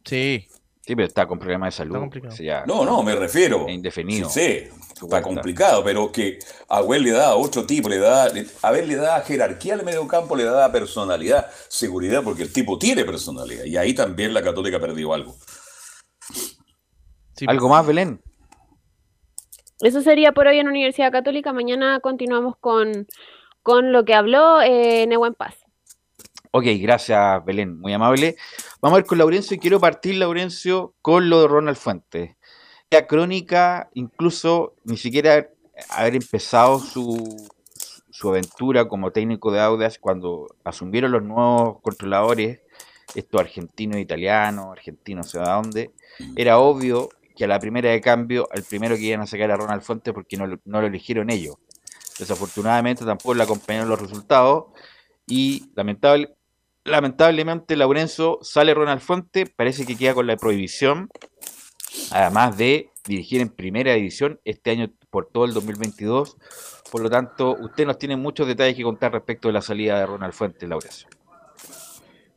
[0.06, 0.48] Sí.
[0.86, 2.10] Sí, pero está con problemas de salud.
[2.30, 3.70] sea, No, no, me refiero.
[3.70, 4.30] Indefinido.
[4.30, 4.70] Sí, sí,
[5.02, 8.26] está complicado, pero que a Well le da otro tipo, le da,
[8.62, 13.06] a ver, le da jerarquía al mediocampo, le da personalidad, seguridad, porque el tipo tiene
[13.06, 13.64] personalidad.
[13.64, 15.38] Y ahí también la Católica perdió algo.
[17.48, 18.22] ¿Algo más, Belén?
[19.80, 21.54] Eso sería por hoy en Universidad Católica.
[21.54, 23.08] Mañana continuamos con,
[23.62, 25.63] con lo que habló eh, Nehuen Paz.
[26.56, 28.36] Ok, gracias Belén, muy amable.
[28.80, 32.36] Vamos a ver con Laurencio y quiero partir, Laurencio, con lo de Ronald Fuentes.
[32.92, 35.50] La crónica, incluso ni siquiera
[35.90, 37.50] haber empezado su,
[38.12, 42.60] su aventura como técnico de Audax cuando asumieron los nuevos controladores,
[43.16, 45.92] estos argentinos, italianos, argentinos, no sé a dónde,
[46.36, 49.58] era obvio que a la primera de cambio, al primero que iban a sacar a
[49.58, 51.56] Ronald Fuentes porque no, no lo eligieron ellos.
[52.20, 54.66] Desafortunadamente tampoco le acompañaron los resultados
[55.26, 56.36] y lamentable,
[56.84, 61.10] lamentablemente Laurenzo sale Ronald Fuente, parece que queda con la prohibición,
[62.12, 66.38] además de dirigir en primera división este año por todo el 2022.
[66.92, 70.06] Por lo tanto, usted nos tiene muchos detalles que contar respecto de la salida de
[70.06, 71.08] Ronald Fuente, Laurencio.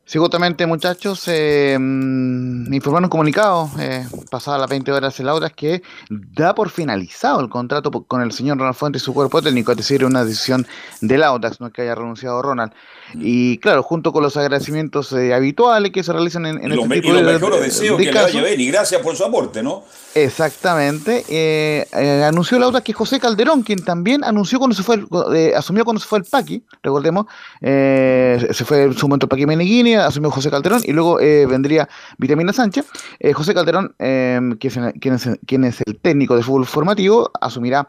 [0.09, 5.27] Sí, justamente, muchachos, eh, mm, me informaron un comunicado, eh, pasadas las 20 horas el
[5.27, 9.41] Audax, que da por finalizado el contrato con el señor Ronald Fuentes y su cuerpo
[9.41, 10.65] técnico, es decir, una decisión
[11.01, 12.71] del Audax, no es que haya renunciado Ronald.
[13.15, 16.87] Y claro, junto con los agradecimientos eh, habituales que se realizan en, en Y este
[16.87, 18.47] me- y los mejores de- deseos de que le vaya casos.
[18.47, 19.83] bien y gracias por su aporte, ¿no?
[20.15, 21.85] Exactamente.
[22.25, 25.83] anunció el Audax que José Calderón, quien también anunció cuando se fue, el- eh, asumió
[25.83, 27.25] cuando se fue el Paqui, recordemos,
[27.61, 31.87] se fue en su momento el Paqui Meneghini, asumió José Calderón y luego eh, vendría
[32.17, 32.85] Vitamina Sánchez.
[33.19, 37.87] Eh, José Calderón, que es, quien, es, quien es el técnico de fútbol formativo, asumirá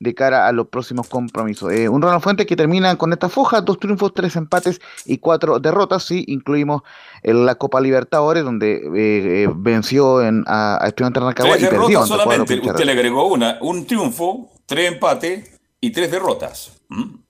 [0.00, 1.72] de cara a los próximos compromisos.
[1.72, 5.58] Eh, un Ronald Fuentes que termina con esta foja, dos triunfos, tres empates y cuatro
[5.58, 6.82] derrotas, si incluimos
[7.22, 11.64] en la Copa Libertadores, donde eh, eh, venció en, a, a Estudiantes de Rancagua y
[11.64, 12.60] perdió solamente.
[12.60, 16.80] Usted le agregó una, un triunfo, tres empates y tres derrotas.
[16.88, 17.27] ¿Mm?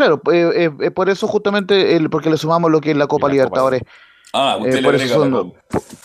[0.00, 3.06] Claro, eh, eh, eh, por eso justamente, el, porque le sumamos lo que es la
[3.06, 3.82] Copa Libertadores.
[4.32, 5.52] Ah, usted Eh, le eso la son,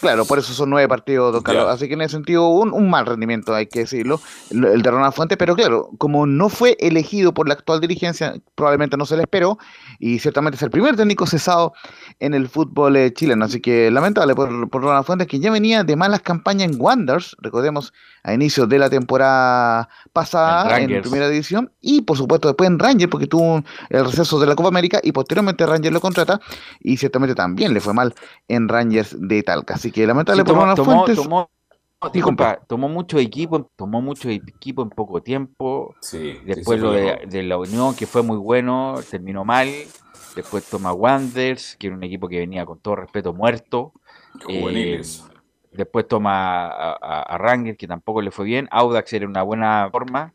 [0.01, 1.67] claro, por eso son nueve partidos, don Carlos.
[1.69, 4.19] Así que en ese sentido, un, un mal rendimiento, hay que decirlo,
[4.51, 5.38] el el de Ronald Fuentes.
[5.38, 9.59] Pero claro, como no fue elegido por la actual dirigencia, probablemente no se le esperó.
[9.99, 11.72] Y ciertamente es el primer técnico cesado
[12.20, 13.46] en el fútbol eh, chileno.
[13.46, 17.36] Así que lamentable por, por Ronald Fuentes, que ya venía de malas campañas en Wanderers,
[17.40, 17.94] recordemos,
[18.24, 21.72] a inicios de la temporada pasada, En primera división.
[21.82, 25.00] Y por supuesto, después en Rangers, porque tuvo un- el receso de la Copa América.
[25.04, 26.40] Y posteriormente Rangers lo contrata.
[26.80, 28.14] Y ciertamente también le fue mal
[28.48, 29.76] en Rangers de Talca.
[29.76, 31.18] Así que lamentable Sí, por Ronald tomó, Fuentes.
[31.24, 31.50] tomó-
[32.14, 35.96] disculpa, tomó mucho equipo, tomó mucho equipo en poco tiempo.
[36.02, 37.28] Después sí, lo fue de, error.
[37.30, 39.68] de la Unión, que fue muy bueno, terminó mal.
[40.36, 43.94] Después toma Wanderers, que era un equipo que venía con todo respeto muerto.
[44.49, 45.02] Eh,
[45.72, 48.68] después toma a, a, a Rangers, que tampoco le fue bien.
[48.72, 50.34] Audax era una buena forma,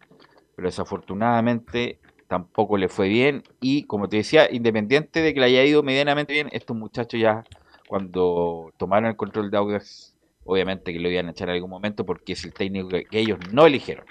[0.56, 1.98] pero desafortunadamente
[2.28, 3.42] tampoco le fue bien.
[3.60, 7.44] Y como te decía, independiente de que le haya ido medianamente bien, estos muchachos ya
[7.88, 10.14] cuando tomaron el control de Audax,
[10.44, 13.18] obviamente que lo iban a echar en algún momento porque es el técnico que, que
[13.18, 14.04] ellos no eligieron.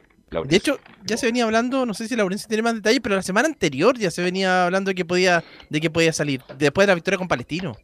[0.48, 3.22] De hecho, ya se venía hablando, no sé si Laurencio tiene más detalles, pero la
[3.24, 6.92] semana anterior ya se venía hablando de que podía, de que podía salir, después de
[6.92, 7.76] la victoria con Palestino.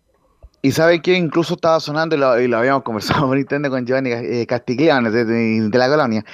[0.61, 3.85] Y sabe que incluso estaba sonando, y lo, y lo habíamos conversado por internet con
[3.85, 6.25] Giovanni eh, de, de- de la colonia.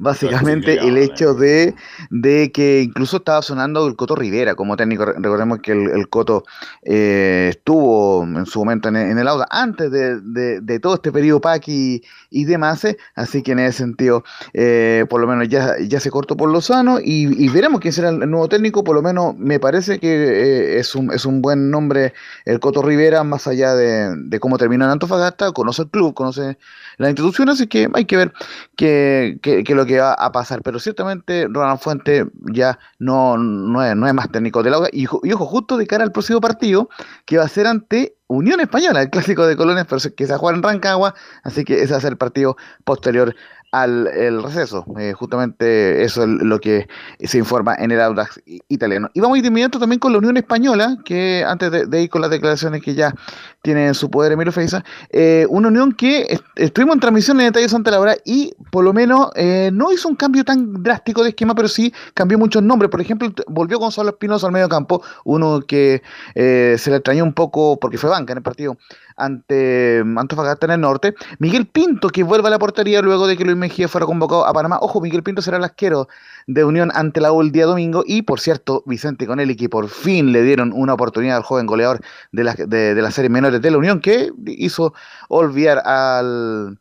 [0.00, 1.74] Básicamente el hecho de,
[2.10, 5.04] de que incluso estaba sonando el Coto Rivera como técnico.
[5.04, 6.44] Re- Recordemos que el, el Coto
[6.82, 10.94] eh, estuvo en su momento en, el- en el Auda antes de, de- de todo
[10.94, 12.84] este periodo PAC y, y demás.
[12.84, 14.22] eh, Así que en ese sentido,
[14.52, 17.92] eh, por lo menos ya, ya se cortó por lo sano y, y veremos quién
[17.92, 18.84] será el nuevo técnico.
[18.84, 22.12] Por lo menos me parece que eh, es, un, es un buen nombre
[22.44, 26.56] el Coto Rivera, más allá de, de cómo terminó en Antofagasta, conoce el club, conoce
[26.98, 28.32] la institución, así que hay que ver
[28.76, 30.62] qué es lo que va a pasar.
[30.62, 34.88] Pero ciertamente Ronald Fuente ya no, no, es, no es más técnico del Auda.
[34.92, 36.88] Y, ojo, justo de cara al próximo partido,
[37.24, 40.50] que va a ser ante Unión Española, el clásico de Colonias, pero que se va
[40.50, 43.34] a en Rancagua, así que ese va a ser el partido posterior
[43.70, 44.84] al el receso.
[44.98, 46.88] Eh, justamente eso es lo que
[47.20, 49.10] se informa en el Audax italiano.
[49.14, 52.08] Y vamos a ir de inmediato también con la Unión Española, que antes de, ir
[52.08, 53.14] con las declaraciones que ya
[53.62, 57.46] tiene en su poder Emilio Feiza, eh, una unión que est- estuvimos en transmisión en
[57.46, 61.30] Detalle Santa Laura y por lo menos eh, no hizo un cambio tan drástico de
[61.30, 62.90] esquema, pero sí cambió muchos nombres.
[62.90, 66.02] Por ejemplo, volvió Gonzalo Espinosa al medio campo, uno que
[66.34, 68.76] eh, se le extrañó un poco porque fue banca en el partido
[69.18, 71.14] ante mm, Antofagasta en el norte.
[71.38, 74.52] Miguel Pinto, que vuelve a la portería luego de que Luis Mejía fuera convocado a
[74.52, 74.78] Panamá.
[74.80, 76.08] Ojo, Miguel Pinto será el asquero
[76.46, 78.04] de Unión ante la U el día domingo.
[78.06, 82.00] Y por cierto, Vicente Conelli, que por fin le dieron una oportunidad al joven goleador
[82.32, 84.94] de la, de, de series menores de la Unión, que hizo
[85.28, 86.78] olvidar al.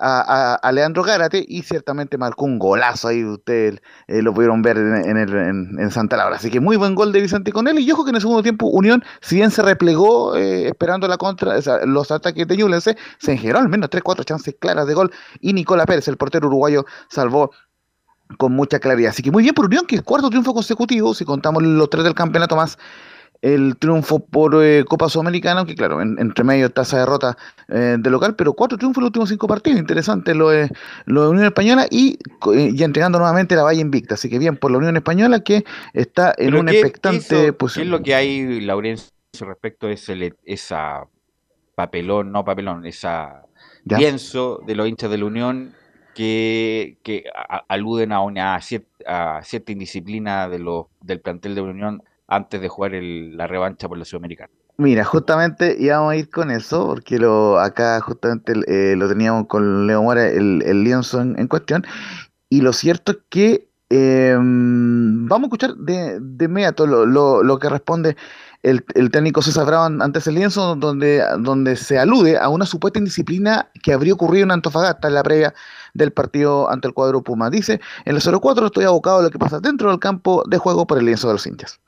[0.00, 4.76] A, a- Leandro Gárate y ciertamente marcó un golazo ahí, ustedes eh, lo pudieron ver
[4.78, 6.36] en, en en- Santa Laura.
[6.36, 7.82] Así que muy buen gol de Vicente Conelli.
[7.82, 11.16] Y ojo que en el segundo tiempo Unión, si bien se replegó eh, esperando la
[11.16, 11.56] contra,
[11.86, 15.10] los ataques de Ñublense, se generó al menos 3-4 chances claras de gol
[15.40, 17.50] y Nicola Pérez, el portero uruguayo, salvó
[18.36, 19.10] con mucha claridad.
[19.10, 22.04] Así que muy bien por Unión, que es cuarto triunfo consecutivo, si contamos los tres
[22.04, 22.78] del campeonato más
[23.40, 27.36] el triunfo por eh, Copa Sudamericana, que claro, en- entre medio está esa derrota
[27.68, 30.68] eh, de local, pero cuatro triunfos en los últimos cinco partidos, interesante lo de,
[31.06, 32.18] lo de Unión Española y,
[32.54, 35.64] eh, y entregando nuevamente la valla invicta, así que bien por la Unión Española que
[35.92, 37.82] está en una ¿qué- expectante posición.
[37.84, 39.08] ¿Qué es lo que hay, Laurencio,
[39.40, 41.04] respecto a ese, esa
[41.76, 43.42] papelón, no papelón, esa
[43.84, 43.98] Ya.
[43.98, 45.74] lienzo de los hinchas de la Unión
[46.14, 48.60] que, que a- aluden a una a
[49.42, 53.88] cierta indisciplina de los, del plantel de la Unión antes de jugar el- la revancha
[53.88, 54.50] por la Sudamericana?
[54.76, 59.88] Mira, justamente íbamos a ir con eso, porque lo acá justamente eh, lo teníamos con
[59.88, 61.84] Leo Mora, el, el en, cuestión,
[62.48, 67.58] y lo cierto es que Eh, vamos a escuchar de, de inmediato lo, lo- lo
[67.58, 68.16] que responde
[68.62, 72.98] el, el técnico César Bravo ante ese lienzo, donde, donde se alude a una supuesta
[72.98, 75.54] indisciplina que habría ocurrido en Antofagasta en la previa
[75.94, 77.50] del partido ante el cuadro Puma.
[77.50, 80.86] Dice, en el 04 estoy abocado a lo que pasa dentro del campo de juego
[80.86, 81.80] por el lienzo de los hinchas.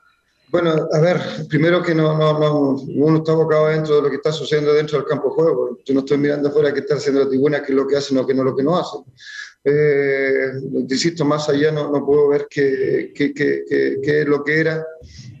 [0.51, 1.17] Bueno, a ver,
[1.47, 4.97] primero que no, no, no, uno está abocado dentro de lo que está sucediendo dentro
[4.97, 5.77] del campo de juego.
[5.85, 8.17] Yo no estoy mirando afuera qué está haciendo la tribuna, qué es lo que hacen
[8.17, 9.01] o qué no lo que no hacen.
[9.63, 10.51] Eh,
[10.89, 14.59] insisto, más allá no, no puedo ver qué, qué, qué, qué- qué es lo que
[14.59, 14.85] era.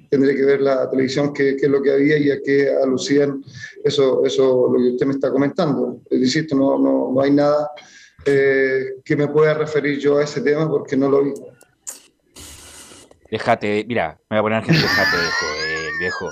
[0.09, 3.43] Tendré que ver la televisión qué, qué es lo que había y a qué alucían
[3.83, 5.99] eso, eso lo que usted me está comentando.
[6.09, 7.69] Te insisto, no, no, no hay nada
[8.25, 11.33] eh, que me pueda referir yo a ese tema porque no lo vi.
[13.31, 16.29] Déjate, mira, me voy a poner argentino, déjate de joder, viejo.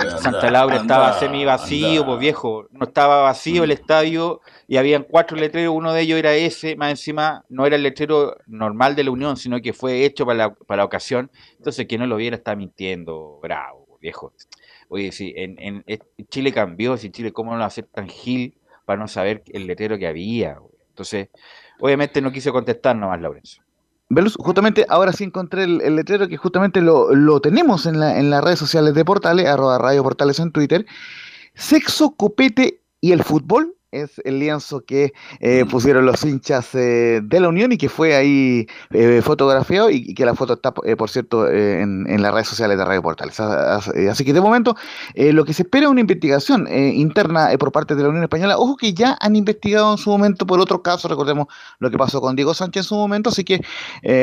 [0.00, 2.06] anda, Santa Laura estaba semi vacío, anda.
[2.06, 2.66] pues viejo.
[2.70, 3.64] No estaba vacío Mm.
[3.64, 7.76] el estadio y habían cuatro letreros, uno de ellos era ese, más encima no era
[7.76, 11.30] el letrero normal de la Unión, sino que fue hecho para la, para la ocasión.
[11.58, 14.32] Entonces, que no lo viera está mintiendo, bravo, viejo.
[14.88, 15.84] Oye, sí, en, en-
[16.30, 18.56] Chile cambió, si Chile, ¿cómo no va a ser tan gil
[18.86, 20.56] para no saber el letrero que había?
[20.88, 21.28] Entonces,
[21.78, 23.62] obviamente no quise contestar nomás, Laurencio.
[24.10, 28.30] Velus, justamente ahora sí encontré el, letrero que justamente lo, lo tenemos en, la, en
[28.30, 30.86] las redes sociales de Portales, arroba Radio Portales en Twitter.
[31.54, 37.40] Sexo, copete y el fútbol es el lienzo que eh, pusieron los hinchas eh, de
[37.40, 40.96] la Unión y que fue ahí eh, fotografiado y, y que la foto está, eh,
[40.96, 43.38] por cierto, eh, en, en las redes sociales de Radio Portales.
[43.40, 44.74] Eh, Así que de momento
[45.14, 48.58] lo que se espera es una investigación eh, interna por parte de la Unión Española.
[48.58, 51.46] Ojo que ya han investigado en su momento por otro caso, recordemos
[51.78, 53.60] lo que pasó con Diego Sánchez en su momento, así que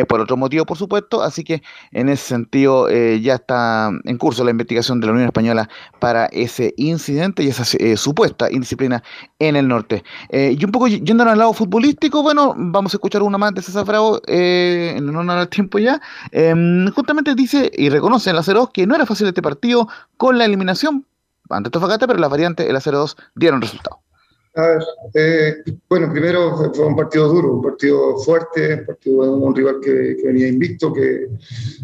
[0.07, 1.61] por otro motivo, por supuesto, así que
[1.91, 5.69] en ese sentido eh, ya está en curso la investigación de la Unión Española
[5.99, 9.03] para ese incidente y esa eh, supuesta indisciplina
[9.39, 10.03] en el norte.
[10.29, 13.61] Eh, y un poco yendo al lado futbolístico, bueno, vamos a escuchar una más de
[13.61, 16.01] César Bravo eh, en honor al tiempo ya.
[16.31, 19.87] Em, justamente dice y reconoce en la 0 que no era fácil este partido
[20.17, 21.05] con la eliminación
[21.49, 24.04] ante Tofagata, pero las variantes en la 0-2 dieron resultado.
[24.57, 24.83] A ver,
[25.15, 30.15] eh, bueno, primero fue, un partido duro, un partido fuerte, un partido un rival que,
[30.15, 31.27] que venía invicto, que,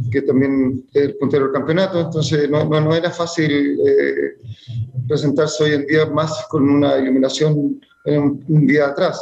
[0.10, 4.35] que también es el puntero del campeonato, entonces no, no, no era fácil eh,
[5.06, 9.22] presentarse hoy en día más con una iluminación en un, un día atrás.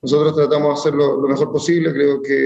[0.00, 2.36] Nosotros tratamos de hacerlo lo mejor posible, creo que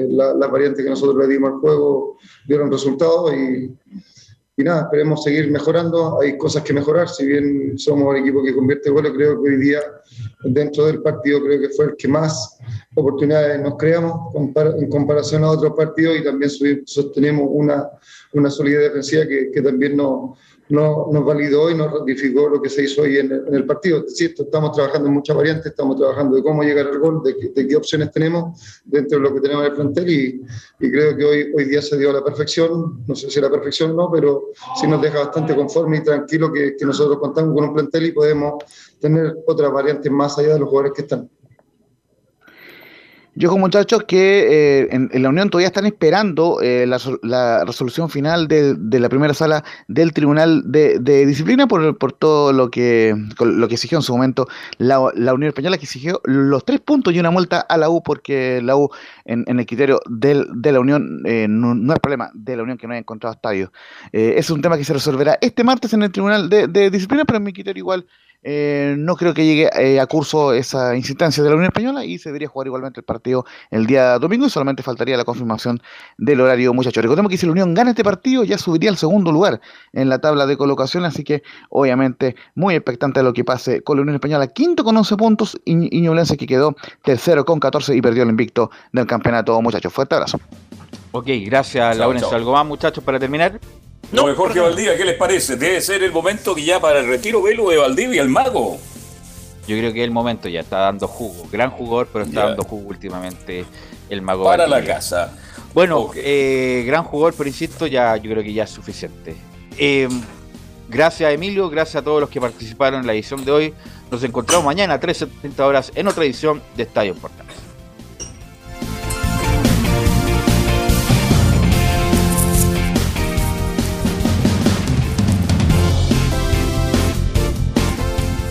[0.00, 2.16] eh, la- las variantes que nosotros le dimos al juego
[2.48, 3.70] dieron resultados y,
[4.56, 6.20] y nada, esperemos seguir mejorando.
[6.20, 7.08] Hay cosas que mejorar.
[7.08, 9.80] Si bien somos el equipo que convierte goles, creo que hoy día,
[10.44, 12.58] dentro del partido, creo que fue el que más
[12.94, 16.50] oportunidades nos creamos en comparación a otros partidos y también
[16.84, 17.88] sostenemos una,
[18.34, 20.38] una solidez defensiva que, que también nos,
[20.72, 24.04] no, nos validó y nos ratificó lo que se hizo hoy en en el partido.
[24.06, 27.68] Es estamos trabajando en muchas variantes, estamos trabajando de cómo llegar al gol, de, de
[27.68, 30.42] qué opciones tenemos dentro de lo que tenemos en el plantel y,
[30.80, 33.42] y creo que hoy, hoy día se dio a la perfección, no sé si a
[33.42, 34.48] la perfección no, pero
[34.80, 38.12] sí nos deja bastante conforme y tranquilo que, que nosotros contamos con un plantel y
[38.12, 38.54] podemos
[38.98, 41.28] tener otras variantes más allá de los jugadores que están.
[43.34, 47.64] Yo con muchachos que eh, en, la Unión todavía están esperando eh, la, sol- la
[47.64, 53.14] resolución final de, la primera sala del Tribunal de, Disciplina por, por todo lo que,
[53.40, 57.20] lo que exigió en su momento la, Unión Española, que exigió los tres puntos y
[57.20, 58.90] una multa a la U, porque la U
[59.24, 62.92] en, el criterio de la Unión eh, no, es problema de la Unión que no
[62.92, 63.72] haya encontrado estadio.
[64.12, 67.38] Eh, es un tema que se resolverá este martes en el Tribunal de Disciplina, pero
[67.38, 68.06] en mi criterio igual
[68.42, 72.18] eh, no creo que llegue eh, a curso esa insistencia de la Unión Española y
[72.18, 75.80] se debería jugar igualmente el partido el día domingo y solamente faltaría la confirmación
[76.18, 77.02] del horario, muchachos.
[77.02, 79.60] Recordemos que si la Unión gana este partido ya subiría al segundo lugar
[79.92, 83.96] en la tabla de colocación, así que obviamente muy expectante de lo que pase con
[83.96, 88.02] la Unión Española, quinto con 11 puntos y, Ñublense que quedó tercero con 14 y
[88.02, 89.92] perdió el invicto del campeonato, muchachos.
[89.92, 90.40] Fuerte abrazo.
[91.12, 92.32] Ok, gracias, chao.
[92.32, 93.60] ¿Algo más, muchachos, para terminar?
[94.12, 95.56] No, Jorge Valdivia, ¿qué les parece?
[95.56, 98.78] Debe ser el momento que ya para el retiro velo de Valdivia, el mago.
[99.66, 101.48] Yo creo que el momento ya está dando jugo.
[101.50, 102.46] Gran jugador, pero está Ya.
[102.48, 103.64] dando jugo últimamente
[104.10, 104.44] el mago.
[104.44, 105.32] Para la casa.
[105.72, 109.34] Bueno, eh, gran jugador, pero insisto, ya yo creo que ya es suficiente.
[109.78, 110.08] Eh,
[110.90, 113.74] gracias Emilio, gracias a todos los que participaron en la edición de hoy.
[114.10, 117.54] Nos encontramos mañana a 13.30 horas en otra edición de Estadio Portales.